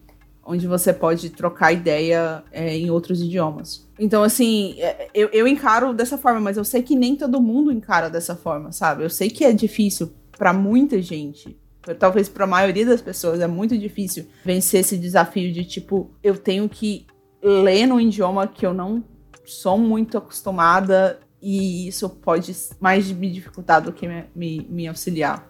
onde 0.46 0.68
você 0.68 0.92
pode 0.92 1.30
trocar 1.30 1.72
ideia 1.72 2.44
é, 2.52 2.76
em 2.76 2.90
outros 2.90 3.22
idiomas. 3.22 3.88
Então, 3.98 4.24
assim, 4.24 4.76
é, 4.80 5.10
eu, 5.14 5.30
eu 5.32 5.48
encaro 5.48 5.94
dessa 5.94 6.18
forma, 6.18 6.40
mas 6.40 6.58
eu 6.58 6.66
sei 6.66 6.82
que 6.82 6.96
nem 6.96 7.16
todo 7.16 7.42
mundo 7.42 7.72
encara 7.72 8.10
dessa 8.10 8.36
forma, 8.36 8.72
sabe? 8.72 9.04
Eu 9.04 9.10
sei 9.10 9.30
que 9.30 9.46
é 9.46 9.54
difícil 9.54 10.12
para 10.38 10.52
muita 10.52 11.02
gente. 11.02 11.58
Talvez 12.00 12.30
para 12.30 12.46
a 12.46 12.48
maioria 12.48 12.86
das 12.86 13.02
pessoas 13.02 13.40
é 13.40 13.48
muito 13.48 13.78
difícil 13.78 14.26
vencer 14.44 14.82
esse 14.82 14.98
desafio 14.98 15.52
de 15.52 15.66
tipo, 15.66 16.12
eu 16.24 16.38
tenho 16.38 16.68
que 16.68 17.06
ler 17.42 17.86
num 17.86 18.00
idioma 18.00 18.48
que 18.48 18.66
eu 18.66 18.74
não 18.74 19.04
sou 19.46 19.78
muito 19.78 20.18
acostumada 20.18 21.20
e 21.42 21.88
isso 21.88 22.10
pode 22.10 22.56
mais 22.80 23.12
me 23.12 23.30
dificultar 23.30 23.82
do 23.82 23.92
que 23.92 24.08
me, 24.08 24.26
me, 24.36 24.68
me 24.70 24.88
auxiliar. 24.88 25.48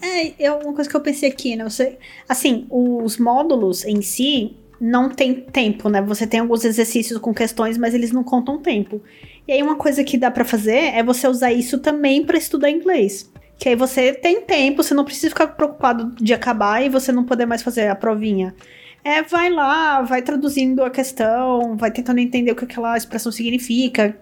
É, 0.00 0.44
é 0.44 0.52
uma 0.52 0.72
coisa 0.72 0.88
que 0.88 0.96
eu 0.96 1.00
pensei 1.00 1.28
aqui, 1.28 1.54
né? 1.56 1.64
Você, 1.64 1.98
assim, 2.28 2.66
os 2.70 3.18
módulos 3.18 3.84
em 3.84 4.00
si 4.00 4.56
não 4.80 5.10
tem 5.10 5.34
tempo, 5.34 5.90
né? 5.90 6.00
Você 6.00 6.26
tem 6.26 6.40
alguns 6.40 6.64
exercícios 6.64 7.18
com 7.18 7.34
questões, 7.34 7.76
mas 7.76 7.92
eles 7.92 8.10
não 8.12 8.24
contam 8.24 8.58
tempo. 8.58 9.02
E 9.46 9.52
aí 9.52 9.62
uma 9.62 9.76
coisa 9.76 10.02
que 10.02 10.16
dá 10.16 10.30
para 10.30 10.44
fazer 10.44 10.94
é 10.94 11.02
você 11.02 11.28
usar 11.28 11.52
isso 11.52 11.78
também 11.78 12.24
para 12.24 12.38
estudar 12.38 12.70
inglês. 12.70 13.30
Que 13.58 13.68
aí 13.68 13.76
você 13.76 14.14
tem 14.14 14.40
tempo, 14.40 14.82
você 14.82 14.94
não 14.94 15.04
precisa 15.04 15.28
ficar 15.28 15.48
preocupado 15.48 16.14
de 16.16 16.32
acabar 16.32 16.82
e 16.82 16.88
você 16.88 17.12
não 17.12 17.24
poder 17.24 17.44
mais 17.44 17.62
fazer 17.62 17.88
a 17.88 17.94
provinha. 17.94 18.54
É, 19.02 19.22
vai 19.22 19.50
lá, 19.50 20.02
vai 20.02 20.20
traduzindo 20.20 20.82
a 20.82 20.90
questão, 20.90 21.76
vai 21.76 21.90
tentando 21.90 22.18
entender 22.18 22.52
o 22.52 22.56
que 22.56 22.64
aquela 22.64 22.96
expressão 22.96 23.32
significa. 23.32 24.16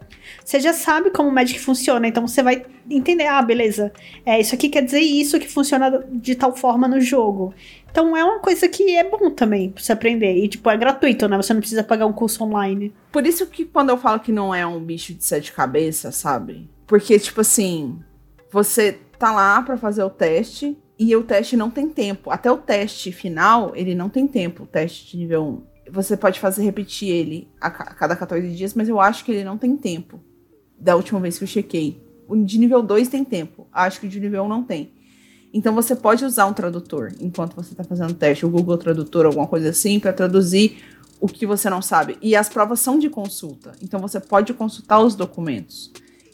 Você 0.45 0.61
já 0.61 0.73
sabe 0.73 1.11
como 1.11 1.29
o 1.29 1.33
Magic 1.33 1.59
funciona, 1.59 2.07
então 2.07 2.27
você 2.27 2.43
vai 2.43 2.65
entender, 2.89 3.27
ah, 3.27 3.43
beleza, 3.43 3.93
é, 4.25 4.41
isso 4.41 4.55
aqui 4.55 4.69
quer 4.69 4.83
dizer 4.83 5.01
isso 5.01 5.39
que 5.39 5.49
funciona 5.49 6.05
de 6.11 6.35
tal 6.35 6.55
forma 6.55 6.87
no 6.87 7.01
jogo. 7.01 7.53
Então 7.91 8.17
é 8.17 8.23
uma 8.23 8.39
coisa 8.39 8.69
que 8.69 8.97
é 8.97 9.03
bom 9.03 9.31
também 9.31 9.71
pra 9.71 9.83
você 9.83 9.93
aprender. 9.93 10.37
E, 10.37 10.49
tipo, 10.49 10.69
é 10.71 10.77
gratuito, 10.77 11.27
né? 11.27 11.37
Você 11.37 11.53
não 11.53 11.61
precisa 11.61 11.83
pagar 11.83 12.07
um 12.07 12.13
curso 12.13 12.45
online. 12.45 12.95
Por 13.11 13.27
isso 13.27 13.47
que 13.47 13.65
quando 13.65 13.91
eu 13.91 13.97
falo 13.97 14.21
que 14.21 14.31
não 14.31 14.55
é 14.55 14.67
um 14.67 14.79
bicho 14.79 15.15
de 15.15 15.25
sete 15.25 15.53
cabeças, 15.53 16.15
sabe? 16.15 16.69
Porque, 16.87 17.19
tipo 17.19 17.41
assim, 17.41 17.99
você 18.53 18.99
tá 19.19 19.33
lá 19.33 19.61
para 19.63 19.77
fazer 19.77 20.03
o 20.03 20.11
teste 20.11 20.77
e 20.99 21.15
o 21.15 21.23
teste 21.23 21.57
não 21.57 21.71
tem 21.71 21.89
tempo. 21.89 22.31
Até 22.31 22.51
o 22.51 22.57
teste 22.57 23.13
final, 23.13 23.73
ele 23.77 23.95
não 23.95 24.09
tem 24.09 24.27
tempo, 24.27 24.65
o 24.65 24.67
teste 24.67 25.13
de 25.13 25.17
nível 25.19 25.63
1. 25.87 25.93
Você 25.93 26.17
pode 26.17 26.41
fazer 26.41 26.63
repetir 26.65 27.09
ele 27.09 27.49
a 27.61 27.71
cada 27.71 28.17
14 28.17 28.49
dias, 28.51 28.75
mas 28.75 28.89
eu 28.89 29.01
acho 29.01 29.25
que 29.25 29.33
ele 29.33 29.45
não 29.45 29.57
tem 29.57 29.77
tempo. 29.77 30.21
Da 30.79 30.97
última 30.97 31.21
vez 31.21 31.39
que 31.39 31.45
eu 31.45 31.49
chequei. 31.49 32.03
O 32.27 32.37
de 32.37 32.59
nível 32.59 32.83
2 32.83 33.09
tem 33.09 33.25
tempo. 33.25 33.67
Acho 33.73 34.01
que 34.01 34.07
o 34.07 34.11
de 34.11 34.21
nível 34.21 34.45
1 34.45 34.49
não 34.49 34.63
tem. 34.63 34.93
Então 35.53 35.75
você 35.75 35.97
pode 35.97 36.25
usar 36.25 36.47
um 36.47 36.53
tradutor 36.53 37.13
enquanto 37.21 37.55
você 37.55 37.73
está 37.73 37.83
fazendo 37.83 38.11
o 38.11 38.15
teste, 38.15 38.45
o 38.45 38.51
Google 38.51 38.77
Tradutor, 38.77 39.25
alguma 39.25 39.47
coisa 39.47 39.71
assim, 39.71 39.99
para 39.99 40.13
traduzir 40.13 40.79
o 41.21 41.27
que 41.27 41.47
você 41.47 41.71
não 41.71 41.81
sabe. 41.81 42.19
E 42.21 42.37
as 42.37 42.49
provas 42.49 42.81
são 42.81 42.99
de 42.99 43.09
consulta. 43.09 43.73
Então 43.83 43.99
você 44.01 44.21
pode 44.21 44.53
consultar 44.53 45.01
os 45.01 45.15
documentos. 45.15 45.91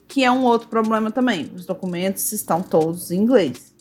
Que 0.08 0.24
é 0.24 0.30
um 0.30 0.42
outro 0.42 0.68
problema 0.68 1.10
também. 1.10 1.50
Os 1.54 1.64
documentos 1.64 2.32
estão 2.32 2.60
todos 2.60 3.10
em 3.10 3.20
inglês. 3.20 3.73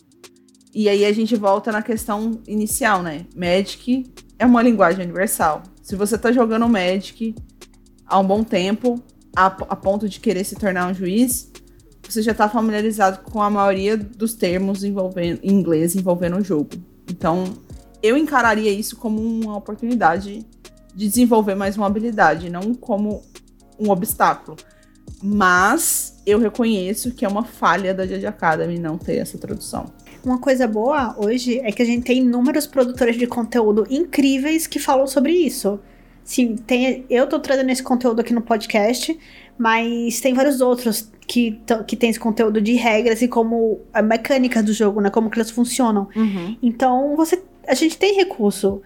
E 0.74 0.88
aí 0.88 1.04
a 1.04 1.12
gente 1.12 1.36
volta 1.36 1.70
na 1.70 1.82
questão 1.82 2.40
inicial, 2.48 3.00
né? 3.00 3.26
Magic 3.36 4.12
é 4.38 4.44
uma 4.44 4.60
linguagem 4.60 5.04
universal. 5.04 5.62
Se 5.80 5.94
você 5.94 6.18
tá 6.18 6.32
jogando 6.32 6.68
Magic 6.68 7.32
há 8.04 8.18
um 8.18 8.26
bom 8.26 8.42
tempo, 8.42 9.00
a, 9.36 9.46
a 9.46 9.76
ponto 9.76 10.08
de 10.08 10.18
querer 10.18 10.42
se 10.42 10.56
tornar 10.56 10.90
um 10.90 10.94
juiz, 10.94 11.52
você 12.02 12.20
já 12.22 12.32
está 12.32 12.48
familiarizado 12.48 13.20
com 13.20 13.40
a 13.40 13.48
maioria 13.48 13.96
dos 13.96 14.34
termos 14.34 14.82
envolvendo, 14.82 15.38
em 15.44 15.52
inglês 15.52 15.94
envolvendo 15.94 16.38
o 16.38 16.44
jogo. 16.44 16.70
Então, 17.08 17.44
eu 18.02 18.16
encararia 18.16 18.72
isso 18.72 18.96
como 18.96 19.20
uma 19.20 19.56
oportunidade 19.56 20.44
de 20.94 21.08
desenvolver 21.08 21.54
mais 21.54 21.76
uma 21.76 21.86
habilidade, 21.86 22.50
não 22.50 22.74
como 22.74 23.22
um 23.78 23.90
obstáculo. 23.90 24.56
Mas 25.22 26.20
eu 26.26 26.38
reconheço 26.38 27.12
que 27.12 27.24
é 27.24 27.28
uma 27.28 27.44
falha 27.44 27.94
da 27.94 28.06
Judge 28.06 28.26
Academy 28.26 28.78
não 28.78 28.98
ter 28.98 29.16
essa 29.16 29.38
tradução. 29.38 29.86
Uma 30.24 30.38
coisa 30.38 30.66
boa 30.66 31.14
hoje 31.18 31.60
é 31.60 31.70
que 31.70 31.82
a 31.82 31.84
gente 31.84 32.04
tem 32.04 32.18
inúmeros 32.18 32.66
produtores 32.66 33.16
de 33.16 33.26
conteúdo 33.26 33.86
incríveis 33.90 34.66
que 34.66 34.78
falam 34.78 35.06
sobre 35.06 35.32
isso. 35.32 35.78
Sim, 36.24 36.56
tem, 36.56 37.04
eu 37.10 37.26
tô 37.26 37.38
trazendo 37.38 37.70
esse 37.70 37.82
conteúdo 37.82 38.20
aqui 38.20 38.32
no 38.32 38.40
podcast, 38.40 39.16
mas 39.58 40.20
tem 40.20 40.32
vários 40.32 40.62
outros 40.62 41.12
que, 41.26 41.60
que 41.86 41.96
tem 41.96 42.08
esse 42.08 42.18
conteúdo 42.18 42.60
de 42.60 42.72
regras 42.72 43.20
e 43.20 43.28
como 43.28 43.80
a 43.92 44.00
mecânica 44.00 44.62
do 44.62 44.72
jogo, 44.72 45.02
né? 45.02 45.10
Como 45.10 45.28
que 45.28 45.38
elas 45.38 45.50
funcionam. 45.50 46.08
Uhum. 46.16 46.56
Então, 46.62 47.14
você. 47.14 47.42
A 47.68 47.74
gente 47.74 47.98
tem 47.98 48.16
recurso. 48.16 48.80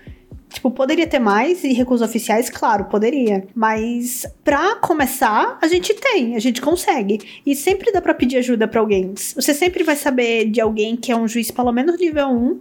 Tipo, 0.49 0.71
poderia 0.71 1.07
ter 1.07 1.19
mais 1.19 1.63
e 1.63 1.73
recursos 1.73 2.07
oficiais? 2.07 2.49
Claro, 2.49 2.87
poderia. 2.87 3.47
Mas 3.55 4.27
pra 4.43 4.77
começar, 4.77 5.59
a 5.61 5.69
gente 5.69 5.95
tem, 5.95 6.35
a 6.37 6.39
gente 6.39 6.61
consegue. 6.61 7.41
E 7.45 7.55
sempre 7.55 7.93
dá 7.93 8.01
pra 8.01 8.15
pedir 8.15 8.39
ajuda 8.39 8.67
pra 8.67 8.81
alguém. 8.81 9.15
Você 9.15 9.53
sempre 9.53 9.85
vai 9.85 9.95
saber 9.95 10.51
de 10.51 10.61
alguém 10.61 10.97
que 10.97 11.13
é 11.13 11.17
um 11.17 11.29
juiz, 11.29 11.51
pelo 11.51 11.71
menos 11.71 11.99
nível 11.99 12.29
1. 12.29 12.61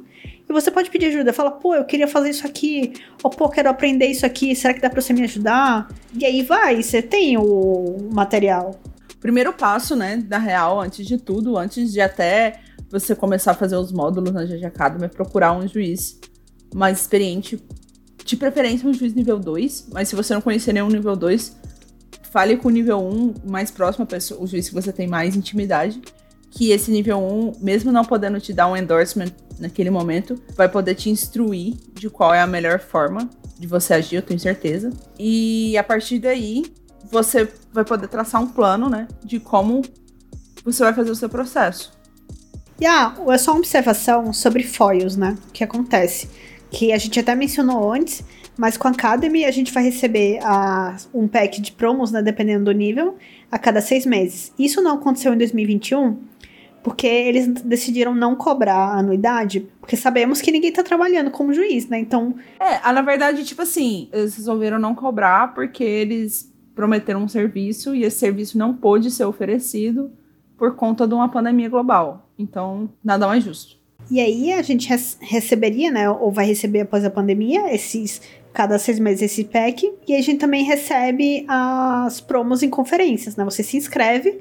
E 0.49 0.53
você 0.53 0.69
pode 0.69 0.89
pedir 0.89 1.07
ajuda. 1.07 1.33
Fala, 1.33 1.51
pô, 1.51 1.75
eu 1.75 1.85
queria 1.85 2.07
fazer 2.07 2.29
isso 2.29 2.45
aqui. 2.45 2.93
Ou, 3.23 3.31
pô, 3.31 3.49
quero 3.49 3.69
aprender 3.69 4.07
isso 4.07 4.25
aqui. 4.25 4.55
Será 4.55 4.73
que 4.73 4.81
dá 4.81 4.89
pra 4.89 5.01
você 5.01 5.13
me 5.13 5.23
ajudar? 5.23 5.87
E 6.13 6.25
aí 6.25 6.41
vai, 6.43 6.83
você 6.83 7.01
tem 7.01 7.37
o 7.37 8.09
material. 8.11 8.79
Primeiro 9.19 9.51
passo, 9.51 9.95
né, 9.95 10.17
da 10.17 10.37
real, 10.37 10.79
antes 10.79 11.05
de 11.05 11.17
tudo, 11.17 11.57
antes 11.57 11.91
de 11.91 11.99
até 11.99 12.59
você 12.89 13.15
começar 13.15 13.51
a 13.51 13.55
fazer 13.55 13.75
os 13.75 13.91
módulos 13.91 14.31
na 14.31 14.45
GG 14.45 14.65
Academy, 14.65 15.05
é 15.05 15.07
procurar 15.07 15.53
um 15.53 15.67
juiz 15.67 16.19
mais 16.73 17.01
experiente, 17.01 17.61
de 18.25 18.35
preferência 18.35 18.87
um 18.87 18.93
juiz 18.93 19.13
nível 19.13 19.39
2, 19.39 19.87
mas 19.93 20.09
se 20.09 20.15
você 20.15 20.33
não 20.33 20.41
conhecer 20.41 20.73
nenhum 20.73 20.89
nível 20.89 21.15
2, 21.15 21.55
fale 22.31 22.57
com 22.57 22.67
o 22.67 22.71
nível 22.71 22.99
1 22.99 23.35
mais 23.49 23.71
próximo, 23.71 24.05
pessoa, 24.05 24.41
o 24.41 24.47
juiz 24.47 24.67
que 24.67 24.75
você 24.75 24.91
tem 24.91 25.07
mais 25.07 25.35
intimidade, 25.35 26.01
que 26.51 26.71
esse 26.71 26.91
nível 26.91 27.19
1, 27.19 27.53
mesmo 27.61 27.91
não 27.91 28.03
podendo 28.03 28.39
te 28.39 28.51
dar 28.51 28.67
um 28.67 28.75
endorsement 28.75 29.31
naquele 29.59 29.89
momento, 29.89 30.41
vai 30.55 30.67
poder 30.67 30.95
te 30.95 31.09
instruir 31.09 31.75
de 31.93 32.09
qual 32.09 32.33
é 32.33 32.41
a 32.41 32.47
melhor 32.47 32.79
forma 32.79 33.29
de 33.57 33.67
você 33.67 33.93
agir, 33.93 34.17
eu 34.17 34.21
tenho 34.21 34.39
certeza. 34.39 34.91
E 35.17 35.77
a 35.77 35.83
partir 35.83 36.19
daí, 36.19 36.65
você 37.11 37.47
vai 37.71 37.85
poder 37.85 38.07
traçar 38.07 38.41
um 38.41 38.47
plano, 38.47 38.89
né, 38.89 39.07
de 39.23 39.39
como 39.39 39.81
você 40.63 40.83
vai 40.83 40.93
fazer 40.93 41.11
o 41.11 41.15
seu 41.15 41.29
processo. 41.29 41.91
E 42.79 42.85
ah, 42.85 43.15
é 43.29 43.37
só 43.37 43.51
uma 43.51 43.59
observação 43.59 44.31
sobre 44.31 44.63
foils, 44.63 45.15
né? 45.15 45.35
O 45.49 45.51
que 45.51 45.63
acontece? 45.63 46.29
Que 46.69 46.91
a 46.91 46.97
gente 46.97 47.19
até 47.19 47.33
mencionou 47.33 47.91
antes, 47.91 48.23
mas 48.57 48.75
com 48.75 48.87
a 48.87 48.91
Academy 48.91 49.45
a 49.45 49.51
gente 49.51 49.71
vai 49.71 49.83
receber 49.83 50.39
a, 50.43 50.97
um 51.13 51.27
pack 51.27 51.61
de 51.61 51.71
promos, 51.71 52.11
né? 52.11 52.21
Dependendo 52.21 52.65
do 52.65 52.71
nível, 52.71 53.15
a 53.51 53.57
cada 53.57 53.81
seis 53.81 54.05
meses. 54.05 54.53
Isso 54.57 54.81
não 54.81 54.95
aconteceu 54.95 55.33
em 55.33 55.37
2021, 55.37 56.17
porque 56.83 57.07
eles 57.07 57.47
decidiram 57.61 58.15
não 58.15 58.35
cobrar 58.35 58.75
a 58.75 58.99
anuidade, 58.99 59.67
porque 59.79 59.95
sabemos 59.95 60.41
que 60.41 60.51
ninguém 60.51 60.71
tá 60.71 60.83
trabalhando 60.83 61.31
como 61.31 61.53
juiz, 61.53 61.87
né? 61.87 61.99
Então. 61.99 62.35
É, 62.59 62.91
na 62.91 63.01
verdade, 63.01 63.45
tipo 63.45 63.61
assim, 63.61 64.09
eles 64.11 64.35
resolveram 64.35 64.79
não 64.79 64.95
cobrar 64.95 65.53
porque 65.53 65.83
eles 65.83 66.51
prometeram 66.75 67.23
um 67.23 67.27
serviço 67.27 67.95
e 67.95 68.03
esse 68.03 68.19
serviço 68.19 68.57
não 68.57 68.73
pôde 68.73 69.09
ser 69.09 69.25
oferecido 69.25 70.11
por 70.57 70.75
conta 70.75 71.07
de 71.07 71.13
uma 71.13 71.29
pandemia 71.29 71.69
global. 71.69 72.29
Então, 72.37 72.89
nada 73.03 73.27
mais 73.27 73.43
justo. 73.43 73.77
E 74.09 74.19
aí 74.19 74.53
a 74.53 74.61
gente 74.61 74.89
receberia, 75.19 75.91
né, 75.91 76.09
ou 76.09 76.31
vai 76.31 76.45
receber 76.45 76.81
após 76.81 77.03
a 77.03 77.09
pandemia, 77.09 77.73
esses 77.73 78.21
cada 78.53 78.79
seis 78.79 78.97
meses 78.97 79.21
esse 79.21 79.43
pack, 79.43 79.93
e 80.07 80.15
a 80.15 80.21
gente 80.21 80.39
também 80.39 80.63
recebe 80.63 81.45
as 81.47 82.19
promos 82.19 82.63
em 82.63 82.69
conferências, 82.71 83.35
né? 83.35 83.45
Você 83.45 83.61
se 83.61 83.77
inscreve 83.77 84.39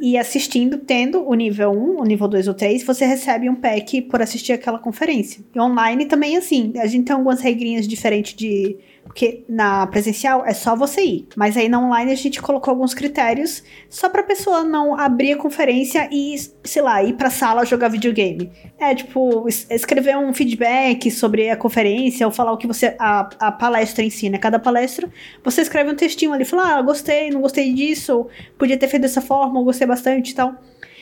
e 0.00 0.16
assistindo, 0.16 0.78
tendo 0.78 1.28
o 1.28 1.34
nível 1.34 1.72
1, 1.72 2.00
o 2.00 2.04
nível 2.04 2.28
2 2.28 2.46
ou 2.46 2.54
3, 2.54 2.84
você 2.84 3.04
recebe 3.04 3.50
um 3.50 3.56
pack 3.56 4.02
por 4.02 4.22
assistir 4.22 4.52
aquela 4.52 4.78
conferência. 4.78 5.40
E 5.52 5.60
online 5.60 6.06
também 6.06 6.36
assim, 6.36 6.72
a 6.76 6.86
gente 6.86 7.06
tem 7.06 7.16
algumas 7.16 7.40
regrinhas 7.40 7.88
diferentes 7.88 8.34
de 8.34 8.76
porque 9.08 9.42
na 9.48 9.86
presencial 9.86 10.44
é 10.46 10.52
só 10.52 10.76
você 10.76 11.00
ir. 11.00 11.26
Mas 11.34 11.56
aí 11.56 11.68
na 11.68 11.80
online 11.80 12.12
a 12.12 12.14
gente 12.14 12.40
colocou 12.40 12.70
alguns 12.70 12.92
critérios 12.94 13.64
só 13.88 14.08
pra 14.08 14.22
pessoa 14.22 14.62
não 14.62 14.98
abrir 14.98 15.32
a 15.32 15.36
conferência 15.36 16.08
e, 16.12 16.36
sei 16.62 16.82
lá, 16.82 17.02
ir 17.02 17.14
pra 17.14 17.30
sala 17.30 17.64
jogar 17.64 17.88
videogame. 17.88 18.52
É, 18.78 18.94
tipo, 18.94 19.48
escrever 19.48 20.16
um 20.16 20.32
feedback 20.32 21.10
sobre 21.10 21.50
a 21.50 21.56
conferência 21.56 22.26
ou 22.26 22.32
falar 22.32 22.52
o 22.52 22.58
que 22.58 22.66
você. 22.66 22.94
a, 22.98 23.28
a 23.40 23.50
palestra 23.50 24.04
ensina. 24.04 24.32
Né? 24.32 24.38
Cada 24.38 24.58
palestra, 24.58 25.10
você 25.42 25.62
escreve 25.62 25.90
um 25.90 25.96
textinho 25.96 26.32
ali, 26.32 26.44
fala, 26.44 26.76
ah, 26.76 26.82
gostei, 26.82 27.30
não 27.30 27.40
gostei 27.40 27.72
disso, 27.72 28.26
podia 28.58 28.76
ter 28.76 28.88
feito 28.88 29.02
dessa 29.02 29.22
forma, 29.22 29.62
gostei 29.62 29.86
bastante 29.86 30.32
e 30.32 30.34
tal. 30.34 30.54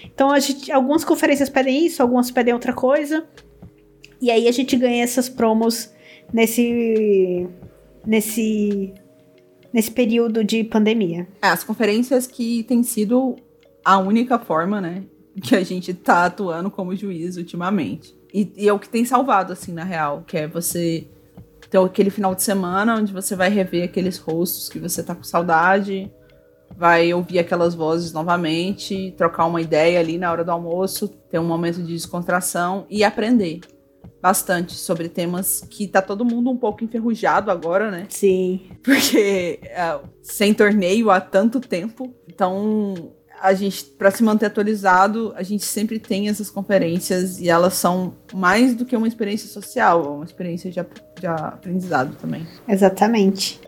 Então, 0.05 0.39
gente, 0.39 0.71
algumas 0.71 1.05
conferências 1.05 1.49
pedem 1.49 1.85
isso, 1.85 2.01
algumas 2.01 2.31
pedem 2.31 2.55
outra 2.55 2.73
coisa. 2.73 3.27
E 4.23 4.31
aí 4.31 4.47
a 4.47 4.53
gente 4.53 4.77
ganha 4.77 5.03
essas 5.03 5.29
promos 5.29 5.91
nesse 6.33 7.49
nesse, 8.07 8.95
nesse 9.73 9.91
período 9.91 10.45
de 10.45 10.63
pandemia. 10.65 11.27
É, 11.43 11.49
as 11.49 11.65
conferências 11.65 12.27
que 12.27 12.63
tem 12.65 12.83
sido 12.83 13.37
a 13.85 13.99
única 13.99 14.39
forma, 14.39 14.81
né, 14.81 15.05
que 15.43 15.55
a 15.55 15.63
gente 15.63 15.93
tá 15.93 16.27
atuando 16.27 16.71
como 16.71 16.95
juiz 16.95 17.37
ultimamente. 17.37 18.15
E, 18.33 18.53
e 18.57 18.69
é 18.69 18.73
o 18.73 18.79
que 18.79 18.89
tem 18.89 19.05
salvado, 19.05 19.53
assim, 19.53 19.73
na 19.73 19.85
real, 19.85 20.25
que 20.27 20.37
é 20.37 20.47
você 20.47 21.07
ter 21.71 21.79
aquele 21.79 22.11
final 22.11 22.35
de 22.35 22.43
semana 22.43 22.97
onde 22.97 23.13
você 23.13 23.35
vai 23.35 23.49
rever 23.49 23.85
aqueles 23.85 24.19
rostos 24.19 24.69
que 24.69 24.79
você 24.79 25.03
tá 25.03 25.15
com 25.15 25.25
saudade, 25.25 26.11
vai 26.77 27.13
ouvir 27.13 27.39
aquelas 27.39 27.75
vozes 27.75 28.13
novamente, 28.13 29.15
trocar 29.17 29.47
uma 29.47 29.61
ideia 29.61 29.99
ali 29.99 30.19
na 30.19 30.31
hora 30.31 30.45
do 30.45 30.51
almoço, 30.51 31.09
ter 31.09 31.39
um 31.39 31.47
momento 31.47 31.83
de 31.83 31.93
descontração 31.93 32.87
e 32.89 33.03
aprender 33.03 33.61
bastante 34.21 34.75
sobre 34.75 35.09
temas 35.09 35.67
que 35.71 35.87
tá 35.87 36.03
todo 36.03 36.25
mundo 36.25 36.51
um 36.51 36.57
pouco 36.57 36.83
enferrujado 36.83 37.51
agora, 37.51 37.91
né? 37.91 38.07
Sim. 38.09 38.63
Porque 38.83 39.61
é, 39.63 39.99
sem 40.23 40.53
torneio 40.53 41.11
há 41.11 41.21
tanto 41.21 41.61
tempo. 41.61 42.15
Então, 42.29 43.13
a 43.41 43.53
gente, 43.55 43.85
para 43.85 44.11
se 44.11 44.23
manter 44.23 44.47
atualizado, 44.47 45.33
a 45.37 45.43
gente 45.43 45.65
sempre 45.65 45.99
tem 45.99 46.29
essas 46.29 46.51
conferências 46.51 47.41
e 47.41 47.49
elas 47.49 47.75
são 47.75 48.15
mais 48.33 48.75
do 48.75 48.85
que 48.85 48.97
uma 48.97 49.09
experiência 49.09 49.49
social, 49.49 50.05
é 50.05 50.09
uma 50.09 50.25
experiência 50.25 50.71
de, 50.71 50.81
de 51.21 51.27
aprendizado 51.27 52.17
também. 52.17 52.47
Exatamente. 52.67 53.61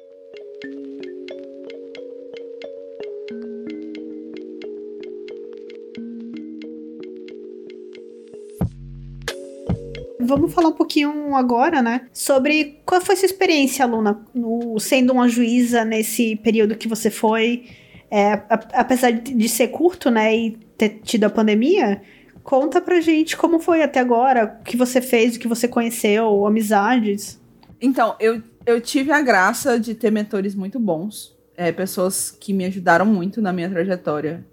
Vamos 10.29 10.53
falar 10.53 10.69
um 10.69 10.73
pouquinho 10.73 11.35
agora, 11.35 11.83
né? 11.83 12.03
Sobre 12.13 12.81
qual 12.85 13.01
foi 13.01 13.17
sua 13.17 13.27
experiência, 13.27 13.85
aluna, 13.85 14.21
no, 14.35 14.79
sendo 14.79 15.13
uma 15.13 15.29
juíza 15.29 15.85
nesse 15.85 16.37
período 16.37 16.77
que 16.77 16.87
você 16.87 17.11
foi. 17.11 17.65
É, 18.11 18.33
a, 18.33 18.61
apesar 18.75 19.11
de 19.11 19.49
ser 19.49 19.69
curto, 19.69 20.11
né? 20.11 20.37
E 20.37 20.51
ter 20.77 21.01
tido 21.03 21.25
a 21.25 21.31
pandemia, 21.31 22.01
conta 22.45 22.81
pra 22.81 23.01
gente 23.01 23.37
como 23.37 23.59
foi 23.59 23.83
até 23.83 23.99
agora, 23.99 24.59
o 24.61 24.65
que 24.65 24.77
você 24.77 25.01
fez, 25.01 25.37
o 25.37 25.41
que 25.41 25.49
você 25.49 25.67
conheceu, 25.67 26.47
amizades. 26.47 27.41
Então, 27.81 28.15
eu, 28.21 28.43
eu 28.65 28.81
tive 28.81 29.11
a 29.11 29.21
graça 29.21 29.81
de 29.81 29.95
ter 29.95 30.11
mentores 30.11 30.55
muito 30.55 30.79
bons, 30.79 31.37
é, 31.57 31.73
pessoas 31.73 32.31
que 32.31 32.53
me 32.53 32.65
ajudaram 32.67 33.07
muito 33.07 33.43
na 33.43 33.53
minha 33.53 33.69
trajetória. 33.69 34.47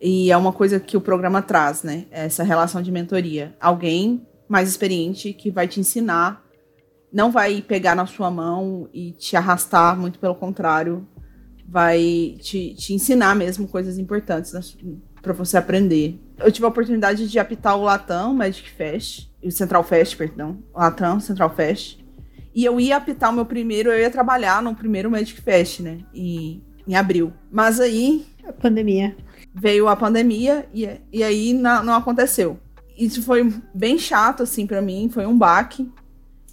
E 0.00 0.32
é 0.32 0.36
uma 0.36 0.52
coisa 0.52 0.80
que 0.80 0.96
o 0.96 1.00
programa 1.00 1.40
traz, 1.40 1.84
né? 1.84 2.06
Essa 2.10 2.42
relação 2.42 2.82
de 2.82 2.90
mentoria. 2.90 3.54
Alguém 3.60 4.26
mais 4.48 4.68
experiente 4.68 5.32
que 5.32 5.50
vai 5.50 5.66
te 5.66 5.80
ensinar, 5.80 6.44
não 7.12 7.30
vai 7.30 7.60
pegar 7.60 7.94
na 7.94 8.06
sua 8.06 8.30
mão 8.30 8.88
e 8.92 9.12
te 9.12 9.36
arrastar, 9.36 9.98
muito 9.98 10.18
pelo 10.18 10.34
contrário, 10.34 11.06
vai 11.68 12.36
te, 12.40 12.74
te 12.74 12.94
ensinar 12.94 13.34
mesmo 13.34 13.68
coisas 13.68 13.98
importantes 13.98 14.52
para 15.20 15.32
você 15.32 15.56
aprender. 15.56 16.20
Eu 16.38 16.50
tive 16.50 16.64
a 16.64 16.68
oportunidade 16.68 17.28
de 17.28 17.38
apitar 17.38 17.76
o 17.76 17.84
Latam 17.84 18.34
Magic 18.34 18.68
Fest, 18.70 19.30
o 19.42 19.50
Central 19.50 19.84
Fest, 19.84 20.16
perdão, 20.16 20.62
o 20.74 20.78
Latam 20.78 21.20
Central 21.20 21.54
Fest, 21.54 21.98
E 22.54 22.64
eu 22.64 22.78
ia 22.78 22.96
apitar 22.96 23.30
o 23.30 23.32
meu 23.32 23.46
primeiro, 23.46 23.90
eu 23.90 23.98
ia 23.98 24.10
trabalhar 24.10 24.62
no 24.62 24.74
primeiro 24.74 25.10
Magic 25.10 25.40
Fest, 25.40 25.80
né? 25.80 26.00
E, 26.12 26.62
em 26.86 26.94
abril. 26.94 27.32
Mas 27.50 27.80
aí. 27.80 28.26
A 28.44 28.52
pandemia. 28.52 29.16
Veio 29.54 29.88
a 29.88 29.96
pandemia 29.96 30.66
e, 30.74 30.88
e 31.12 31.22
aí 31.22 31.52
não, 31.52 31.82
não 31.84 31.94
aconteceu. 31.94 32.58
Isso 33.02 33.20
foi 33.20 33.52
bem 33.74 33.98
chato, 33.98 34.44
assim, 34.44 34.64
para 34.64 34.80
mim. 34.80 35.10
Foi 35.12 35.26
um 35.26 35.36
baque. 35.36 35.90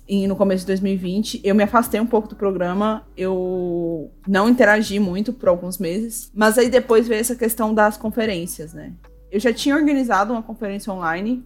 E 0.08 0.28
no 0.28 0.36
começo 0.36 0.62
de 0.62 0.68
2020, 0.68 1.41
eu 1.43 1.54
me 1.54 1.62
afastei 1.62 2.00
um 2.00 2.06
pouco 2.08 2.28
do 2.28 2.36
programa, 2.36 3.06
eu 3.16 4.10
não 4.28 4.50
interagi 4.50 4.97
muito 4.97 5.32
por 5.32 5.47
alguns 5.47 5.78
meses, 5.78 6.32
mas 6.34 6.58
aí 6.58 6.68
depois 6.68 7.08
veio 7.08 7.22
essa 7.22 7.36
questão 7.36 7.76
das 7.76 7.95
conferências, 7.95 8.74
né? 8.74 8.91
Eu 9.32 9.39
já 9.39 9.54
tinha 9.54 9.76
organizado 9.76 10.34
uma 10.34 10.41
conferência 10.41 10.91
online, 10.91 11.45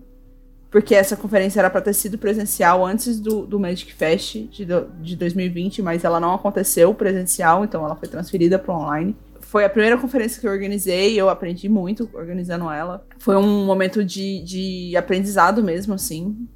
porque 0.72 0.95
essa 0.95 1.18
conferência 1.18 1.60
era 1.60 1.70
para 1.70 1.82
ter 1.82 1.93
sido 1.93 2.18
presencial 2.18 2.86
antes 2.86 3.20
do, 3.20 3.45
do 3.45 3.60
Magic 3.60 3.93
Fest 3.93 4.36
de, 4.49 4.66
de 5.01 5.16
2020, 5.18 5.82
mas 5.82 6.06
ela 6.06 6.22
não 6.22 6.34
aconteceu 6.34 6.93
presencial, 6.93 7.66
então 7.66 7.84
ela 7.84 7.97
foi 7.97 8.08
transferida 8.08 8.58
para 8.58 8.74
online. 8.74 9.14
Foi 9.54 9.64
a 9.64 9.70
primeira 9.70 9.99
conferência 9.99 10.41
que 10.41 10.47
eu 10.47 10.51
organizei, 10.51 11.14
eu 11.14 11.30
aprendi 11.30 11.70
muito 11.70 12.10
organizando 12.12 12.72
ela. 12.72 13.06
Foi 13.20 13.36
um 13.36 13.64
momento 13.68 14.04
de, 14.04 14.41
de 14.43 14.97
aprendizado 14.97 15.62
mesmo, 15.62 15.93
assim. 15.93 16.47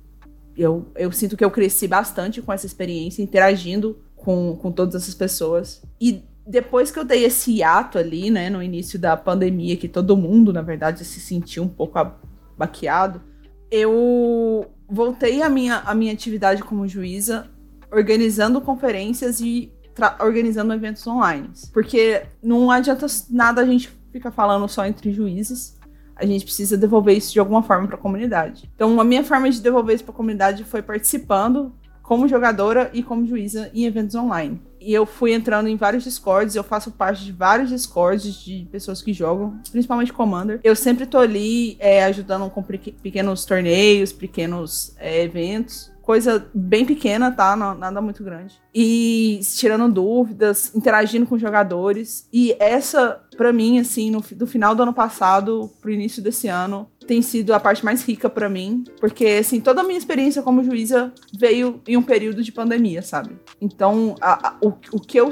Eu, 0.57 0.87
eu 0.95 1.11
sinto 1.11 1.37
que 1.37 1.45
eu 1.45 1.51
cresci 1.51 1.87
bastante 1.87 2.41
com 2.41 2.51
essa 2.51 2.65
experiência, 2.65 3.21
interagindo 3.21 3.99
com, 4.15 4.57
com 4.59 4.71
todas 4.71 5.03
essas 5.03 5.13
pessoas. 5.13 5.83
E 6.01 6.23
depois 6.43 6.89
que 6.89 6.97
eu 6.97 7.05
dei 7.05 7.23
esse 7.23 7.61
ato 7.61 7.99
ali, 7.99 8.31
né, 8.31 8.49
no 8.49 8.63
início 8.63 8.97
da 8.97 9.15
pandemia, 9.15 9.77
que 9.77 9.87
todo 9.87 10.17
mundo, 10.17 10.51
na 10.51 10.63
verdade, 10.63 11.05
se 11.05 11.19
sentiu 11.19 11.61
um 11.61 11.69
pouco 11.69 11.99
abaqueado, 11.99 13.21
eu 13.69 14.65
voltei 14.89 15.43
à 15.43 15.49
minha, 15.51 15.81
à 15.85 15.93
minha 15.93 16.13
atividade 16.13 16.63
como 16.63 16.87
juíza, 16.87 17.47
organizando 17.91 18.59
conferências 18.59 19.39
e 19.39 19.71
organizando 20.19 20.73
eventos 20.73 21.05
online. 21.07 21.49
Porque 21.73 22.23
não 22.41 22.69
adianta 22.71 23.05
nada 23.29 23.61
a 23.61 23.65
gente 23.65 23.89
ficar 24.11 24.31
falando 24.31 24.67
só 24.67 24.85
entre 24.85 25.11
juízes. 25.11 25.77
A 26.15 26.25
gente 26.25 26.45
precisa 26.45 26.77
devolver 26.77 27.15
isso 27.15 27.31
de 27.31 27.39
alguma 27.39 27.61
forma 27.61 27.87
para 27.87 27.95
a 27.95 27.99
comunidade. 27.99 28.69
Então, 28.75 28.99
a 28.99 29.03
minha 29.03 29.23
forma 29.23 29.49
de 29.49 29.61
devolver 29.61 29.95
isso 29.95 30.03
para 30.03 30.13
a 30.13 30.17
comunidade 30.17 30.63
foi 30.63 30.81
participando 30.81 31.71
como 32.01 32.27
jogadora 32.27 32.89
e 32.93 33.03
como 33.03 33.27
juíza 33.27 33.69
em 33.73 33.85
eventos 33.85 34.15
online. 34.15 34.61
E 34.79 34.93
eu 34.93 35.05
fui 35.05 35.33
entrando 35.33 35.67
em 35.67 35.75
vários 35.75 36.05
discords, 36.05 36.55
eu 36.55 36.63
faço 36.63 36.89
parte 36.91 37.25
de 37.25 37.33
vários 37.33 37.69
discords 37.69 38.33
de 38.45 38.65
pessoas 38.71 39.01
que 39.01 39.11
jogam, 39.11 39.59
principalmente 39.69 40.13
Commander. 40.13 40.61
Eu 40.63 40.75
sempre 40.75 41.05
tô 41.05 41.17
ali 41.17 41.75
é, 41.79 42.05
ajudando 42.05 42.49
com 42.49 42.63
pequenos 42.63 43.43
torneios, 43.43 44.13
pequenos 44.13 44.95
é, 44.97 45.21
eventos 45.23 45.91
coisa 46.07 46.49
bem 46.53 46.85
pequena, 46.85 47.29
tá? 47.29 47.53
Nada 47.53 48.01
muito 48.01 48.23
grande. 48.23 48.55
E 48.73 49.41
tirando 49.57 49.93
dúvidas, 49.93 50.73
interagindo 50.73 51.25
com 51.25 51.37
jogadores. 51.37 52.29
E 52.31 52.55
essa, 52.61 53.21
para 53.35 53.51
mim, 53.51 53.77
assim, 53.77 54.09
no, 54.09 54.21
do 54.21 54.47
final 54.47 54.73
do 54.73 54.83
ano 54.83 54.93
passado 54.93 55.69
pro 55.81 55.91
início 55.91 56.23
desse 56.23 56.47
ano, 56.47 56.89
tem 57.05 57.21
sido 57.21 57.53
a 57.53 57.59
parte 57.59 57.83
mais 57.83 58.05
rica 58.05 58.29
para 58.29 58.47
mim, 58.47 58.85
porque 59.01 59.25
assim, 59.25 59.59
toda 59.59 59.81
a 59.81 59.83
minha 59.83 59.97
experiência 59.97 60.41
como 60.41 60.63
juíza 60.63 61.11
veio 61.37 61.81
em 61.85 61.97
um 61.97 62.03
período 62.03 62.41
de 62.41 62.53
pandemia, 62.53 63.01
sabe? 63.01 63.37
Então, 63.59 64.15
a, 64.21 64.49
a, 64.49 64.55
o, 64.61 64.73
o 64.93 64.99
que 64.99 65.17
eu 65.17 65.29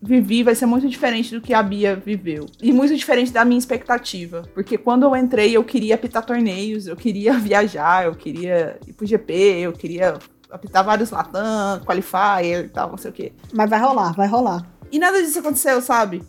vivi 0.00 0.42
vai 0.42 0.54
ser 0.54 0.66
muito 0.66 0.88
diferente 0.88 1.34
do 1.34 1.40
que 1.40 1.52
a 1.52 1.62
Bia 1.62 1.96
viveu. 1.96 2.46
E 2.62 2.72
muito 2.72 2.94
diferente 2.94 3.32
da 3.32 3.44
minha 3.44 3.58
expectativa. 3.58 4.48
Porque 4.54 4.78
quando 4.78 5.04
eu 5.04 5.16
entrei, 5.16 5.56
eu 5.56 5.64
queria 5.64 5.96
apitar 5.96 6.24
torneios, 6.24 6.86
eu 6.86 6.96
queria 6.96 7.34
viajar, 7.38 8.06
eu 8.06 8.14
queria 8.14 8.78
ir 8.86 8.92
pro 8.92 9.06
GP, 9.06 9.32
eu 9.60 9.72
queria 9.72 10.18
apitar 10.50 10.84
vários 10.84 11.10
Latam, 11.10 11.80
Qualifier 11.84 12.64
e 12.64 12.68
tal, 12.68 12.90
não 12.90 12.98
sei 12.98 13.10
o 13.10 13.14
quê. 13.14 13.32
Mas 13.52 13.68
vai 13.68 13.80
rolar, 13.80 14.12
vai 14.14 14.28
rolar. 14.28 14.66
E 14.90 14.98
nada 14.98 15.20
disso 15.22 15.40
aconteceu, 15.40 15.80
sabe? 15.82 16.22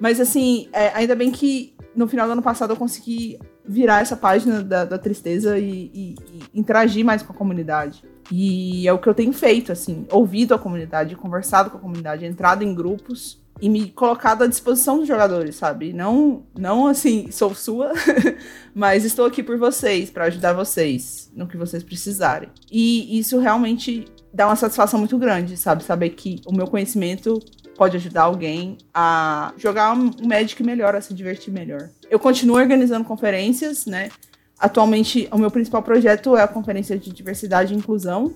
Mas 0.00 0.20
assim, 0.20 0.68
é, 0.72 0.88
ainda 0.94 1.14
bem 1.14 1.30
que 1.30 1.74
no 1.94 2.06
final 2.06 2.26
do 2.26 2.32
ano 2.32 2.42
passado 2.42 2.72
eu 2.72 2.76
consegui 2.76 3.38
virar 3.64 4.00
essa 4.00 4.16
página 4.16 4.62
da, 4.62 4.84
da 4.84 4.98
tristeza 4.98 5.58
e, 5.58 5.90
e, 5.92 6.14
e 6.32 6.58
interagir 6.60 7.04
mais 7.04 7.22
com 7.22 7.32
a 7.32 7.36
comunidade. 7.36 8.02
E 8.30 8.86
é 8.86 8.92
o 8.92 8.98
que 8.98 9.08
eu 9.08 9.14
tenho 9.14 9.32
feito, 9.32 9.72
assim, 9.72 10.06
ouvido 10.10 10.54
a 10.54 10.58
comunidade, 10.58 11.14
conversado 11.16 11.70
com 11.70 11.78
a 11.78 11.80
comunidade, 11.80 12.24
entrado 12.24 12.62
em 12.62 12.74
grupos 12.74 13.40
e 13.60 13.68
me 13.68 13.90
colocado 13.90 14.42
à 14.42 14.46
disposição 14.46 14.98
dos 14.98 15.08
jogadores, 15.08 15.56
sabe? 15.56 15.92
Não, 15.92 16.44
não 16.56 16.86
assim, 16.86 17.30
sou 17.30 17.54
sua, 17.54 17.92
mas 18.74 19.04
estou 19.04 19.24
aqui 19.24 19.42
por 19.42 19.56
vocês, 19.56 20.10
para 20.10 20.26
ajudar 20.26 20.52
vocês 20.52 21.30
no 21.34 21.46
que 21.46 21.56
vocês 21.56 21.82
precisarem. 21.82 22.50
E 22.70 23.18
isso 23.18 23.38
realmente 23.38 24.04
dá 24.32 24.46
uma 24.46 24.56
satisfação 24.56 24.98
muito 24.98 25.16
grande, 25.16 25.56
sabe? 25.56 25.82
Saber 25.82 26.10
que 26.10 26.40
o 26.46 26.54
meu 26.54 26.66
conhecimento 26.66 27.38
pode 27.76 27.96
ajudar 27.96 28.22
alguém 28.22 28.76
a 28.92 29.52
jogar 29.56 29.92
um 29.92 30.10
Magic 30.26 30.62
melhor, 30.62 30.94
a 30.94 31.00
se 31.00 31.14
divertir 31.14 31.52
melhor. 31.52 31.90
Eu 32.10 32.18
continuo 32.18 32.56
organizando 32.56 33.04
conferências, 33.04 33.86
né? 33.86 34.10
Atualmente, 34.58 35.28
o 35.30 35.38
meu 35.38 35.50
principal 35.50 35.82
projeto 35.82 36.36
é 36.36 36.42
a 36.42 36.48
Conferência 36.48 36.98
de 36.98 37.12
Diversidade 37.12 37.74
e 37.74 37.76
Inclusão, 37.76 38.34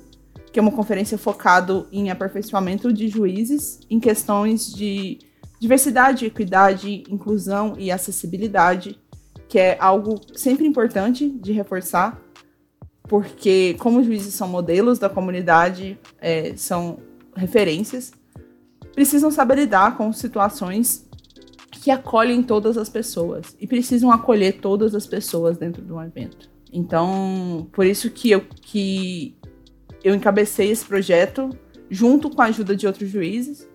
que 0.53 0.59
é 0.59 0.63
uma 0.63 0.73
conferência 0.73 1.17
focada 1.17 1.87
em 1.91 2.11
aperfeiçoamento 2.11 2.93
de 2.93 3.09
juízes 3.09 3.81
em 3.89 3.99
questões 3.99 4.73
de 4.73 5.19
diversidade, 5.59 6.27
equidade, 6.27 7.05
inclusão 7.09 7.75
e 7.79 7.91
acessibilidade, 7.91 8.99
que 9.49 9.59
é 9.59 9.77
algo 9.81 10.21
sempre 10.35 10.67
importante 10.67 11.29
de 11.29 11.53
reforçar, 11.53 12.21
porque 13.05 13.77
como 13.79 14.03
juízes 14.03 14.35
são 14.35 14.49
modelos 14.49 14.99
da 14.99 15.09
comunidade, 15.09 15.99
é, 16.21 16.55
são 16.57 16.99
referências, 17.35 18.13
precisam 18.95 19.31
saber 19.31 19.57
lidar 19.57 19.97
com 19.97 20.13
situações 20.13 21.09
que 21.71 21.91
acolhem 21.91 22.43
todas 22.43 22.77
as 22.77 22.89
pessoas 22.89 23.57
e 23.61 23.67
precisam 23.67 24.11
acolher 24.11 24.61
todas 24.61 24.95
as 24.95 25.07
pessoas 25.07 25.57
dentro 25.57 25.83
de 25.83 25.93
um 25.93 26.03
evento. 26.03 26.51
Então, 26.73 27.69
por 27.73 27.87
isso 27.87 28.11
que 28.11 28.31
eu, 28.31 28.45
que 28.63 29.37
eu 30.03 30.15
encabecei 30.15 30.71
esse 30.71 30.85
projeto 30.85 31.51
junto 31.89 32.31
com 32.31 32.43
a 32.43 32.47
ajuda 32.47 32.77
de 32.77 32.87
outros 32.87 33.09
juízes, 33.09 33.69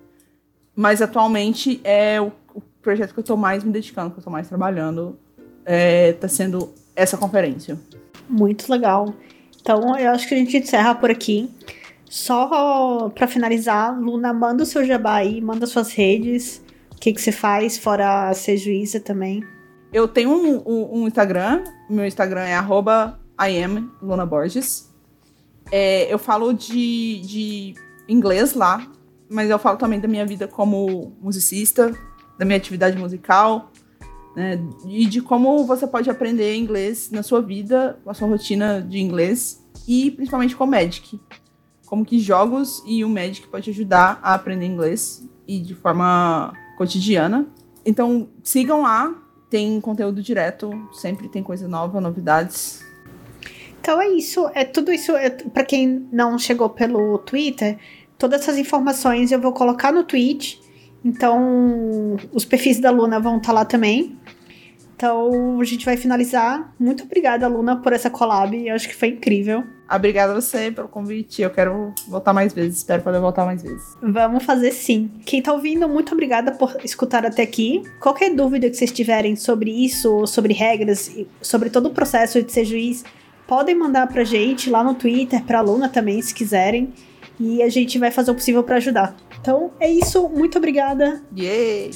mas 0.76 1.02
atualmente 1.02 1.80
é 1.84 2.20
o, 2.22 2.32
o 2.54 2.62
projeto 2.82 3.14
que 3.14 3.20
eu 3.20 3.24
estou 3.24 3.38
mais 3.38 3.64
me 3.64 3.72
dedicando, 3.72 4.12
que 4.12 4.18
eu 4.18 4.22
estou 4.22 4.32
mais 4.32 4.48
trabalhando, 4.48 5.18
está 5.60 5.72
é, 5.72 6.14
tá 6.14 6.28
sendo 6.28 6.74
essa 6.96 7.18
conferência. 7.18 7.78
Muito 8.30 8.72
legal. 8.72 9.14
Então, 9.62 9.98
eu 9.98 10.12
acho 10.12 10.28
que 10.28 10.36
a 10.36 10.38
gente 10.38 10.56
encerra 10.58 10.96
por 10.96 11.10
aqui. 11.10 11.50
Só 12.08 13.10
para 13.10 13.28
finalizar, 13.28 14.00
Luna, 14.00 14.32
manda 14.32 14.64
o 14.64 14.66
seu 14.66 14.86
jabá 14.86 15.16
aí, 15.16 15.41
manda 15.41 15.66
suas 15.66 15.91
redes, 15.91 16.62
que, 17.06 17.14
que 17.14 17.22
você 17.22 17.32
faz, 17.32 17.78
fora 17.78 18.34
ser 18.34 18.58
juíza 18.58 18.99
também? 18.99 19.43
Eu 19.93 20.08
tenho 20.08 20.32
um, 20.32 20.64
um, 20.66 21.01
um 21.01 21.08
Instagram, 21.08 21.64
meu 21.88 22.03
Instagram 22.03 22.41
é 22.41 22.56
arroba 22.56 23.20
Borges. 24.28 24.91
É, 25.72 26.12
eu 26.12 26.18
falo 26.18 26.51
de, 26.51 27.22
de 27.22 27.76
inglês 28.10 28.56
lá, 28.56 28.91
mas 29.30 29.51
eu 29.51 29.60
falo 29.60 29.78
também 29.78 29.99
da 29.99 30.08
minha 30.08 30.26
vida 30.26 30.47
como 30.47 31.16
musicista, 31.22 31.93
da 32.39 32.43
minha 32.43 32.58
atividade 32.58 32.97
musical, 32.97 33.72
né, 34.36 34.60
e 34.88 35.06
de 35.06 35.22
como 35.22 35.64
você 35.64 35.86
pode 35.86 36.10
aprender 36.10 36.56
inglês 36.56 37.12
na 37.12 37.22
sua 37.22 37.39
vida, 37.39 37.99
com 38.03 38.10
a 38.10 38.16
sua 38.16 38.28
rotina 38.28 38.82
de 38.82 38.97
inglês, 38.97 39.64
e 39.88 40.10
principalmente 40.10 40.56
com 40.56 40.64
o 40.64 40.68
Magic. 40.68 41.20
Como 41.86 42.03
que 42.03 42.18
jogos 42.18 42.82
e 42.84 43.06
o 43.06 43.10
Magic 43.10 43.47
pode 43.47 43.70
ajudar 43.70 44.20
a 44.24 44.34
aprender 44.34 44.66
inglês 44.66 45.24
e 45.47 45.60
de 45.60 45.76
forma 45.76 46.64
cotidiana. 46.78 47.48
Então, 47.86 48.28
sigam 48.44 48.82
lá, 48.82 49.14
tem 49.50 49.80
conteúdo 49.80 50.22
direto, 50.22 50.72
sempre 50.94 51.30
tem 51.30 51.44
coisa 51.44 51.68
nova, 51.68 52.02
novidades. 52.02 52.84
Então 53.80 54.02
é 54.02 54.08
isso, 54.10 54.50
é 54.56 54.66
tudo 54.66 54.92
isso. 54.92 55.16
É, 55.16 55.30
para 55.30 55.64
quem 55.64 56.08
não 56.12 56.40
chegou 56.40 56.70
pelo 56.70 57.20
Twitter, 57.20 57.78
todas 58.18 58.42
essas 58.42 58.58
informações 58.58 59.32
eu 59.32 59.40
vou 59.40 59.54
colocar 59.54 59.92
no 59.92 60.04
tweet. 60.04 60.60
Então, 61.04 62.18
os 62.34 62.44
perfis 62.44 62.80
da 62.80 62.90
Luna 62.90 63.20
vão 63.20 63.38
estar 63.38 63.50
tá 63.50 63.54
lá 63.54 63.64
também. 63.64 64.18
Então, 64.96 65.60
a 65.60 65.64
gente 65.66 65.86
vai 65.86 65.98
finalizar. 65.98 66.74
Muito 66.80 67.04
obrigada, 67.04 67.48
Luna, 67.48 67.76
por 67.76 67.91
essa 67.91 68.10
collab. 68.10 68.56
Eu 68.56 68.74
acho 68.74 68.88
que 68.88 68.96
foi 68.96 69.10
incrível. 69.10 69.64
Obrigada 69.93 70.32
a 70.32 70.36
você 70.36 70.72
pelo 70.72 70.88
convite. 70.88 71.41
Eu 71.41 71.50
quero 71.50 71.93
voltar 72.08 72.34
mais 72.34 72.54
vezes. 72.54 72.78
Espero 72.78 73.04
poder 73.04 73.20
voltar 73.20 73.46
mais 73.46 73.62
vezes. 73.62 73.96
Vamos 74.02 74.43
fazer 74.43 74.72
sim. 74.72 75.12
Quem 75.26 75.41
tá 75.41 75.54
ouvindo, 75.54 75.88
muito 75.88 76.14
obrigada 76.14 76.52
por 76.52 76.78
escutar 76.84 77.26
até 77.26 77.43
aqui. 77.43 77.84
Qualquer 78.00 78.34
dúvida 78.34 78.70
que 78.70 78.76
vocês 78.76 78.91
tiverem 78.91 79.36
sobre 79.36 79.70
isso, 79.70 80.26
sobre 80.26 80.54
regras, 80.54 81.12
sobre 81.41 81.70
todo 81.70 81.88
o 81.88 81.93
processo 81.93 82.41
de 82.41 82.52
ser 82.52 82.66
juiz, 82.66 83.04
podem 83.46 83.76
mandar 83.76 84.08
pra 84.08 84.24
gente 84.24 84.70
lá 84.70 84.84
no 84.84 84.96
Twitter, 84.96 85.43
pra 85.43 85.62
Luna 85.62 85.89
também, 85.89 86.22
se 86.22 86.34
quiserem. 86.34 86.93
E 87.39 87.62
a 87.62 87.68
gente 87.68 88.00
vai 88.00 88.12
fazer 88.12 88.32
o 88.32 88.36
possível 88.36 88.64
para 88.64 88.78
ajudar. 88.78 89.16
Então 89.39 89.72
é 89.80 89.91
isso. 89.91 90.28
Muito 90.30 90.58
obrigada. 90.58 91.22
Yay! 91.38 91.91